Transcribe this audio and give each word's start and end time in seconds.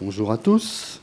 Bonjour 0.00 0.30
à 0.30 0.38
tous. 0.38 1.00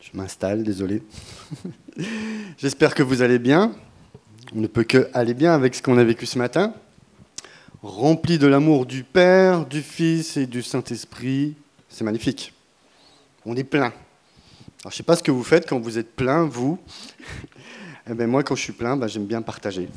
Je 0.00 0.10
m'installe, 0.14 0.62
désolé. 0.62 1.02
J'espère 2.58 2.94
que 2.94 3.02
vous 3.02 3.20
allez 3.20 3.38
bien. 3.38 3.72
On 4.54 4.60
ne 4.60 4.66
peut 4.66 4.84
que 4.84 5.10
aller 5.12 5.34
bien 5.34 5.52
avec 5.52 5.74
ce 5.74 5.82
qu'on 5.82 5.98
a 5.98 6.04
vécu 6.04 6.24
ce 6.24 6.38
matin. 6.38 6.72
Rempli 7.82 8.38
de 8.38 8.46
l'amour 8.46 8.86
du 8.86 9.04
Père, 9.04 9.66
du 9.66 9.82
Fils 9.82 10.36
et 10.36 10.46
du 10.46 10.62
Saint-Esprit. 10.62 11.56
C'est 11.88 12.04
magnifique. 12.04 12.54
On 13.44 13.56
est 13.56 13.64
plein. 13.64 13.92
Alors, 13.92 13.94
je 14.84 14.88
ne 14.88 14.92
sais 14.92 15.02
pas 15.02 15.16
ce 15.16 15.22
que 15.22 15.30
vous 15.30 15.44
faites 15.44 15.68
quand 15.68 15.78
vous 15.78 15.98
êtes 15.98 16.14
plein, 16.14 16.44
vous. 16.44 16.78
Eh 18.06 18.12
ben, 18.12 18.28
moi, 18.28 18.42
quand 18.42 18.54
je 18.54 18.60
suis 18.60 18.74
plein, 18.74 18.98
ben, 18.98 19.06
j'aime 19.06 19.24
bien 19.24 19.40
partager. 19.40 19.88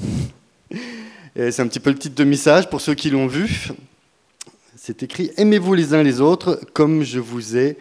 C'est 1.40 1.60
un 1.60 1.68
petit 1.68 1.80
peu 1.80 1.92
le 1.92 2.00
titre 2.00 2.16
de 2.16 2.24
message 2.24 2.68
pour 2.68 2.82
ceux 2.82 2.96
qui 2.96 3.12
l'ont 3.12 3.28
vu. 3.28 3.68
C'est 4.76 5.04
écrit 5.04 5.30
Aimez-vous 5.38 5.76
les 5.76 5.94
uns 5.94 6.02
les 6.02 6.20
autres 6.20 6.60
comme 6.74 7.04
je 7.04 7.20
vous 7.20 7.56
ai 7.56 7.78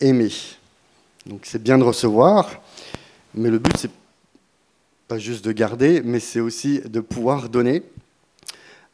aimé. 0.00 0.30
Donc 1.26 1.40
c'est 1.42 1.62
bien 1.62 1.76
de 1.76 1.82
recevoir, 1.82 2.62
mais 3.34 3.50
le 3.50 3.58
but 3.58 3.76
c'est 3.76 3.90
pas 5.08 5.18
juste 5.18 5.44
de 5.44 5.52
garder, 5.52 6.00
mais 6.02 6.20
c'est 6.20 6.40
aussi 6.40 6.80
de 6.80 7.00
pouvoir 7.00 7.50
donner. 7.50 7.82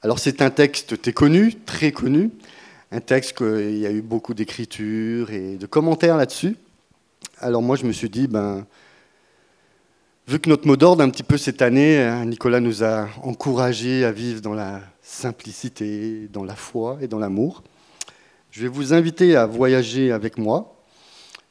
Alors 0.02 0.18
c'est 0.18 0.42
un 0.42 0.50
texte 0.50 1.00
très 1.00 1.12
connu, 1.12 1.54
très 1.54 1.92
connu, 1.92 2.30
un 2.90 3.00
texte 3.00 3.36
qu'il 3.36 3.78
y 3.78 3.86
a 3.86 3.92
eu 3.92 4.02
beaucoup 4.02 4.34
d'écriture 4.34 5.30
et 5.30 5.54
de 5.54 5.66
commentaires 5.66 6.16
là-dessus. 6.16 6.56
Alors 7.38 7.62
moi 7.62 7.76
je 7.76 7.84
me 7.84 7.92
suis 7.92 8.10
dit, 8.10 8.26
ben, 8.26 8.66
Vu 10.28 10.40
que 10.40 10.50
notre 10.50 10.66
mot 10.66 10.76
d'ordre, 10.76 11.04
un 11.04 11.08
petit 11.08 11.22
peu 11.22 11.38
cette 11.38 11.62
année, 11.62 11.98
hein, 11.98 12.24
Nicolas 12.24 12.58
nous 12.58 12.82
a 12.82 13.08
encouragés 13.22 14.04
à 14.04 14.10
vivre 14.10 14.40
dans 14.40 14.54
la 14.54 14.80
simplicité, 15.00 16.26
dans 16.32 16.42
la 16.42 16.56
foi 16.56 16.98
et 17.00 17.06
dans 17.06 17.20
l'amour, 17.20 17.62
je 18.50 18.62
vais 18.62 18.68
vous 18.68 18.92
inviter 18.92 19.36
à 19.36 19.46
voyager 19.46 20.10
avec 20.10 20.36
moi 20.36 20.82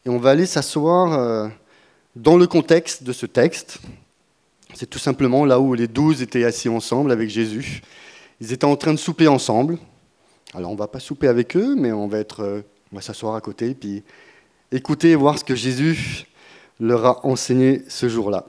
et 0.06 0.10
on 0.10 0.18
va 0.18 0.32
aller 0.32 0.46
s'asseoir 0.46 1.14
euh, 1.14 1.48
dans 2.18 2.36
le 2.36 2.48
contexte 2.48 3.04
de 3.04 3.14
ce 3.14 3.26
texte. 3.26 3.78
C'est 4.74 4.90
tout 4.90 5.00
simplement 5.00 5.46
là 5.46 5.58
où 5.62 5.74
les 5.74 5.88
douze 5.88 6.22
étaient 6.22 6.44
assis 6.44 6.68
ensemble 6.68 7.14
avec 7.14 7.30
Jésus. 7.30 7.82
Ils 8.42 8.52
étaient 8.52 8.66
en 8.66 8.76
train 8.76 8.92
de 8.92 9.00
souper 9.00 9.30
ensemble. 9.30 9.78
Alors 10.54 10.70
on 10.72 10.74
ne 10.74 10.80
va 10.80 10.90
pas 10.90 11.00
souper 11.00 11.30
avec 11.30 11.56
eux, 11.56 11.76
mais 11.78 11.94
on 11.94 12.10
va, 12.10 12.18
être, 12.18 12.42
euh, 12.42 12.62
va 12.92 13.00
s'asseoir 13.00 13.36
à 13.36 13.42
côté 13.42 13.74
puis 13.74 14.04
écouter 14.70 15.12
et 15.12 15.16
voir 15.16 15.40
ce 15.40 15.46
que 15.46 15.56
Jésus 15.56 16.26
leur 16.82 17.06
a 17.06 17.26
enseigné 17.26 17.82
ce 17.88 18.10
jour-là. 18.10 18.48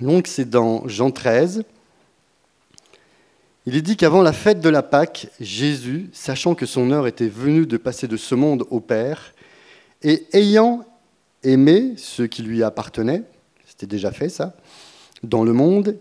Donc 0.00 0.28
c'est 0.28 0.48
dans 0.48 0.86
Jean 0.86 1.10
13. 1.10 1.64
Il 3.66 3.76
est 3.76 3.82
dit 3.82 3.96
qu'avant 3.96 4.22
la 4.22 4.32
fête 4.32 4.60
de 4.60 4.68
la 4.68 4.82
Pâque, 4.82 5.28
Jésus, 5.40 6.08
sachant 6.12 6.54
que 6.54 6.66
son 6.66 6.90
heure 6.90 7.06
était 7.06 7.28
venue 7.28 7.66
de 7.66 7.76
passer 7.76 8.06
de 8.06 8.16
ce 8.16 8.34
monde 8.34 8.64
au 8.70 8.80
Père, 8.80 9.34
et 10.02 10.26
ayant 10.32 10.86
aimé 11.42 11.94
ceux 11.96 12.26
qui 12.26 12.42
lui 12.42 12.62
appartenaient, 12.62 13.24
c'était 13.66 13.86
déjà 13.86 14.12
fait 14.12 14.28
ça, 14.28 14.56
dans 15.22 15.42
le 15.44 15.52
monde, 15.52 15.96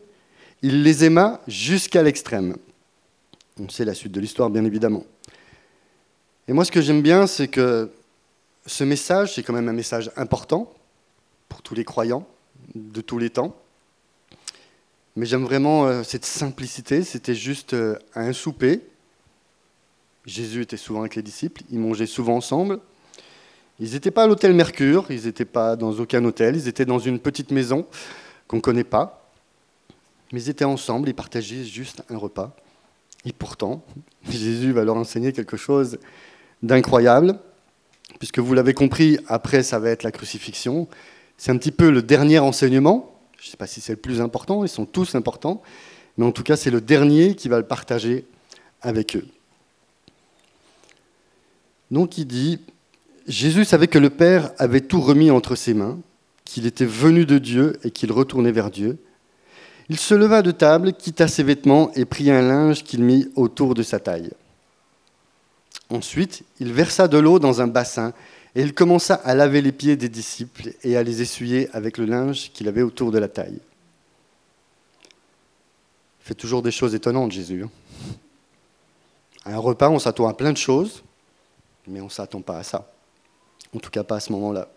il 0.62 0.84
les 0.84 1.04
aima 1.04 1.42
jusqu'à 1.48 2.04
l'extrême. 2.04 2.56
On 3.60 3.68
sait 3.70 3.86
la 3.86 3.94
suite 3.96 4.12
de 4.12 4.20
l'histoire, 4.20 4.50
bien 4.50 4.64
évidemment. 4.64 5.04
Et 6.48 6.54
moi, 6.54 6.64
ce 6.64 6.72
que 6.72 6.82
j'aime 6.82 7.02
bien, 7.02 7.28
c'est 7.28 7.48
que 7.48 7.92
ce 8.66 8.84
message, 8.84 9.34
c'est 9.34 9.44
quand 9.44 9.54
même 9.54 9.68
un 9.68 9.74
message 9.74 10.12
important 10.16 10.72
pour 11.50 11.62
tous 11.62 11.74
les 11.74 11.84
croyants 11.84 12.26
de 12.76 13.02
tous 13.02 13.18
les 13.18 13.30
temps. 13.30 13.56
Mais 15.18 15.26
j'aime 15.26 15.44
vraiment 15.44 15.88
euh, 15.88 16.04
cette 16.04 16.26
simplicité. 16.26 17.02
C'était 17.02 17.34
juste 17.34 17.74
euh, 17.74 17.98
un 18.14 18.34
souper. 18.34 18.82
Jésus 20.28 20.62
était 20.62 20.78
souvent 20.78 21.00
avec 21.00 21.16
les 21.16 21.24
disciples. 21.24 21.64
Ils 21.72 21.80
mangeaient 21.80 22.06
souvent 22.06 22.36
ensemble. 22.36 22.80
Ils 23.80 23.94
n'étaient 23.94 24.12
pas 24.12 24.26
à 24.26 24.28
l'hôtel 24.28 24.54
Mercure. 24.54 25.08
Ils 25.10 25.26
n'étaient 25.26 25.44
pas 25.44 25.76
dans 25.76 25.92
aucun 25.94 26.24
hôtel. 26.24 26.56
Ils 26.56 26.68
étaient 26.68 26.86
dans 26.86 27.00
une 27.00 27.18
petite 27.18 27.50
maison 27.50 27.88
qu'on 28.48 28.58
ne 28.58 28.62
connaît 28.62 28.84
pas. 28.84 29.32
Mais 30.32 30.40
ils 30.40 30.50
étaient 30.52 30.66
ensemble. 30.66 31.10
Ils 31.10 31.16
partageaient 31.16 31.64
juste 31.64 32.04
un 32.12 32.18
repas. 32.18 32.56
Et 33.26 33.34
pourtant, 33.34 33.84
Jésus 34.30 34.72
va 34.72 34.84
leur 34.84 34.98
enseigner 34.98 35.34
quelque 35.34 35.58
chose 35.58 35.98
d'incroyable. 36.62 37.40
Puisque 38.20 38.38
vous 38.38 38.54
l'avez 38.54 38.76
compris, 38.76 39.18
après, 39.26 39.64
ça 39.64 39.80
va 39.80 39.90
être 39.90 40.04
la 40.04 40.12
crucifixion. 40.12 40.88
C'est 41.38 41.50
un 41.50 41.58
petit 41.58 41.72
peu 41.72 41.90
le 41.90 42.04
dernier 42.04 42.38
enseignement 42.38 43.17
je 43.38 43.48
ne 43.48 43.52
sais 43.52 43.58
pas 43.58 43.68
si 43.68 43.82
c'est 43.82 43.94
le 43.94 44.00
plus 44.00 44.22
important, 44.22 44.64
ils 44.64 44.70
sont 44.70 44.86
tous 44.86 45.16
importants, 45.16 45.62
mais 46.18 46.26
en 46.26 46.32
tout 46.32 46.44
cas 46.44 46.56
c'est 46.56 46.72
le 46.72 46.82
dernier 46.82 47.36
qui 47.36 47.50
va 47.50 47.58
le 47.58 47.66
partager 47.66 48.26
avec 48.82 49.16
eux. 49.16 49.26
Donc 51.92 52.18
il 52.18 52.26
dit, 52.26 52.60
Jésus 53.28 53.66
savait 53.66 53.88
que 53.88 54.00
le 54.00 54.10
Père 54.10 54.52
avait 54.58 54.82
tout 54.82 55.02
remis 55.02 55.32
entre 55.32 55.56
ses 55.56 55.74
mains, 55.74 56.00
qu'il 56.46 56.66
était 56.66 56.86
venu 56.86 57.26
de 57.26 57.38
Dieu 57.38 57.78
et 57.84 57.92
qu'il 57.92 58.12
retournait 58.12 58.52
vers 58.52 58.72
Dieu. 58.72 58.98
Il 59.90 59.98
se 59.98 60.14
leva 60.14 60.42
de 60.42 60.52
table, 60.52 60.94
quitta 60.94 61.28
ses 61.28 61.44
vêtements 61.44 61.92
et 61.94 62.06
prit 62.06 62.30
un 62.30 62.42
linge 62.42 62.84
qu'il 62.84 63.04
mit 63.04 63.30
autour 63.36 63.74
de 63.74 63.84
sa 63.84 64.00
taille. 64.00 64.32
Ensuite, 65.90 66.44
il 66.60 66.74
versa 66.74 67.08
de 67.08 67.18
l'eau 67.18 67.40
dans 67.40 67.62
un 67.62 67.68
bassin 67.68 68.14
et 68.58 68.62
il 68.62 68.74
commença 68.74 69.14
à 69.14 69.36
laver 69.36 69.62
les 69.62 69.72
pieds 69.72 69.96
des 69.98 70.10
disciples 70.10 70.74
et 70.82 70.98
à 70.98 71.04
les 71.04 71.22
essuyer 71.22 71.70
avec 71.74 72.00
le 72.00 72.06
linge 72.06 72.52
qu'il 72.54 72.68
avait 72.68 72.82
autour 72.82 73.12
de 73.12 73.20
la 73.20 73.28
taille. 73.28 73.60
Il 76.22 76.24
fait 76.24 76.34
toujours 76.34 76.64
des 76.64 76.72
choses 76.72 76.96
étonnantes, 76.96 77.32
Jésus. 77.32 77.64
Hein. 77.64 77.70
À 79.46 79.54
un 79.54 79.60
repas, 79.60 79.92
on 79.92 80.00
s'attend 80.00 80.28
à 80.28 80.34
plein 80.34 80.52
de 80.54 80.58
choses, 80.58 81.04
mais 81.88 82.02
on 82.02 82.06
ne 82.06 82.10
s'attend 82.10 82.42
pas 82.42 82.58
à 82.58 82.64
ça. 82.64 82.92
En 83.76 83.80
tout 83.80 83.92
cas, 83.92 84.04
pas 84.04 84.16
à 84.16 84.20
ce 84.20 84.32
moment-là. 84.32 84.68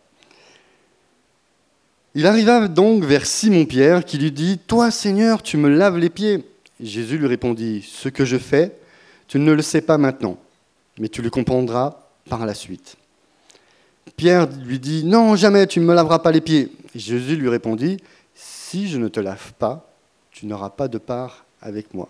Il 2.14 2.26
arriva 2.26 2.68
donc 2.68 3.02
vers 3.04 3.24
Simon-Pierre 3.24 4.04
qui 4.04 4.18
lui 4.18 4.30
dit 4.30 4.58
Toi, 4.58 4.90
Seigneur, 4.90 5.42
tu 5.42 5.56
me 5.56 5.70
laves 5.70 5.96
les 5.96 6.10
pieds. 6.10 6.44
Jésus 6.80 7.16
lui 7.16 7.28
répondit 7.28 7.88
Ce 7.90 8.10
que 8.10 8.26
je 8.26 8.36
fais, 8.36 8.76
tu 9.26 9.38
ne 9.38 9.52
le 9.52 9.62
sais 9.62 9.80
pas 9.80 9.96
maintenant, 9.96 10.36
mais 10.98 11.08
tu 11.08 11.22
le 11.22 11.30
comprendras 11.30 12.10
par 12.28 12.44
la 12.44 12.52
suite. 12.52 12.98
Pierre 14.16 14.48
lui 14.64 14.78
dit, 14.78 15.04
non, 15.04 15.36
jamais, 15.36 15.66
tu 15.66 15.80
ne 15.80 15.84
me 15.84 15.94
laveras 15.94 16.18
pas 16.18 16.32
les 16.32 16.40
pieds. 16.40 16.70
Jésus 16.94 17.36
lui 17.36 17.48
répondit, 17.48 17.98
si 18.34 18.88
je 18.88 18.98
ne 18.98 19.08
te 19.08 19.20
lave 19.20 19.52
pas, 19.58 19.90
tu 20.30 20.46
n'auras 20.46 20.70
pas 20.70 20.88
de 20.88 20.98
part 20.98 21.44
avec 21.60 21.94
moi. 21.94 22.08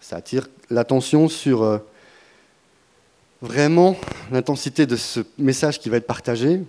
Ça 0.00 0.16
attire 0.16 0.48
l'attention 0.70 1.28
sur 1.28 1.62
euh, 1.62 1.78
vraiment 3.40 3.96
l'intensité 4.30 4.86
de 4.86 4.96
ce 4.96 5.20
message 5.38 5.80
qui 5.80 5.88
va 5.88 5.96
être 5.96 6.06
partagé, 6.06 6.62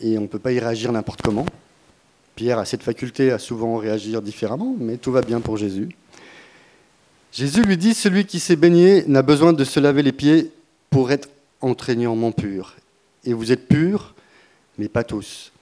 et 0.00 0.18
on 0.18 0.22
ne 0.22 0.26
peut 0.26 0.38
pas 0.38 0.52
y 0.52 0.58
réagir 0.58 0.92
n'importe 0.92 1.22
comment. 1.22 1.46
Pierre 2.36 2.58
a 2.58 2.64
cette 2.64 2.82
faculté 2.82 3.30
à 3.30 3.38
souvent 3.38 3.76
réagir 3.76 4.22
différemment, 4.22 4.74
mais 4.78 4.96
tout 4.96 5.12
va 5.12 5.22
bien 5.22 5.40
pour 5.40 5.56
Jésus. 5.56 5.88
Jésus 7.32 7.62
lui 7.64 7.76
dit, 7.76 7.94
celui 7.94 8.26
qui 8.26 8.40
s'est 8.40 8.56
baigné 8.56 9.04
n'a 9.06 9.22
besoin 9.22 9.52
de 9.52 9.64
se 9.64 9.80
laver 9.80 10.02
les 10.02 10.12
pieds 10.12 10.52
pour 10.90 11.10
être 11.10 11.28
entraînement 11.60 12.32
pur 12.32 12.74
et 13.24 13.32
vous 13.32 13.52
êtes 13.52 13.68
purs, 13.68 14.14
mais 14.78 14.88
pas 14.88 15.04
tous. 15.04 15.52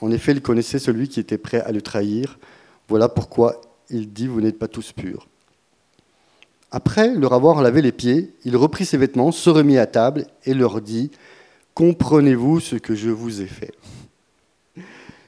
En 0.00 0.10
effet, 0.10 0.32
il 0.32 0.42
connaissait 0.42 0.78
celui 0.78 1.08
qui 1.08 1.20
était 1.20 1.38
prêt 1.38 1.60
à 1.60 1.72
le 1.72 1.82
trahir. 1.82 2.38
Voilà 2.88 3.08
pourquoi 3.08 3.60
il 3.90 4.12
dit, 4.12 4.26
vous 4.26 4.40
n'êtes 4.40 4.58
pas 4.58 4.68
tous 4.68 4.92
purs. 4.92 5.26
Après 6.70 7.14
leur 7.14 7.32
avoir 7.32 7.60
lavé 7.62 7.82
les 7.82 7.92
pieds, 7.92 8.32
il 8.44 8.56
reprit 8.56 8.86
ses 8.86 8.96
vêtements, 8.96 9.32
se 9.32 9.50
remit 9.50 9.78
à 9.78 9.86
table 9.86 10.26
et 10.44 10.54
leur 10.54 10.80
dit, 10.80 11.10
comprenez-vous 11.74 12.60
ce 12.60 12.76
que 12.76 12.94
je 12.94 13.10
vous 13.10 13.40
ai 13.42 13.46
fait? 13.46 13.72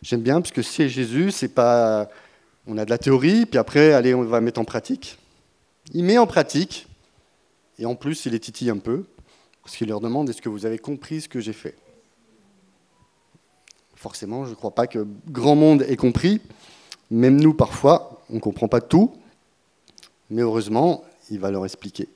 J'aime 0.03 0.22
bien 0.22 0.41
parce 0.41 0.53
que 0.53 0.62
c'est 0.62 0.88
Jésus, 0.88 1.31
c'est 1.31 1.49
pas, 1.49 2.09
on 2.66 2.78
a 2.78 2.84
de 2.84 2.91
la 2.91 2.99
théorie, 2.99 3.47
puis 3.47 3.59
après, 3.59 3.93
allez, 3.93 4.14
on 4.14 4.22
va 4.22 4.41
mettre 4.41 4.60
en 4.60 4.64
pratique. 4.64 5.19
Il 5.93 6.04
met 6.04 6.19
en 6.19 6.26
pratique, 6.26 6.87
et 7.79 7.87
en 7.87 7.94
plus, 7.94 8.26
il 8.26 8.32
les 8.32 8.40
titille 8.40 8.70
un 8.70 8.79
peu. 8.79 9.05
Parce 9.62 9.76
qu'il 9.76 9.88
leur 9.88 10.00
demande 10.00 10.29
est-ce 10.29 10.43
que 10.43 10.49
vous 10.49 10.67
avez 10.67 10.79
compris 10.79 11.23
ce 11.23 11.29
que 11.29 11.41
j'ai 11.41 11.53
fait? 11.53 11.76
Forcément, 13.94 14.44
je 14.44 14.50
ne 14.50 14.55
crois 14.55 14.75
pas 14.75 14.87
que 14.87 15.06
grand 15.29 15.55
monde 15.55 15.82
ait 15.82 15.97
compris. 15.97 16.41
Même 17.11 17.41
nous, 17.41 17.55
parfois, 17.55 18.20
on 18.31 18.35
ne 18.35 18.41
comprend 18.41 18.69
pas 18.69 18.81
tout. 18.81 19.12
Mais 20.31 20.43
heureusement, 20.43 21.05
il 21.31 21.38
va 21.38 21.50
leur 21.50 21.64
expliquer. 21.64 22.09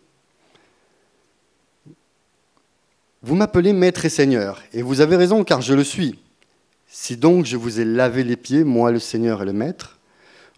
Vous 3.22 3.34
m'appelez 3.34 3.72
maître 3.72 4.04
et 4.04 4.08
seigneur, 4.08 4.62
et 4.72 4.82
vous 4.82 5.00
avez 5.00 5.16
raison 5.16 5.42
car 5.42 5.60
je 5.60 5.75
le 5.75 5.84
suis. 5.84 6.19
Si 6.87 7.16
donc 7.16 7.44
je 7.44 7.56
vous 7.56 7.81
ai 7.81 7.84
lavé 7.84 8.22
les 8.25 8.37
pieds, 8.37 8.64
moi 8.64 8.90
le 8.90 8.99
Seigneur 9.00 9.42
et 9.42 9.44
le 9.44 9.52
Maître, 9.52 9.99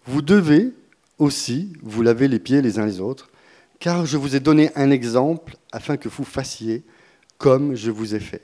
vous 0.05 0.21
devez 0.21 0.73
aussi 1.17 1.73
vous 1.81 2.01
laver 2.01 2.27
les 2.27 2.39
pieds 2.39 2.61
les 2.61 2.79
uns 2.79 2.85
les 2.85 3.01
autres, 3.01 3.28
car 3.79 4.05
je 4.05 4.17
vous 4.17 4.35
ai 4.35 4.39
donné 4.39 4.71
un 4.75 4.91
exemple 4.91 5.55
afin 5.71 5.97
que 5.97 6.09
vous 6.09 6.25
fassiez 6.25 6.83
comme 7.37 7.75
je 7.75 7.91
vous 7.91 8.13
ai 8.15 8.19
fait. 8.19 8.43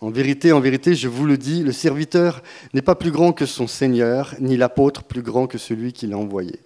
En 0.00 0.10
vérité, 0.10 0.52
en 0.52 0.60
vérité, 0.60 0.94
je 0.94 1.08
vous 1.08 1.24
le 1.24 1.38
dis, 1.38 1.62
le 1.62 1.72
serviteur 1.72 2.42
n'est 2.72 2.82
pas 2.82 2.94
plus 2.94 3.10
grand 3.10 3.32
que 3.32 3.46
son 3.46 3.66
Seigneur, 3.66 4.34
ni 4.38 4.56
l'apôtre 4.56 5.02
plus 5.02 5.22
grand 5.22 5.46
que 5.46 5.58
celui 5.58 5.92
qui 5.92 6.06
l'a 6.06 6.18
envoyé. 6.18 6.60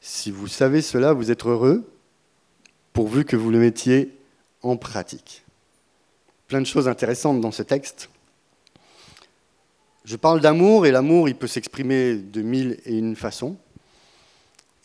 Si 0.00 0.30
vous 0.30 0.48
savez 0.48 0.82
cela, 0.82 1.12
vous 1.12 1.30
êtes 1.30 1.44
heureux, 1.44 1.92
pourvu 2.92 3.24
que 3.24 3.36
vous 3.36 3.50
le 3.50 3.58
mettiez 3.58 4.16
en 4.62 4.76
pratique. 4.76 5.44
Plein 6.48 6.60
de 6.60 6.66
choses 6.66 6.88
intéressantes 6.88 7.40
dans 7.40 7.52
ce 7.52 7.62
texte. 7.62 8.08
Je 10.04 10.16
parle 10.16 10.40
d'amour, 10.40 10.86
et 10.86 10.90
l'amour, 10.90 11.28
il 11.28 11.36
peut 11.36 11.46
s'exprimer 11.46 12.14
de 12.16 12.40
mille 12.40 12.80
et 12.86 12.96
une 12.96 13.14
façons. 13.14 13.56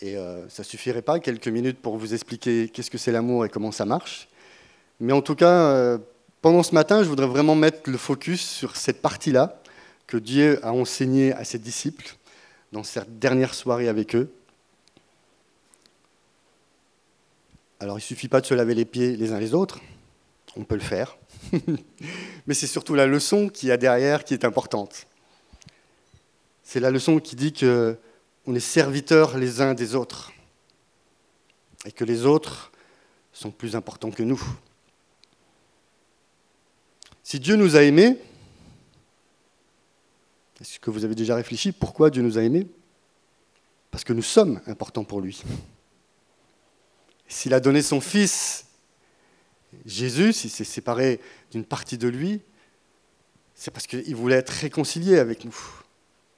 Et 0.02 0.18
euh, 0.18 0.48
ça 0.50 0.64
suffirait 0.64 1.02
pas, 1.02 1.20
quelques 1.20 1.48
minutes, 1.48 1.80
pour 1.80 1.98
vous 1.98 2.14
expliquer 2.14 2.70
qu'est-ce 2.70 2.92
que 2.92 2.98
c'est 2.98 3.12
l'amour 3.12 3.46
et 3.46 3.50
comment 3.50 3.72
ça 3.72 3.86
marche. 3.86 4.28
Mais 5.00 5.14
en 5.14 5.22
tout 5.22 5.36
cas, 5.36 5.70
euh, 5.70 5.98
pendant 6.42 6.64
ce 6.64 6.74
matin, 6.74 7.04
je 7.04 7.10
voudrais 7.10 7.28
vraiment 7.28 7.56
mettre 7.56 7.90
le 7.90 7.98
focus 7.98 8.42
sur 8.42 8.76
cette 8.76 9.02
partie-là 9.02 9.62
que 10.08 10.18
Dieu 10.18 10.60
a 10.64 10.74
enseigné 10.74 11.34
à 11.34 11.44
ses 11.44 11.60
disciples 11.60 12.16
dans 12.72 12.84
cette 12.84 13.20
dernière 13.20 13.54
soirée 13.54 13.88
avec 13.88 14.16
eux. 14.16 14.30
Alors 17.80 17.98
il 17.98 18.02
ne 18.02 18.06
suffit 18.06 18.28
pas 18.28 18.42
de 18.42 18.46
se 18.46 18.54
laver 18.54 18.74
les 18.74 18.86
pieds 18.86 19.16
les 19.16 19.32
uns 19.32 19.40
les 19.40 19.54
autres, 19.54 19.80
on 20.56 20.64
peut 20.64 20.76
le 20.76 20.82
faire, 20.82 21.18
mais 22.48 22.54
c'est 22.54 22.68
surtout 22.68 22.96
la 22.96 23.06
leçon 23.06 23.50
qui 23.50 23.68
y 23.68 23.72
a 23.72 23.78
derrière 23.78 24.24
qui 24.24 24.34
est 24.34 24.46
importante. 24.46 25.08
C'est 26.64 26.80
la 26.80 26.90
leçon 26.90 27.20
qui 27.20 27.36
dit 27.36 27.54
que 27.54 27.98
on 28.48 28.56
est 28.56 28.60
serviteurs 28.60 29.38
les 29.38 29.62
uns 29.62 29.74
des 29.74 29.96
autres 29.96 30.32
et 31.86 31.92
que 31.92 32.04
les 32.04 32.26
autres 32.26 32.72
sont 33.34 33.52
plus 33.52 33.76
importants 33.76 34.12
que 34.12 34.24
nous. 34.24 34.42
Si 37.24 37.40
Dieu 37.40 37.56
nous 37.56 37.76
a 37.76 37.84
aimés, 37.84 38.18
est-ce 40.62 40.80
que 40.80 40.90
vous 40.90 41.06
avez 41.06 41.16
déjà 41.16 41.36
réfléchi 41.36 41.72
pourquoi 41.72 42.10
Dieu 42.10 42.22
nous 42.22 42.38
a 42.38 42.44
aimés? 42.44 42.68
Parce 43.92 44.04
que 44.04 44.14
nous 44.14 44.22
sommes 44.22 44.62
importants 44.68 45.04
pour 45.04 45.22
lui. 45.22 45.42
S'il 47.28 47.54
a 47.54 47.60
donné 47.60 47.82
son 47.82 48.00
Fils, 48.00 48.66
Jésus, 49.86 50.34
s'il 50.34 50.50
s'est 50.50 50.64
séparé 50.64 51.20
d'une 51.52 51.66
partie 51.66 51.98
de 51.98 52.08
lui, 52.08 52.42
c'est 53.56 53.72
parce 53.72 53.88
qu'il 53.88 54.16
voulait 54.16 54.36
être 54.36 54.50
réconcilié 54.50 55.18
avec 55.18 55.46
nous. 55.46 55.58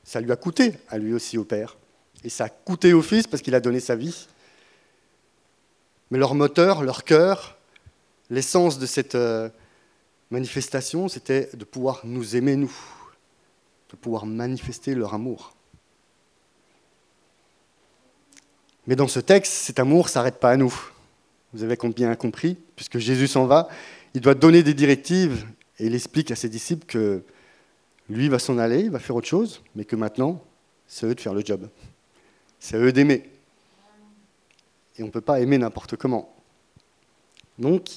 Ça 0.04 0.22
lui 0.22 0.32
a 0.32 0.36
coûté 0.36 0.74
à 0.88 0.98
lui 0.98 1.14
aussi 1.14 1.38
au 1.38 1.44
Père. 1.44 1.78
Et 2.24 2.30
ça 2.30 2.46
a 2.46 2.50
coûté 2.50 2.94
au 2.94 3.02
Fils 3.02 3.28
parce 3.28 3.42
qu'il 3.42 3.56
a 3.56 3.60
donné 3.60 3.80
sa 3.80 3.96
vie. 3.96 4.28
Mais 6.12 6.18
leur 6.18 6.36
moteur, 6.36 6.84
leur 6.84 7.04
cœur, 7.04 7.58
l'essence 8.30 8.80
de 8.80 8.86
cette 8.86 9.16
euh, 9.16 9.50
manifestation, 10.32 11.08
c'était 11.08 11.50
de 11.54 11.66
pouvoir 11.66 12.02
nous 12.04 12.36
aimer, 12.36 12.56
nous, 12.56 12.74
de 13.92 13.96
pouvoir 13.96 14.26
manifester 14.26 14.96
leur 14.96 15.14
amour. 15.14 15.54
Mais 18.88 18.96
dans 18.96 19.08
ce 19.08 19.20
texte, 19.20 19.52
cet 19.52 19.80
amour 19.80 20.06
ne 20.06 20.10
s'arrête 20.10 20.40
pas 20.40 20.52
à 20.52 20.58
nous. 20.58 20.74
Vous 21.54 21.64
avez 21.64 21.78
bien 21.96 22.16
compris, 22.16 22.58
puisque 22.76 22.98
Jésus 23.00 23.28
s'en 23.28 23.46
va, 23.46 23.68
il 24.14 24.22
doit 24.22 24.36
donner 24.36 24.64
des 24.64 24.74
directives 24.74 25.46
et 25.80 25.88
il 25.88 25.96
explique 25.96 26.32
à 26.32 26.36
ses 26.36 26.50
disciples 26.50 26.86
que 26.86 27.24
lui 28.10 28.30
va 28.30 28.40
s'en 28.40 28.58
aller, 28.58 28.82
il 28.82 28.92
va 28.92 29.00
faire 29.00 29.16
autre 29.16 29.28
chose, 29.28 29.62
mais 29.76 29.84
que 29.84 29.96
maintenant, 29.96 30.42
c'est 30.88 31.06
eux 31.06 31.16
de 31.16 31.20
faire 31.20 31.34
le 31.34 31.44
job. 31.44 31.68
C'est 32.60 32.76
à 32.76 32.80
eux 32.80 32.92
d'aimer. 32.92 33.30
Et 34.98 35.04
on 35.04 35.08
ne 35.08 35.12
peut 35.12 35.22
pas 35.22 35.40
aimer 35.40 35.58
n'importe 35.58 35.96
comment. 35.96 36.36
Donc, 37.60 37.90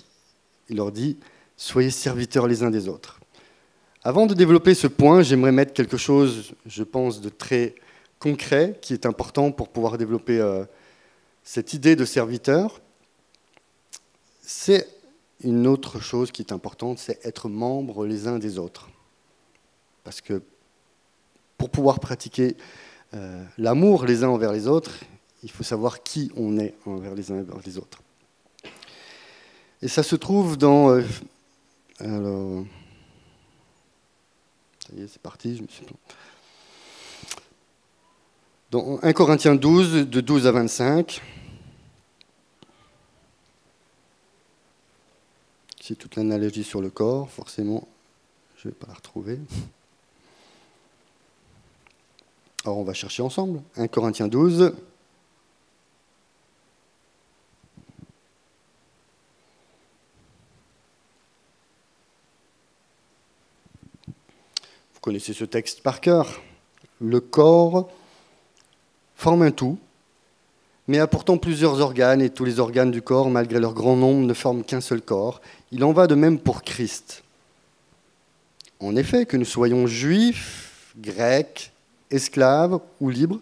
il 0.68 0.76
leur 0.76 0.92
dit, 0.92 1.18
soyez 1.56 1.90
serviteurs 1.90 2.46
les 2.46 2.62
uns 2.62 2.70
des 2.70 2.88
autres. 2.88 3.20
Avant 4.02 4.26
de 4.26 4.34
développer 4.34 4.74
ce 4.74 4.86
point, 4.86 5.22
j'aimerais 5.22 5.52
mettre 5.52 5.72
quelque 5.74 5.96
chose, 5.96 6.54
je 6.66 6.82
pense, 6.82 7.20
de 7.20 7.28
très 7.28 7.74
concret, 8.18 8.78
qui 8.80 8.92
est 8.92 9.06
important 9.06 9.50
pour 9.52 9.68
pouvoir 9.68 9.98
développer 9.98 10.38
euh, 10.40 10.64
cette 11.42 11.72
idée 11.72 11.96
de 11.96 12.04
serviteur, 12.04 12.80
c'est 14.40 14.86
une 15.42 15.66
autre 15.66 16.00
chose 16.00 16.30
qui 16.30 16.42
est 16.42 16.52
importante, 16.52 16.98
c'est 16.98 17.24
être 17.24 17.48
membre 17.48 18.06
les 18.06 18.26
uns 18.26 18.38
des 18.38 18.58
autres. 18.58 18.90
Parce 20.04 20.20
que 20.20 20.42
pour 21.56 21.70
pouvoir 21.70 22.00
pratiquer 22.00 22.56
euh, 23.14 23.44
l'amour 23.58 24.04
les 24.04 24.24
uns 24.24 24.28
envers 24.28 24.52
les 24.52 24.66
autres, 24.66 24.92
il 25.42 25.50
faut 25.50 25.64
savoir 25.64 26.02
qui 26.02 26.30
on 26.36 26.58
est 26.58 26.74
envers 26.86 27.14
les 27.14 27.32
uns 27.32 27.40
envers 27.40 27.58
les 27.64 27.78
autres. 27.78 28.02
Et 29.82 29.88
ça 29.88 30.02
se 30.02 30.16
trouve 30.16 30.56
dans... 30.56 30.90
Euh, 30.90 31.02
alors, 31.98 32.64
ça 34.86 34.94
y 34.94 35.02
est, 35.02 35.08
c'est 35.08 35.22
parti, 35.22 35.56
je 35.56 35.62
me 35.62 35.68
suis... 35.68 35.86
Dans 38.70 39.00
1 39.02 39.12
Corinthiens 39.12 39.56
12, 39.56 40.08
de 40.08 40.20
12 40.20 40.46
à 40.46 40.52
25, 40.52 41.20
c'est 45.80 45.96
toute 45.96 46.14
l'analogie 46.14 46.62
sur 46.62 46.80
le 46.80 46.88
corps, 46.88 47.28
forcément, 47.28 47.88
je 48.56 48.68
ne 48.68 48.72
vais 48.72 48.78
pas 48.78 48.86
la 48.86 48.94
retrouver. 48.94 49.40
Alors 52.64 52.76
on 52.76 52.84
va 52.84 52.92
chercher 52.92 53.22
ensemble. 53.22 53.62
1 53.76 53.88
Corinthiens 53.88 54.28
12. 54.28 54.74
Vous 64.94 65.00
connaissez 65.00 65.32
ce 65.32 65.44
texte 65.46 65.82
par 65.82 66.02
cœur. 66.02 66.42
Le 67.00 67.20
corps 67.20 67.88
forme 69.16 69.40
un 69.40 69.50
tout, 69.50 69.78
mais 70.86 70.98
a 70.98 71.06
pourtant 71.06 71.38
plusieurs 71.38 71.80
organes, 71.80 72.20
et 72.20 72.28
tous 72.28 72.44
les 72.44 72.60
organes 72.60 72.90
du 72.90 73.00
corps, 73.00 73.30
malgré 73.30 73.58
leur 73.58 73.72
grand 73.72 73.96
nombre, 73.96 74.26
ne 74.26 74.34
forment 74.34 74.64
qu'un 74.64 74.82
seul 74.82 75.00
corps. 75.00 75.40
Il 75.72 75.82
en 75.84 75.92
va 75.92 76.06
de 76.06 76.14
même 76.14 76.38
pour 76.38 76.62
Christ. 76.62 77.22
En 78.80 78.96
effet, 78.96 79.24
que 79.24 79.38
nous 79.38 79.46
soyons 79.46 79.86
juifs, 79.86 80.92
grecs, 80.98 81.72
esclaves 82.10 82.80
ou 83.00 83.10
libres, 83.10 83.40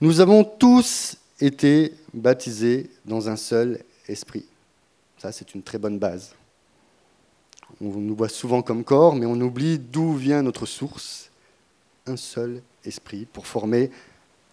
nous 0.00 0.20
avons 0.20 0.44
tous 0.44 1.16
été 1.40 1.92
baptisés 2.12 2.90
dans 3.04 3.28
un 3.28 3.36
seul 3.36 3.80
esprit. 4.08 4.44
Ça, 5.18 5.32
c'est 5.32 5.54
une 5.54 5.62
très 5.62 5.78
bonne 5.78 5.98
base. 5.98 6.34
On 7.80 7.86
nous 7.86 8.14
voit 8.14 8.28
souvent 8.28 8.62
comme 8.62 8.84
corps, 8.84 9.14
mais 9.14 9.26
on 9.26 9.40
oublie 9.40 9.78
d'où 9.78 10.14
vient 10.14 10.42
notre 10.42 10.66
source. 10.66 11.30
Un 12.06 12.16
seul 12.16 12.62
esprit 12.84 13.26
pour 13.32 13.46
former 13.46 13.90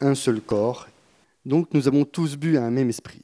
un 0.02 0.16
seul 0.16 0.42
corps. 0.42 0.88
Donc 1.46 1.68
nous 1.74 1.88
avons 1.88 2.06
tous 2.06 2.36
bu 2.38 2.58
à 2.58 2.64
un 2.64 2.72
même 2.72 2.90
esprit. 2.90 3.22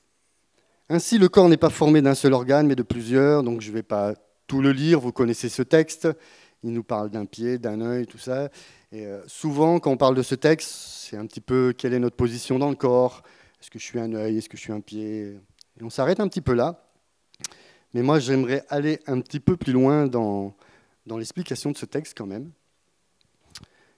Ainsi, 0.89 1.17
le 1.17 1.29
corps 1.29 1.49
n'est 1.49 1.57
pas 1.57 1.69
formé 1.69 2.01
d'un 2.01 2.15
seul 2.15 2.33
organe, 2.33 2.67
mais 2.67 2.75
de 2.75 2.83
plusieurs. 2.83 3.43
Donc 3.43 3.61
je 3.61 3.69
ne 3.69 3.75
vais 3.75 3.83
pas 3.83 4.13
tout 4.47 4.61
le 4.61 4.71
lire, 4.71 4.99
vous 4.99 5.11
connaissez 5.11 5.49
ce 5.49 5.61
texte. 5.61 6.07
Il 6.63 6.71
nous 6.71 6.83
parle 6.83 7.09
d'un 7.09 7.25
pied, 7.25 7.57
d'un 7.57 7.79
œil, 7.81 8.05
tout 8.05 8.17
ça. 8.17 8.49
Et 8.91 9.05
euh, 9.05 9.21
souvent, 9.27 9.79
quand 9.79 9.91
on 9.91 9.97
parle 9.97 10.15
de 10.15 10.23
ce 10.23 10.33
texte, 10.33 10.69
c'est 10.69 11.15
un 11.15 11.27
petit 11.27 11.41
peu 11.41 11.73
quelle 11.77 11.93
est 11.93 11.99
notre 11.99 12.15
position 12.15 12.57
dans 12.57 12.69
le 12.69 12.75
corps? 12.75 13.21
Est-ce 13.61 13.69
que 13.69 13.77
je 13.77 13.83
suis 13.83 13.99
un 13.99 14.13
œil? 14.13 14.37
Est-ce 14.37 14.49
que 14.49 14.57
je 14.57 14.61
suis 14.61 14.73
un 14.73 14.81
pied? 14.81 15.37
Et 15.79 15.83
on 15.83 15.91
s'arrête 15.91 16.19
un 16.19 16.27
petit 16.27 16.41
peu 16.41 16.53
là. 16.53 16.89
Mais 17.93 18.01
moi, 18.01 18.19
j'aimerais 18.19 18.65
aller 18.69 18.99
un 19.05 19.21
petit 19.21 19.39
peu 19.39 19.57
plus 19.57 19.73
loin 19.73 20.07
dans, 20.07 20.55
l'explication 21.05 21.71
de 21.71 21.77
ce 21.77 21.85
texte 21.85 22.17
quand 22.17 22.25
même. 22.25 22.51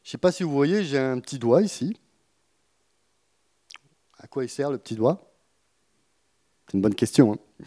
Je 0.03 0.09
ne 0.09 0.11
sais 0.11 0.17
pas 0.17 0.31
si 0.31 0.43
vous 0.43 0.51
voyez, 0.51 0.83
j'ai 0.83 0.97
un 0.97 1.19
petit 1.19 1.39
doigt 1.39 1.61
ici. 1.61 1.97
À 4.17 4.27
quoi 4.27 4.43
il 4.43 4.49
sert 4.49 4.71
le 4.71 4.77
petit 4.77 4.95
doigt? 4.95 5.31
C'est 6.67 6.73
une 6.73 6.81
bonne 6.81 6.95
question. 6.95 7.33
Hein. 7.33 7.65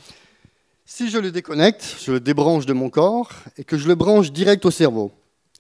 si 0.85 1.11
je 1.11 1.19
le 1.19 1.31
déconnecte, 1.31 1.97
je 2.01 2.13
le 2.13 2.21
débranche 2.21 2.67
de 2.67 2.73
mon 2.73 2.91
corps 2.91 3.31
et 3.57 3.65
que 3.65 3.79
je 3.79 3.89
le 3.89 3.95
branche 3.95 4.33
direct 4.33 4.65
au 4.65 4.71
cerveau, 4.71 5.13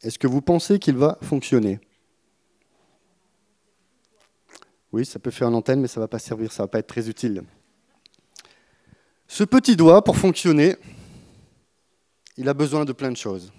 est-ce 0.04 0.18
que 0.18 0.26
vous 0.26 0.42
pensez 0.42 0.78
qu'il 0.78 0.96
va 0.96 1.18
fonctionner? 1.22 1.80
Oui, 4.92 5.06
ça 5.06 5.18
peut 5.18 5.30
faire 5.30 5.48
une 5.48 5.54
antenne, 5.54 5.80
mais 5.80 5.88
ça 5.88 5.98
ne 5.98 6.04
va 6.04 6.08
pas 6.08 6.18
servir, 6.18 6.52
ça 6.52 6.62
ne 6.62 6.66
va 6.66 6.68
pas 6.68 6.78
être 6.78 6.86
très 6.86 7.08
utile. 7.08 7.42
Ce 9.26 9.44
petit 9.44 9.76
doigt, 9.76 10.04
pour 10.04 10.18
fonctionner, 10.18 10.76
il 12.36 12.48
a 12.50 12.54
besoin 12.54 12.84
de 12.84 12.92
plein 12.92 13.10
de 13.10 13.16
choses. 13.16 13.50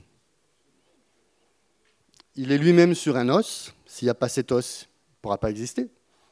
Il 2.36 2.52
est 2.52 2.60
lui-même 2.60 2.94
sur 2.94 3.18
un 3.18 3.28
os. 3.30 3.74
S'il 3.88 4.06
n'y 4.06 4.12
a 4.12 4.16
pas 4.16 4.30
cet 4.30 4.52
os, 4.52 4.84
il 4.84 4.86
ne 4.86 5.22
pourra 5.24 5.40
pas 5.40 5.50
exister. 5.50 5.90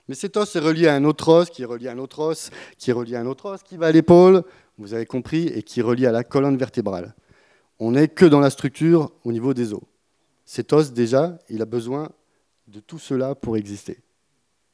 Mais 0.08 0.15
cet 0.15 0.38
os 0.38 0.55
est 0.55 0.60
relié 0.60 0.88
à 0.88 0.96
un 0.96 1.05
autre 1.05 1.29
os, 1.29 1.50
qui 1.50 1.63
est 1.63 1.65
relié 1.65 1.88
à 1.88 1.93
un 1.93 1.98
autre 1.98 2.20
os, 2.20 2.51
qui 2.77 2.91
est 2.91 2.93
relié 2.93 3.15
à 3.15 3.22
un 3.22 3.25
autre 3.25 3.48
os, 3.48 3.63
qui 3.63 3.77
va 3.77 3.88
à 3.88 3.91
l'épaule, 3.91 4.43
vous 4.77 4.93
avez 4.93 5.08
compris, 5.08 5.48
et 5.48 5.63
qui 5.63 5.79
est 5.79 5.84
relié 5.84 6.05
à 6.05 6.12
la 6.12 6.24
colonne 6.24 6.58
vertébrale. 6.58 7.15
On 7.79 7.91
n'est 7.91 8.10
que 8.10 8.25
dans 8.25 8.41
la 8.41 8.51
structure 8.51 9.12
au 9.24 9.32
niveau 9.32 9.55
des 9.55 9.74
os. 9.74 9.82
Cet 10.45 10.73
os, 10.73 10.91
déjà, 10.93 11.38
il 11.50 11.62
a 11.62 11.65
besoin 11.65 12.09
de 12.67 12.79
tout 12.79 13.00
cela 13.00 13.35
pour 13.35 13.57
exister. 13.57 14.00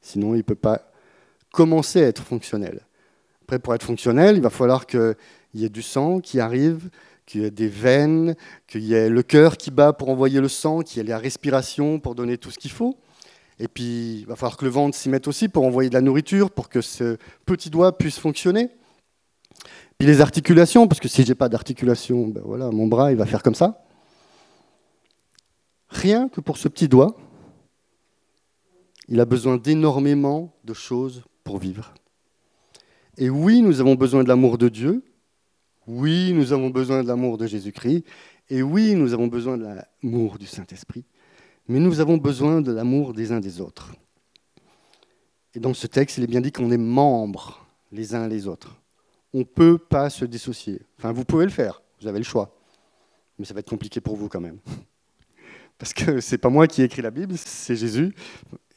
Sinon, 0.01 0.33
il 0.33 0.37
ne 0.37 0.43
peut 0.43 0.55
pas 0.55 0.91
commencer 1.51 2.03
à 2.03 2.07
être 2.07 2.23
fonctionnel. 2.23 2.81
Après, 3.43 3.59
pour 3.59 3.73
être 3.73 3.83
fonctionnel, 3.85 4.35
il 4.37 4.41
va 4.41 4.49
falloir 4.49 4.85
qu'il 4.85 5.15
y 5.53 5.65
ait 5.65 5.69
du 5.69 5.81
sang 5.81 6.19
qui 6.19 6.39
arrive, 6.39 6.89
qu'il 7.25 7.41
y 7.41 7.45
ait 7.45 7.51
des 7.51 7.67
veines, 7.67 8.35
qu'il 8.67 8.83
y 8.83 8.93
ait 8.93 9.09
le 9.09 9.23
cœur 9.23 9.57
qui 9.57 9.71
bat 9.71 9.93
pour 9.93 10.09
envoyer 10.09 10.39
le 10.39 10.47
sang, 10.47 10.81
qu'il 10.81 10.97
y 10.97 10.99
ait 11.01 11.09
la 11.09 11.17
respiration 11.17 11.99
pour 11.99 12.15
donner 12.15 12.37
tout 12.37 12.51
ce 12.51 12.59
qu'il 12.59 12.71
faut. 12.71 12.97
Et 13.59 13.67
puis, 13.67 14.19
il 14.21 14.25
va 14.25 14.35
falloir 14.35 14.57
que 14.57 14.65
le 14.65 14.71
ventre 14.71 14.95
s'y 14.95 15.09
mette 15.09 15.27
aussi 15.27 15.49
pour 15.49 15.65
envoyer 15.65 15.89
de 15.89 15.95
la 15.95 16.01
nourriture, 16.01 16.51
pour 16.51 16.69
que 16.69 16.81
ce 16.81 17.17
petit 17.45 17.69
doigt 17.69 17.97
puisse 17.97 18.17
fonctionner. 18.17 18.69
Puis 19.97 20.07
les 20.07 20.21
articulations, 20.21 20.87
parce 20.87 21.01
que 21.01 21.09
si 21.09 21.25
j'ai 21.25 21.35
pas 21.35 21.49
d'articulation, 21.49 22.27
ben 22.27 22.41
voilà, 22.45 22.69
mon 22.71 22.87
bras, 22.87 23.11
il 23.11 23.17
va 23.17 23.25
faire 23.25 23.43
comme 23.43 23.55
ça. 23.55 23.83
Rien 25.89 26.29
que 26.29 26.41
pour 26.41 26.57
ce 26.57 26.67
petit 26.67 26.87
doigt, 26.87 27.15
il 29.07 29.19
a 29.19 29.25
besoin 29.25 29.57
d'énormément 29.57 30.53
de 30.63 30.73
choses 30.73 31.23
pour 31.43 31.57
vivre. 31.57 31.93
Et 33.17 33.29
oui, 33.29 33.61
nous 33.61 33.81
avons 33.81 33.95
besoin 33.95 34.23
de 34.23 34.29
l'amour 34.29 34.57
de 34.57 34.69
Dieu. 34.69 35.03
Oui, 35.87 36.31
nous 36.33 36.53
avons 36.53 36.69
besoin 36.69 37.03
de 37.03 37.07
l'amour 37.07 37.37
de 37.37 37.47
Jésus-Christ. 37.47 38.03
Et 38.49 38.61
oui, 38.61 38.95
nous 38.95 39.13
avons 39.13 39.27
besoin 39.27 39.57
de 39.57 39.65
l'amour 39.65 40.37
du 40.37 40.45
Saint-Esprit. 40.45 41.03
Mais 41.67 41.79
nous 41.79 41.99
avons 41.99 42.17
besoin 42.17 42.61
de 42.61 42.71
l'amour 42.71 43.13
des 43.13 43.31
uns 43.31 43.39
des 43.39 43.59
autres. 43.59 43.93
Et 45.55 45.59
dans 45.59 45.73
ce 45.73 45.87
texte, 45.87 46.17
il 46.17 46.23
est 46.23 46.27
bien 46.27 46.41
dit 46.41 46.51
qu'on 46.51 46.71
est 46.71 46.77
membres 46.77 47.65
les 47.91 48.13
uns 48.13 48.27
les 48.27 48.47
autres. 48.47 48.79
On 49.33 49.39
ne 49.39 49.43
peut 49.43 49.77
pas 49.77 50.09
se 50.09 50.25
dissocier. 50.25 50.81
Enfin, 50.97 51.11
vous 51.11 51.25
pouvez 51.25 51.45
le 51.45 51.51
faire, 51.51 51.81
vous 52.01 52.07
avez 52.07 52.19
le 52.19 52.23
choix. 52.23 52.55
Mais 53.37 53.45
ça 53.45 53.53
va 53.53 53.59
être 53.59 53.69
compliqué 53.69 54.01
pour 54.01 54.15
vous 54.15 54.29
quand 54.29 54.41
même. 54.41 54.59
Parce 55.79 55.93
que 55.93 56.19
ce 56.19 56.31
n'est 56.31 56.37
pas 56.37 56.49
moi 56.49 56.67
qui 56.67 56.81
ai 56.81 56.85
écrit 56.85 57.01
la 57.01 57.09
Bible, 57.09 57.35
c'est 57.37 57.75
Jésus, 57.75 58.13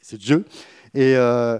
c'est 0.01 0.17
Dieu. 0.17 0.45
Et 0.95 1.15
euh, 1.15 1.59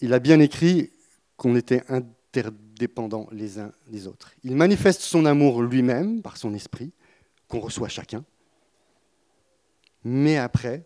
il 0.00 0.12
a 0.12 0.18
bien 0.18 0.40
écrit 0.40 0.90
qu'on 1.36 1.56
était 1.56 1.82
interdépendants 1.88 3.28
les 3.32 3.58
uns 3.58 3.72
des 3.86 4.06
autres. 4.06 4.32
Il 4.42 4.56
manifeste 4.56 5.00
son 5.00 5.24
amour 5.24 5.62
lui-même 5.62 6.22
par 6.22 6.36
son 6.36 6.52
esprit, 6.54 6.92
qu'on 7.48 7.60
reçoit 7.60 7.88
chacun. 7.88 8.24
Mais 10.04 10.36
après, 10.36 10.84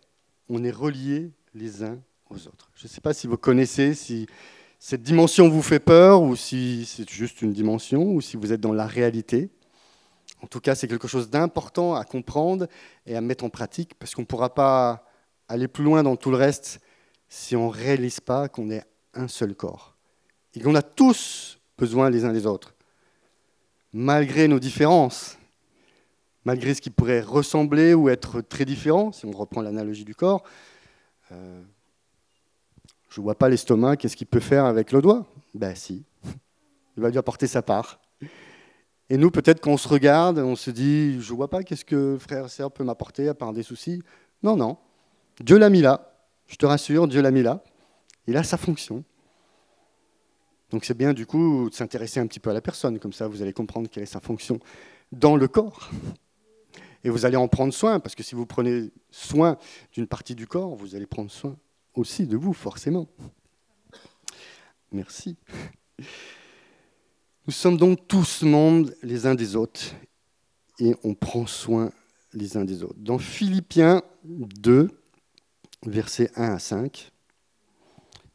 on 0.49 0.63
est 0.63 0.71
reliés 0.71 1.31
les 1.53 1.83
uns 1.83 1.99
aux 2.29 2.47
autres. 2.47 2.69
Je 2.75 2.85
ne 2.85 2.89
sais 2.89 3.01
pas 3.01 3.13
si 3.13 3.27
vous 3.27 3.37
connaissez, 3.37 3.95
si 3.95 4.27
cette 4.77 5.01
dimension 5.01 5.49
vous 5.49 5.63
fait 5.63 5.79
peur, 5.79 6.21
ou 6.21 6.35
si 6.35 6.85
c'est 6.85 7.09
juste 7.09 7.41
une 7.41 7.53
dimension, 7.53 8.03
ou 8.03 8.21
si 8.21 8.37
vous 8.37 8.53
êtes 8.53 8.61
dans 8.61 8.73
la 8.73 8.85
réalité. 8.85 9.49
En 10.41 10.47
tout 10.47 10.59
cas, 10.59 10.75
c'est 10.75 10.87
quelque 10.87 11.07
chose 11.07 11.29
d'important 11.29 11.95
à 11.95 12.03
comprendre 12.03 12.67
et 13.05 13.15
à 13.15 13.21
mettre 13.21 13.43
en 13.43 13.49
pratique, 13.49 13.95
parce 13.95 14.13
qu'on 14.13 14.21
ne 14.21 14.27
pourra 14.27 14.53
pas 14.53 15.05
aller 15.47 15.67
plus 15.67 15.83
loin 15.83 16.03
dans 16.03 16.15
tout 16.15 16.31
le 16.31 16.37
reste 16.37 16.79
si 17.29 17.55
on 17.55 17.67
ne 17.67 17.73
réalise 17.73 18.19
pas 18.19 18.47
qu'on 18.49 18.69
est 18.69 18.83
un 19.13 19.27
seul 19.27 19.55
corps. 19.55 19.95
Et 20.53 20.59
qu'on 20.61 20.75
a 20.75 20.81
tous 20.81 21.59
besoin 21.77 22.09
les 22.09 22.25
uns 22.25 22.33
des 22.33 22.45
autres. 22.45 22.73
Malgré 23.93 24.47
nos 24.47 24.59
différences, 24.59 25.37
malgré 26.43 26.73
ce 26.73 26.81
qui 26.81 26.89
pourrait 26.89 27.21
ressembler 27.21 27.93
ou 27.93 28.09
être 28.09 28.41
très 28.41 28.65
différent, 28.65 29.11
si 29.11 29.25
on 29.25 29.31
reprend 29.31 29.61
l'analogie 29.61 30.05
du 30.05 30.15
corps, 30.15 30.43
euh, 31.31 31.61
je 33.09 33.19
ne 33.19 33.23
vois 33.23 33.35
pas 33.35 33.49
l'estomac, 33.49 33.97
qu'est-ce 33.97 34.15
qu'il 34.15 34.27
peut 34.27 34.39
faire 34.39 34.65
avec 34.65 34.91
le 34.91 35.01
doigt? 35.01 35.25
Ben 35.53 35.75
si, 35.75 36.03
il 36.97 37.01
va 37.03 37.09
lui 37.09 37.17
apporter 37.17 37.47
sa 37.47 37.61
part. 37.61 37.99
Et 39.09 39.17
nous, 39.17 39.29
peut-être 39.29 39.61
qu'on 39.61 39.77
se 39.77 39.87
regarde, 39.87 40.39
on 40.39 40.55
se 40.55 40.71
dit, 40.71 41.21
je 41.21 41.31
ne 41.31 41.37
vois 41.37 41.49
pas 41.49 41.63
qu'est-ce 41.63 41.85
que 41.85 42.17
frère 42.19 42.49
sœur 42.49 42.71
peut 42.71 42.83
m'apporter 42.83 43.27
à 43.27 43.33
part 43.33 43.53
des 43.53 43.63
soucis. 43.63 44.01
Non, 44.41 44.55
non, 44.55 44.77
Dieu 45.39 45.57
l'a 45.57 45.69
mis 45.69 45.81
là. 45.81 46.11
Je 46.47 46.55
te 46.55 46.65
rassure, 46.65 47.07
Dieu 47.07 47.21
l'a 47.21 47.31
mis 47.31 47.43
là. 47.43 47.63
Il 48.27 48.37
a 48.37 48.43
sa 48.43 48.57
fonction. 48.57 49.03
Donc 50.71 50.85
c'est 50.85 50.97
bien 50.97 51.13
du 51.13 51.25
coup 51.25 51.69
de 51.69 51.75
s'intéresser 51.75 52.19
un 52.19 52.27
petit 52.27 52.39
peu 52.39 52.49
à 52.49 52.53
la 52.53 52.61
personne, 52.61 52.99
comme 52.99 53.13
ça 53.13 53.27
vous 53.27 53.41
allez 53.41 53.53
comprendre 53.53 53.87
quelle 53.89 54.03
est 54.03 54.07
sa 54.07 54.19
fonction 54.19 54.59
dans 55.11 55.35
le 55.35 55.47
corps. 55.47 55.89
Et 57.03 57.09
vous 57.09 57.25
allez 57.25 57.37
en 57.37 57.47
prendre 57.47 57.71
soin, 57.71 57.99
parce 57.99 58.15
que 58.15 58.23
si 58.23 58.33
vous 58.33 58.47
prenez 58.47 58.91
soin 59.11 59.57
d'une 59.93 60.07
partie 60.07 60.33
du 60.33 60.47
corps, 60.47 60.75
vous 60.75 60.95
allez 60.95 61.05
prendre 61.05 61.29
soin 61.29 61.55
aussi 61.93 62.25
de 62.25 62.35
vous, 62.35 62.53
forcément. 62.53 63.07
Merci. 64.91 65.37
Nous 67.47 67.53
sommes 67.53 67.77
donc 67.77 68.07
tous 68.07 68.41
membres 68.41 68.91
les 69.03 69.27
uns 69.27 69.35
des 69.35 69.55
autres, 69.55 69.93
et 70.79 70.95
on 71.03 71.13
prend 71.13 71.45
soin 71.45 71.91
les 72.33 72.57
uns 72.57 72.65
des 72.65 72.81
autres. 72.81 72.97
Dans 72.97 73.19
Philippiens 73.19 74.01
2, 74.23 74.89
versets 75.85 76.31
1 76.35 76.53
à 76.53 76.59
5, 76.59 77.11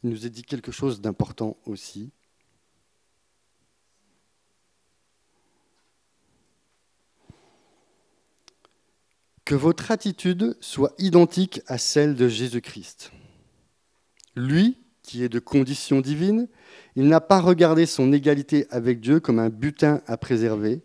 il 0.05 0.11
nous 0.11 0.27
est 0.27 0.31
dit 0.31 0.45
quelque 0.45 0.71
chose 0.71 1.01
d'important 1.01 1.57
aussi. 1.67 2.13
Que 9.45 9.57
votre 9.57 9.91
attitude 9.91 10.57
soit 10.61 10.95
identique 10.99 11.61
à 11.67 11.79
celle 11.79 12.15
de 12.15 12.29
Jésus-Christ. 12.29 13.11
Lui, 14.37 14.80
qui 15.03 15.25
est 15.25 15.29
de 15.29 15.39
condition 15.39 16.01
divine, 16.01 16.49
il 16.97 17.09
n'a 17.09 17.21
pas 17.21 17.41
regardé 17.41 17.87
son 17.87 18.13
égalité 18.13 18.67
avec 18.71 19.01
Dieu 19.01 19.21
comme 19.21 19.39
un 19.39 19.49
butin 19.49 20.03
à 20.07 20.17
préserver, 20.17 20.83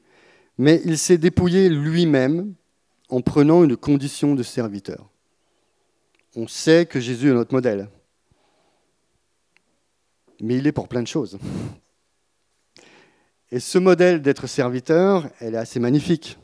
mais 0.58 0.82
il 0.86 0.98
s'est 0.98 1.18
dépouillé 1.18 1.70
lui-même 1.70 2.54
en 3.10 3.22
prenant 3.22 3.64
une 3.64 3.78
condition 3.78 4.36
de 4.36 4.44
serviteur. 4.44 5.10
On 6.36 6.48
sait 6.48 6.86
que 6.86 7.00
Jésus 7.00 7.30
est 7.30 7.34
notre 7.34 7.54
modèle, 7.54 7.90
mais 10.42 10.58
il 10.58 10.68
est 10.68 10.72
pour 10.72 10.88
plein 10.88 11.02
de 11.02 11.08
choses. 11.08 11.38
Et 13.52 13.60
ce 13.60 13.78
modèle 13.78 14.22
d'être 14.22 14.48
serviteur, 14.48 15.30
elle 15.40 15.56
est 15.56 15.60
assez 15.60 15.80
magnifique. 15.80 16.38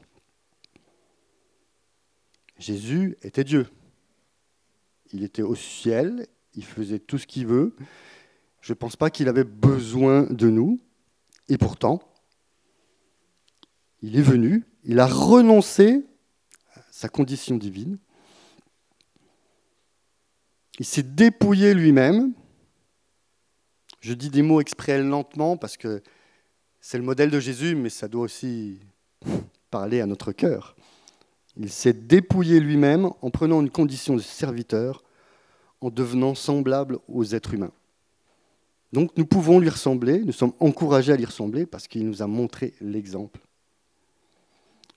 Jésus 2.58 3.18
était 3.24 3.44
Dieu. 3.44 3.68
Il 5.14 5.24
était 5.24 5.42
au 5.42 5.56
ciel, 5.56 6.28
il 6.56 6.66
faisait 6.66 7.00
tout 7.00 7.18
ce 7.18 7.28
qu'il 7.28 7.48
veut. 7.48 7.76
Je 8.62 8.74
ne 8.74 8.78
pense 8.78 8.96
pas 8.96 9.10
qu'il 9.10 9.28
avait 9.28 9.44
besoin 9.44 10.24
de 10.24 10.50
nous. 10.50 10.80
Et 11.50 11.58
pourtant, 11.58 12.00
il 14.02 14.18
est 14.18 14.22
venu, 14.22 14.66
il 14.84 15.00
a 15.00 15.06
renoncé 15.08 16.06
à 16.76 16.82
sa 16.92 17.10
condition 17.10 17.58
divine. 17.58 17.98
Il 20.80 20.86
s'est 20.86 21.04
dépouillé 21.04 21.74
lui-même. 21.74 22.34
Je 24.00 24.14
dis 24.14 24.30
des 24.30 24.42
mots 24.42 24.62
exprès 24.62 25.02
lentement 25.02 25.58
parce 25.58 25.78
que 25.78 26.02
c'est 26.80 26.98
le 26.98 27.04
modèle 27.04 27.30
de 27.30 27.40
Jésus, 27.40 27.76
mais 27.76 27.90
ça 27.90 28.08
doit 28.08 28.24
aussi 28.24 28.80
parler 29.70 30.02
à 30.02 30.08
notre 30.08 30.32
cœur. 30.32 30.76
Il 31.58 31.70
s'est 31.70 31.94
dépouillé 31.94 32.60
lui-même 32.60 33.10
en 33.22 33.30
prenant 33.30 33.62
une 33.62 33.70
condition 33.70 34.16
de 34.16 34.22
serviteur, 34.22 35.04
en 35.82 35.90
devenant 35.90 36.36
semblable 36.36 37.00
aux 37.08 37.26
êtres 37.26 37.54
humains. 37.54 37.74
Donc 38.94 39.12
nous 39.18 39.26
pouvons 39.26 39.60
lui 39.60 39.70
ressembler, 39.70 40.20
nous 40.20 40.32
sommes 40.32 40.54
encouragés 40.60 41.14
à 41.14 41.18
lui 41.18 41.26
ressembler 41.26 41.66
parce 41.66 41.88
qu'il 41.88 42.06
nous 42.06 42.22
a 42.22 42.28
montré 42.28 42.74
l'exemple. 42.82 43.40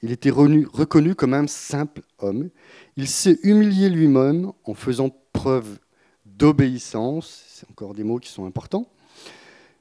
Il 0.02 0.10
était 0.10 0.30
reconnu 0.30 1.14
comme 1.14 1.32
un 1.32 1.46
simple 1.46 2.02
homme. 2.18 2.50
Il 2.96 3.08
s'est 3.08 3.38
humilié 3.42 3.88
lui-même 3.88 4.52
en 4.64 4.74
faisant 4.74 5.08
preuve 5.32 5.78
d'obéissance, 6.26 7.44
c'est 7.48 7.70
encore 7.70 7.94
des 7.94 8.04
mots 8.04 8.18
qui 8.18 8.30
sont 8.30 8.44
importants, 8.44 8.86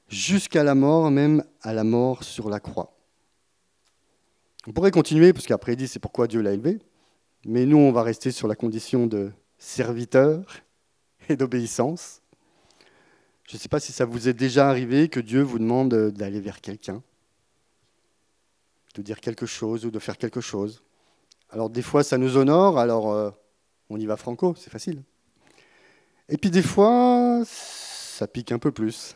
jusqu'à 0.08 0.64
la 0.64 0.74
mort, 0.74 1.10
même 1.10 1.44
à 1.62 1.74
la 1.74 1.84
mort 1.84 2.22
sur 2.22 2.48
la 2.48 2.60
croix. 2.60 2.96
On 4.66 4.72
pourrait 4.72 4.92
continuer, 4.92 5.32
parce 5.32 5.46
qu'après 5.46 5.72
il 5.74 5.76
dit 5.76 5.88
c'est 5.88 5.98
pourquoi 5.98 6.26
Dieu 6.26 6.40
l'a 6.40 6.52
élevé, 6.52 6.78
mais 7.44 7.66
nous 7.66 7.76
on 7.76 7.92
va 7.92 8.02
rester 8.02 8.30
sur 8.30 8.48
la 8.48 8.54
condition 8.54 9.06
de 9.06 9.30
serviteur 9.58 10.46
et 11.28 11.36
d'obéissance. 11.36 12.20
Je 13.48 13.56
ne 13.56 13.60
sais 13.60 13.68
pas 13.68 13.80
si 13.80 13.92
ça 13.92 14.04
vous 14.04 14.28
est 14.28 14.32
déjà 14.32 14.68
arrivé 14.68 15.08
que 15.08 15.20
Dieu 15.20 15.42
vous 15.42 15.58
demande 15.58 15.94
d'aller 16.10 16.40
vers 16.40 16.60
quelqu'un, 16.60 17.02
de 18.94 19.02
dire 19.02 19.20
quelque 19.20 19.46
chose 19.46 19.84
ou 19.84 19.90
de 19.90 19.98
faire 19.98 20.16
quelque 20.16 20.40
chose. 20.40 20.82
Alors 21.50 21.68
des 21.68 21.82
fois 21.82 22.02
ça 22.02 22.16
nous 22.16 22.36
honore, 22.36 22.78
alors 22.78 23.12
euh, 23.12 23.30
on 23.90 23.98
y 23.98 24.06
va 24.06 24.16
franco, 24.16 24.54
c'est 24.56 24.70
facile. 24.70 25.02
Et 26.28 26.38
puis 26.38 26.50
des 26.50 26.62
fois 26.62 27.42
ça 27.44 28.26
pique 28.26 28.50
un 28.50 28.58
peu 28.58 28.72
plus. 28.72 29.14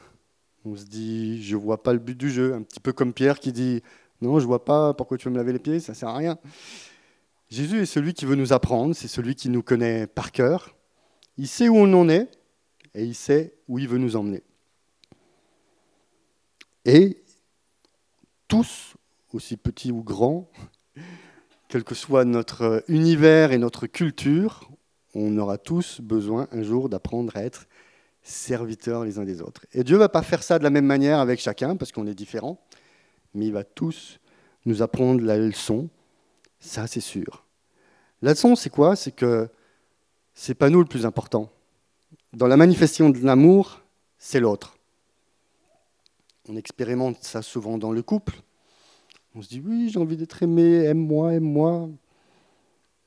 On 0.64 0.76
se 0.76 0.84
dit 0.84 1.42
je 1.42 1.56
vois 1.56 1.82
pas 1.82 1.94
le 1.94 1.98
but 1.98 2.16
du 2.16 2.30
jeu, 2.30 2.54
un 2.54 2.62
petit 2.62 2.80
peu 2.80 2.92
comme 2.92 3.14
Pierre 3.14 3.40
qui 3.40 3.52
dit 3.52 3.82
non, 4.20 4.40
je 4.40 4.46
vois 4.46 4.64
pas 4.64 4.92
pourquoi 4.92 5.16
tu 5.16 5.24
veux 5.24 5.32
me 5.32 5.38
laver 5.38 5.52
les 5.52 5.58
pieds, 5.58 5.80
ça 5.80 5.94
sert 5.94 6.10
à 6.10 6.16
rien. 6.16 6.38
Jésus 7.48 7.80
est 7.80 7.86
celui 7.86 8.12
qui 8.12 8.26
veut 8.26 8.34
nous 8.34 8.52
apprendre, 8.52 8.94
c'est 8.94 9.08
celui 9.08 9.34
qui 9.34 9.48
nous 9.48 9.62
connaît 9.62 10.06
par 10.06 10.32
cœur. 10.32 10.77
Il 11.38 11.48
sait 11.48 11.68
où 11.68 11.76
on 11.76 11.92
en 11.94 12.08
est 12.08 12.30
et 12.94 13.04
il 13.04 13.14
sait 13.14 13.54
où 13.68 13.78
il 13.78 13.88
veut 13.88 13.98
nous 13.98 14.16
emmener. 14.16 14.42
Et 16.84 17.22
tous, 18.48 18.94
aussi 19.32 19.56
petits 19.56 19.92
ou 19.92 20.02
grands, 20.02 20.50
quel 21.68 21.84
que 21.84 21.94
soit 21.94 22.24
notre 22.24 22.84
univers 22.88 23.52
et 23.52 23.58
notre 23.58 23.86
culture, 23.86 24.68
on 25.14 25.36
aura 25.38 25.58
tous 25.58 26.00
besoin 26.00 26.48
un 26.52 26.62
jour 26.62 26.88
d'apprendre 26.88 27.36
à 27.36 27.42
être 27.42 27.66
serviteurs 28.22 29.04
les 29.04 29.18
uns 29.18 29.24
des 29.24 29.40
autres. 29.40 29.64
Et 29.72 29.84
Dieu 29.84 29.94
ne 29.94 30.00
va 30.00 30.08
pas 30.08 30.22
faire 30.22 30.42
ça 30.42 30.58
de 30.58 30.64
la 30.64 30.70
même 30.70 30.84
manière 30.84 31.20
avec 31.20 31.40
chacun, 31.40 31.76
parce 31.76 31.92
qu'on 31.92 32.06
est 32.06 32.14
différents 32.14 32.60
mais 33.34 33.46
il 33.46 33.52
va 33.52 33.64
tous 33.64 34.18
nous 34.66 34.82
apprendre 34.82 35.22
la 35.24 35.38
leçon, 35.38 35.88
ça 36.58 36.86
c'est 36.86 37.00
sûr. 37.00 37.44
La 38.20 38.32
leçon, 38.32 38.56
c'est 38.56 38.70
quoi? 38.70 38.96
C'est 38.96 39.12
que 39.12 39.48
c'est 40.40 40.54
pas 40.54 40.70
nous 40.70 40.78
le 40.78 40.86
plus 40.86 41.04
important. 41.04 41.50
dans 42.32 42.46
la 42.46 42.56
manifestation 42.56 43.10
de 43.10 43.18
l'amour, 43.18 43.82
c'est 44.18 44.38
l'autre. 44.38 44.76
On 46.48 46.54
expérimente 46.54 47.24
ça 47.24 47.42
souvent 47.42 47.76
dans 47.76 47.90
le 47.90 48.02
couple. 48.02 48.40
On 49.34 49.42
se 49.42 49.48
dit 49.48 49.60
oui, 49.60 49.90
j'ai 49.90 49.98
envie 49.98 50.16
d'être 50.16 50.40
aimé, 50.40 50.84
aime-moi, 50.84 51.34
aime-moi. 51.34 51.88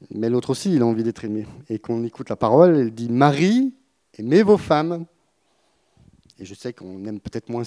Mais 0.10 0.30
l'autre 0.30 0.50
aussi, 0.50 0.74
il 0.74 0.82
a 0.82 0.86
envie 0.86 1.04
d'être 1.04 1.24
aimé. 1.24 1.48
Et 1.70 1.80
qu'on 1.80 2.04
écoute 2.04 2.30
la 2.30 2.36
parole, 2.36 2.76
elle 2.76 2.94
dit 2.94 3.10
Marie, 3.10 3.74
aimez 4.18 4.44
vos 4.44 4.58
femmes. 4.58 5.06
Et 6.38 6.44
je 6.44 6.54
sais 6.54 6.74
qu'on 6.74 7.06
aime 7.06 7.22
peut-être 7.22 7.48
moins 7.48 7.64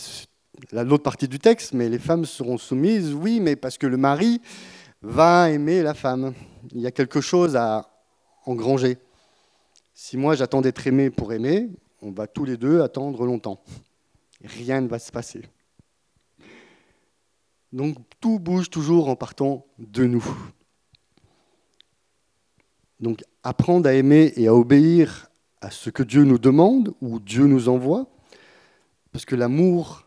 l'autre 0.73 1.02
partie 1.02 1.26
du 1.26 1.38
texte, 1.38 1.73
mais 1.73 1.88
les 1.88 1.99
femmes 1.99 2.26
seront 2.26 2.59
soumises, 2.59 3.14
oui, 3.14 3.40
mais 3.40 3.56
parce 3.56 3.78
que 3.78 3.87
le 3.87 3.97
mari 3.97 4.42
va 5.00 5.50
aimer 5.50 5.83
la 5.83 5.94
femme. 5.94 6.35
Il 6.73 6.83
y 6.83 6.87
a 6.87 6.90
quelque 6.90 7.23
chose 7.23 7.56
à 7.56 7.88
engranger. 8.44 8.99
Si 9.95 10.17
moi 10.17 10.35
j'attends 10.35 10.61
d'être 10.61 10.87
aimé 10.89 11.09
pour 11.11 11.33
aimer, 11.33 11.71
on 12.03 12.11
va 12.11 12.27
tous 12.27 12.45
les 12.45 12.57
deux 12.57 12.83
attendre 12.83 13.25
longtemps. 13.25 13.63
Rien 14.43 14.81
ne 14.81 14.89
va 14.89 14.99
se 14.99 15.13
passer. 15.13 15.43
Donc 17.73 17.97
tout 18.21 18.41
bouge 18.41 18.71
toujours 18.71 19.09
en 19.09 19.15
partant 19.15 19.65
de 19.79 20.05
nous. 20.05 20.25
Donc 22.99 23.23
apprendre 23.45 23.89
à 23.89 23.95
aimer 23.95 24.33
et 24.37 24.49
à 24.49 24.55
obéir 24.55 25.31
à 25.61 25.71
ce 25.71 25.91
que 25.91 26.03
Dieu 26.03 26.25
nous 26.25 26.39
demande 26.39 26.93
ou 27.01 27.21
Dieu 27.21 27.47
nous 27.47 27.69
envoie, 27.69 28.09
parce 29.13 29.25
que 29.25 29.37
l'amour, 29.37 30.07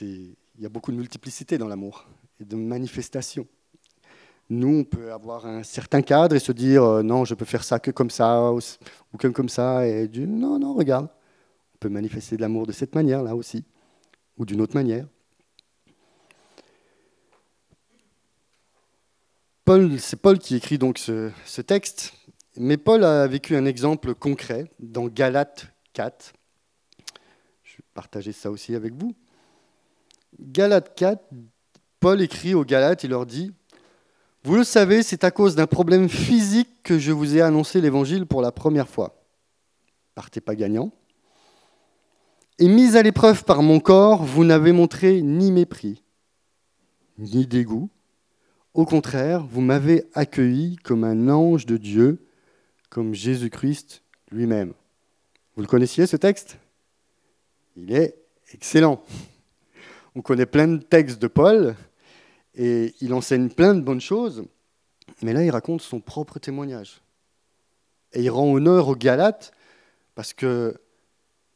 il 0.00 0.36
y 0.58 0.66
a 0.66 0.68
beaucoup 0.68 0.92
de 0.92 0.96
multiplicité 0.96 1.58
dans 1.58 1.68
l'amour 1.68 2.06
et 2.40 2.44
de 2.44 2.56
manifestations. 2.56 3.46
Nous, 4.50 4.80
on 4.80 4.84
peut 4.84 5.12
avoir 5.12 5.46
un 5.46 5.62
certain 5.62 6.02
cadre 6.02 6.36
et 6.36 6.38
se 6.38 6.52
dire 6.52 6.84
euh, 6.84 7.02
non, 7.02 7.24
je 7.24 7.34
peux 7.34 7.46
faire 7.46 7.64
ça 7.64 7.78
que 7.78 7.90
comme 7.90 8.10
ça 8.10 8.52
ou, 8.52 8.60
que 9.18 9.28
comme 9.28 9.48
ça. 9.48 9.86
Et 9.86 10.06
Dieu, 10.06 10.26
non, 10.26 10.58
non, 10.58 10.74
regarde, 10.74 11.08
on 11.74 11.78
peut 11.78 11.88
manifester 11.88 12.36
de 12.36 12.42
l'amour 12.42 12.66
de 12.66 12.72
cette 12.72 12.94
manière-là 12.94 13.34
aussi, 13.34 13.64
ou 14.36 14.44
d'une 14.44 14.60
autre 14.60 14.74
manière. 14.74 15.06
Paul, 19.64 19.98
c'est 19.98 20.16
Paul 20.16 20.38
qui 20.38 20.56
écrit 20.56 20.76
donc 20.76 20.98
ce, 20.98 21.30
ce, 21.46 21.62
texte, 21.62 22.12
mais 22.58 22.76
Paul 22.76 23.02
a 23.02 23.26
vécu 23.26 23.56
un 23.56 23.64
exemple 23.64 24.14
concret 24.14 24.70
dans 24.78 25.06
Galates 25.06 25.68
4. 25.94 26.34
Je 27.62 27.78
vais 27.78 27.84
partager 27.94 28.32
ça 28.32 28.50
aussi 28.50 28.74
avec 28.74 28.92
vous. 28.92 29.14
Galates 30.38 30.94
4, 30.94 31.24
Paul 31.98 32.20
écrit 32.20 32.52
aux 32.52 32.66
Galates, 32.66 33.04
il 33.04 33.10
leur 33.10 33.24
dit 33.24 33.54
Vous 34.44 34.56
le 34.56 34.64
savez, 34.64 35.02
c'est 35.02 35.24
à 35.24 35.30
cause 35.30 35.56
d'un 35.56 35.66
problème 35.66 36.08
physique 36.08 36.82
que 36.82 36.98
je 36.98 37.12
vous 37.12 37.36
ai 37.36 37.40
annoncé 37.40 37.80
l'évangile 37.80 38.26
pour 38.26 38.42
la 38.42 38.52
première 38.52 38.88
fois. 38.88 39.24
Partez 40.14 40.40
pas 40.40 40.54
gagnant. 40.54 40.92
Et 42.58 42.68
mis 42.68 42.96
à 42.96 43.02
l'épreuve 43.02 43.44
par 43.44 43.62
mon 43.62 43.80
corps, 43.80 44.22
vous 44.22 44.44
n'avez 44.44 44.72
montré 44.72 45.22
ni 45.22 45.50
mépris, 45.50 46.02
ni 47.18 47.46
dégoût 47.46 47.90
au 48.74 48.84
contraire, 48.84 49.46
vous 49.46 49.60
m'avez 49.60 50.04
accueilli 50.14 50.76
comme 50.76 51.04
un 51.04 51.28
ange 51.28 51.64
de 51.64 51.76
Dieu, 51.76 52.26
comme 52.90 53.14
Jésus-Christ 53.14 54.02
lui-même. 54.32 54.74
Vous 55.54 55.62
le 55.62 55.68
connaissiez 55.68 56.08
ce 56.08 56.16
texte? 56.16 56.58
Il 57.76 57.92
est 57.94 58.16
excellent. 58.52 59.00
On 60.16 60.22
connaît 60.22 60.46
plein 60.46 60.66
de 60.66 60.78
textes 60.78 61.22
de 61.22 61.28
Paul 61.28 61.76
et 62.54 62.94
il 63.00 63.12
enseigne 63.12 63.48
plein 63.48 63.74
de 63.74 63.80
bonnes 63.80 64.00
choses, 64.00 64.44
mais 65.22 65.32
là 65.32 65.44
il 65.44 65.50
raconte 65.50 65.82
son 65.82 66.00
propre 66.00 66.38
témoignage. 66.38 67.00
Et 68.12 68.22
il 68.22 68.30
rend 68.30 68.52
honneur 68.52 68.88
aux 68.88 68.96
Galates 68.96 69.52
parce 70.14 70.32
que 70.32 70.80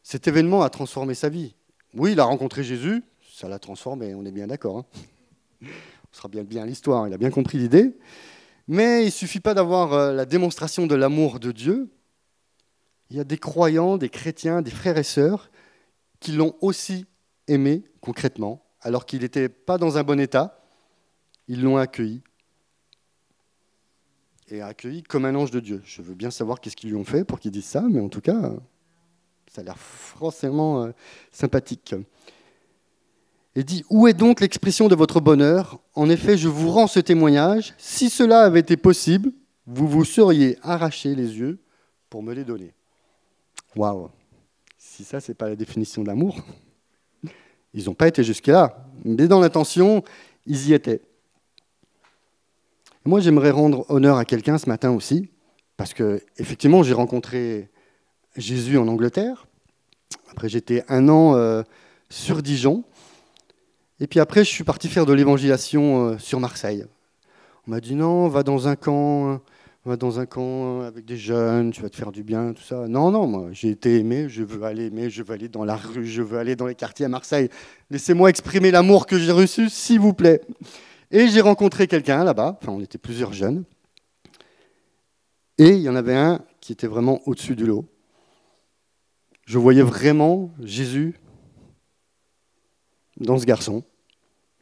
cet 0.02 0.26
événement 0.26 0.62
a 0.62 0.71
transformé 0.71 1.14
sa 1.14 1.28
vie. 1.28 1.55
Oui, 1.95 2.12
il 2.12 2.21
a 2.21 2.25
rencontré 2.25 2.64
Jésus, 2.64 3.02
ça 3.33 3.49
l'a 3.49 3.59
transformé, 3.59 4.14
on 4.14 4.25
est 4.25 4.33
bien 4.33 4.47
d'accord. 4.47 4.78
Hein 4.78 5.67
ce 6.13 6.19
sera 6.19 6.28
bien, 6.28 6.45
bien 6.45 6.67
l'histoire, 6.67 7.06
il 7.06 7.15
a 7.15 7.19
bien 7.19 7.30
compris 7.30 7.58
l'idée. 7.58 7.97
Mais 8.67 9.02
il 9.02 9.06
ne 9.06 9.11
suffit 9.11 9.41
pas 9.41 9.54
d'avoir 9.54 9.93
euh, 9.93 10.13
la 10.13 10.26
démonstration 10.26 10.87
de 10.87 10.95
l'amour 10.95 11.41
de 11.41 11.52
Dieu. 11.52 11.89
Il 13.11 13.17
y 13.17 13.21
a 13.21 13.25
des 13.25 13.39
croyants, 13.39 13.97
des 13.97 14.11
chrétiens, 14.11 14.61
des 14.61 14.71
frères 14.71 14.99
et 14.99 15.02
sœurs 15.02 15.50
qui 16.21 16.32
l'ont 16.32 16.54
aussi 16.61 17.06
aimé 17.47 17.84
concrètement, 18.00 18.63
alors 18.80 19.06
qu'il 19.06 19.21
n'était 19.21 19.49
pas 19.49 19.78
dans 19.78 19.97
un 19.97 20.02
bon 20.02 20.21
état. 20.21 20.57
Ils 21.49 21.63
l'ont 21.63 21.76
accueilli. 21.76 22.23
Et 24.49 24.63
accueilli 24.63 25.02
comme 25.02 25.25
un 25.25 25.34
ange 25.34 25.50
de 25.50 25.61
Dieu. 25.61 25.82
Je 25.84 26.00
veux 26.00 26.15
bien 26.15 26.30
savoir 26.30 26.61
qu'est-ce 26.61 26.76
qu'ils 26.76 26.91
lui 26.91 26.97
ont 26.97 27.04
fait 27.04 27.25
pour 27.25 27.41
qu'ils 27.41 27.50
disent 27.50 27.67
ça, 27.67 27.82
mais 27.82 28.00
en 28.00 28.08
tout 28.08 28.21
cas, 28.21 28.52
ça 29.50 29.61
a 29.61 29.65
l'air 29.65 29.78
forcément 29.78 30.84
euh, 30.84 30.93
sympathique 31.32 31.95
et 33.58 33.65
dit 33.65 33.84
Où 33.91 34.06
est 34.06 34.15
donc 34.15 34.41
l'expression 34.41 34.87
de 34.87 34.95
votre 34.95 35.21
bonheur? 35.21 35.80
En 35.97 36.08
effet, 36.08 36.39
je 36.39 36.49
vous 36.49 36.71
rends 36.71 36.87
ce 36.87 37.00
témoignage. 37.00 37.75
Si 37.76 38.08
cela 38.08 38.43
avait 38.43 38.61
été 38.61 38.76
possible, 38.76 39.32
vous 39.67 39.89
vous 39.89 40.04
seriez 40.04 40.56
arraché 40.63 41.17
les 41.17 41.39
yeux 41.39 41.58
pour 42.08 42.23
me 42.23 42.32
les 42.32 42.45
donner. 42.45 42.73
Waouh 43.75 44.11
Si 44.78 45.02
ça, 45.02 45.19
c'est 45.19 45.34
pas 45.34 45.49
la 45.49 45.56
définition 45.56 46.02
de 46.02 46.06
l'amour, 46.06 46.39
ils 47.75 47.87
n'ont 47.87 47.95
pas 47.95 48.06
été 48.06 48.23
jusque-là. 48.23 48.87
Mais 49.04 49.26
dans 49.26 49.41
l'intention, 49.41 50.04
ils 50.47 50.69
y 50.69 50.73
étaient. 50.73 51.02
Moi, 53.08 53.21
j'aimerais 53.21 53.52
rendre 53.52 53.86
honneur 53.88 54.18
à 54.18 54.26
quelqu'un 54.26 54.58
ce 54.58 54.68
matin 54.68 54.90
aussi, 54.90 55.30
parce 55.78 55.94
que 55.94 56.21
effectivement, 56.36 56.82
j'ai 56.82 56.92
rencontré 56.92 57.71
Jésus 58.36 58.76
en 58.76 58.86
Angleterre. 58.86 59.47
Après, 60.30 60.50
j'étais 60.50 60.84
un 60.90 61.08
an 61.08 61.34
euh, 61.34 61.62
sur 62.10 62.42
Dijon. 62.42 62.84
Et 63.99 64.06
puis 64.06 64.21
après, 64.21 64.44
je 64.44 64.50
suis 64.50 64.62
parti 64.62 64.88
faire 64.88 65.06
de 65.06 65.14
l'évangélisation 65.14 66.06
euh, 66.06 66.18
sur 66.18 66.38
Marseille. 66.38 66.84
On 67.66 67.71
m'a 67.71 67.80
dit 67.80 67.94
non, 67.94 68.28
va 68.28 68.42
dans 68.42 68.68
un 68.68 68.76
camp, 68.76 69.40
va 69.86 69.97
dans 69.97 70.21
un 70.21 70.26
camp 70.26 70.82
avec 70.82 71.06
des 71.06 71.16
jeunes, 71.16 71.71
tu 71.71 71.80
vas 71.80 71.88
te 71.88 71.97
faire 71.97 72.12
du 72.12 72.23
bien, 72.23 72.52
tout 72.52 72.62
ça. 72.62 72.88
Non, 72.88 73.10
non, 73.10 73.26
moi, 73.26 73.49
j'ai 73.52 73.71
été 73.71 73.97
aimé, 73.97 74.26
je 74.28 74.42
veux 74.42 74.64
aller 74.64 74.88
aimer, 74.88 75.08
je 75.08 75.23
veux 75.23 75.32
aller 75.32 75.49
dans 75.49 75.64
la 75.64 75.76
rue, 75.76 76.04
je 76.04 76.21
veux 76.21 76.38
aller 76.38 76.56
dans 76.56 76.66
les 76.66 76.75
quartiers 76.75 77.06
à 77.06 77.08
Marseille. 77.08 77.49
Laissez-moi 77.90 78.28
exprimer 78.28 78.71
l'amour 78.71 79.06
que 79.06 79.18
j'ai 79.18 79.32
reçu, 79.32 79.71
s'il 79.71 79.99
vous 79.99 80.12
plaît. 80.12 80.42
Et 81.10 81.28
j'ai 81.28 81.40
rencontré 81.40 81.86
quelqu'un 81.86 82.23
là-bas, 82.25 82.58
enfin, 82.60 82.73
on 82.73 82.80
était 82.80 82.99
plusieurs 82.99 83.32
jeunes. 83.32 83.64
Et 85.56 85.71
il 85.71 85.80
y 85.80 85.88
en 85.88 85.97
avait 85.97 86.14
un 86.14 86.44
qui 86.60 86.73
était 86.73 86.86
vraiment 86.86 87.21
au-dessus 87.26 87.56
du 87.56 87.66
lot. 87.66 87.86
Je 89.44 89.58
voyais 89.58 89.82
vraiment 89.82 90.50
Jésus 90.62 91.14
dans 93.16 93.38
ce 93.38 93.47
garçon. 93.47 93.82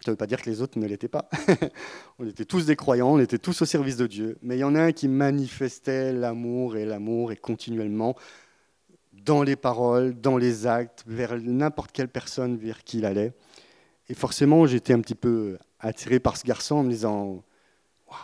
Ça 0.00 0.10
ne 0.10 0.12
veut 0.12 0.16
pas 0.16 0.28
dire 0.28 0.40
que 0.40 0.48
les 0.48 0.60
autres 0.60 0.78
ne 0.78 0.86
l'étaient 0.86 1.08
pas. 1.08 1.28
on 2.18 2.26
était 2.26 2.44
tous 2.44 2.64
des 2.64 2.76
croyants, 2.76 3.14
on 3.14 3.18
était 3.18 3.38
tous 3.38 3.62
au 3.62 3.64
service 3.64 3.96
de 3.96 4.06
Dieu. 4.06 4.38
Mais 4.42 4.56
il 4.56 4.60
y 4.60 4.64
en 4.64 4.74
a 4.76 4.82
un 4.82 4.92
qui 4.92 5.08
manifestait 5.08 6.12
l'amour 6.12 6.76
et 6.76 6.84
l'amour 6.84 7.32
et 7.32 7.36
continuellement 7.36 8.14
dans 9.12 9.42
les 9.42 9.56
paroles, 9.56 10.14
dans 10.20 10.36
les 10.36 10.66
actes, 10.66 11.02
vers 11.06 11.36
n'importe 11.36 11.90
quelle 11.90 12.08
personne 12.08 12.56
vers 12.56 12.84
qui 12.84 12.98
il 12.98 13.04
allait. 13.04 13.32
Et 14.08 14.14
forcément, 14.14 14.66
j'étais 14.66 14.92
un 14.92 15.00
petit 15.00 15.14
peu 15.14 15.58
attiré 15.86 16.20
par 16.20 16.36
ce 16.36 16.44
garçon 16.44 16.76
en 16.76 16.82
me 16.82 16.90
disant 16.90 17.42
Waouh, 18.08 18.18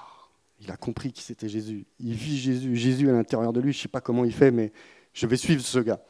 il 0.61 0.71
a 0.71 0.77
compris 0.77 1.13
qui 1.13 1.23
c'était 1.23 1.49
Jésus. 1.49 1.87
Il 2.01 2.15
vit 2.15 2.39
Jésus, 2.39 3.09
à 3.09 3.13
l'intérieur 3.13 3.53
de 3.53 3.61
lui. 3.61 3.73
Je 3.73 3.79
ne 3.79 3.83
sais 3.83 3.89
pas 3.89 4.01
comment 4.01 4.25
il 4.25 4.33
fait, 4.33 4.51
mais 4.51 4.73
je 5.13 5.27
vais 5.27 5.37
suivre 5.37 5.63
ce 5.63 5.79
gars. 5.79 6.01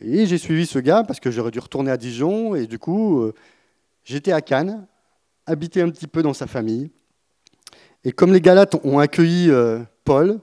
Et 0.00 0.26
j'ai 0.26 0.38
suivi 0.38 0.66
ce 0.66 0.78
gars 0.78 1.04
parce 1.04 1.20
que 1.20 1.30
j'aurais 1.30 1.50
dû 1.50 1.58
retourner 1.58 1.90
à 1.90 1.96
Dijon. 1.96 2.54
Et 2.54 2.66
du 2.66 2.78
coup, 2.78 3.20
euh, 3.20 3.34
j'étais 4.04 4.32
à 4.32 4.40
Cannes, 4.40 4.86
habité 5.46 5.80
un 5.80 5.90
petit 5.90 6.06
peu 6.06 6.22
dans 6.22 6.34
sa 6.34 6.46
famille. 6.46 6.90
Et 8.04 8.12
comme 8.12 8.32
les 8.32 8.40
Galates 8.40 8.76
ont 8.84 8.98
accueilli 8.98 9.50
euh, 9.50 9.80
Paul, 10.04 10.40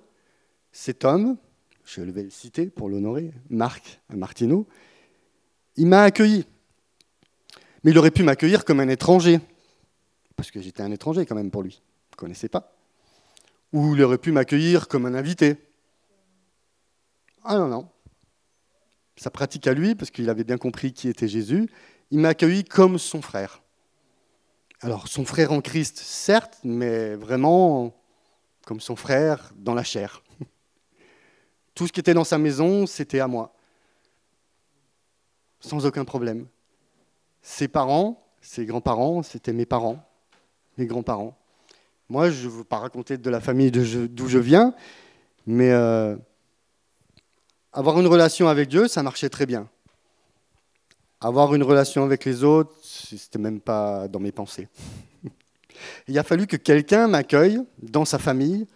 cet 0.72 1.06
homme, 1.06 1.38
je 1.86 2.02
vais 2.02 2.24
le 2.24 2.30
citer 2.30 2.68
pour 2.68 2.90
l'honorer, 2.90 3.32
Marc 3.50 4.02
Martineau, 4.10 4.68
il 5.76 5.88
m'a 5.88 6.04
accueilli. 6.04 6.46
Mais 7.84 7.92
il 7.92 7.98
aurait 7.98 8.12
pu 8.12 8.24
m'accueillir 8.24 8.66
comme 8.66 8.80
un 8.80 8.88
étranger, 8.88 9.40
parce 10.44 10.52
que 10.52 10.60
j'étais 10.60 10.84
un 10.84 10.92
étranger 10.92 11.26
quand 11.26 11.36
même 11.36 11.52
pour 11.52 11.64
lui, 11.64 11.82
il 11.82 12.16
ne 12.16 12.18
connaissait 12.18 12.50
pas. 12.50 12.76
Ou 13.72 13.96
il 13.96 14.04
aurait 14.04 14.18
pu 14.18 14.34
m'accueillir 14.34 14.90
comme 14.90 15.06
un 15.06 15.16
invité. 15.16 15.56
Ah 17.46 17.58
non, 17.58 17.70
non, 17.70 17.90
sa 19.16 19.30
pratique 19.30 19.68
à 19.68 19.74
lui, 19.74 19.96
parce 19.96 20.12
qu'il 20.12 20.30
avait 20.30 20.44
bien 20.44 20.58
compris 20.58 20.92
qui 20.92 21.08
était 21.08 21.30
Jésus, 21.30 21.70
il 22.12 22.20
m'a 22.20 22.28
accueilli 22.30 22.66
comme 22.66 22.98
son 22.98 23.22
frère. 23.22 23.62
Alors, 24.82 25.08
son 25.08 25.24
frère 25.24 25.54
en 25.54 25.62
Christ, 25.62 25.98
certes, 25.98 26.60
mais 26.66 27.16
vraiment 27.16 27.96
comme 28.66 28.82
son 28.82 28.98
frère 28.98 29.54
dans 29.56 29.74
la 29.74 29.86
chair. 29.86 30.24
Tout 31.74 31.88
ce 31.88 31.94
qui 31.94 32.02
était 32.02 32.14
dans 32.14 32.26
sa 32.26 32.38
maison, 32.38 32.86
c'était 32.86 33.22
à 33.22 33.28
moi, 33.28 33.56
sans 35.62 35.86
aucun 35.86 36.04
problème. 36.04 36.48
Ses 37.42 37.70
parents, 37.70 38.28
ses 38.42 38.66
grands-parents, 38.66 39.24
c'était 39.24 39.54
mes 39.54 39.66
parents, 39.66 40.06
mes 40.78 40.86
grands-parents. 40.86 41.38
Moi, 42.10 42.30
je 42.30 42.48
ne 42.48 42.52
veux 42.52 42.64
pas 42.64 42.80
raconter 42.80 43.18
de 43.18 43.30
la 43.30 43.40
famille 43.40 43.72
d'où 43.72 44.28
je 44.28 44.40
viens, 44.40 44.74
mais... 45.46 45.72
Euh, 45.72 46.16
avoir 47.76 48.00
une 48.00 48.06
relation 48.06 48.48
avec 48.48 48.70
Dieu, 48.70 48.88
ça 48.88 49.02
marchait 49.02 49.30
très 49.30 49.48
bien. 49.48 49.68
Avoir 51.20 51.56
une 51.56 51.64
relation 51.64 52.04
avec 52.04 52.24
les 52.24 52.44
autres, 52.44 52.76
c'était 52.84 53.40
même 53.40 53.60
pas 53.60 54.08
dans 54.08 54.20
mes 54.20 54.32
pensées. 54.32 54.68
Il 56.08 56.20
a 56.20 56.24
fallu 56.24 56.46
que 56.46 56.56
quelqu'un 56.56 57.08
m'accueille 57.08 57.60
dans 57.82 58.06
sa 58.06 58.20
famille 58.20 58.68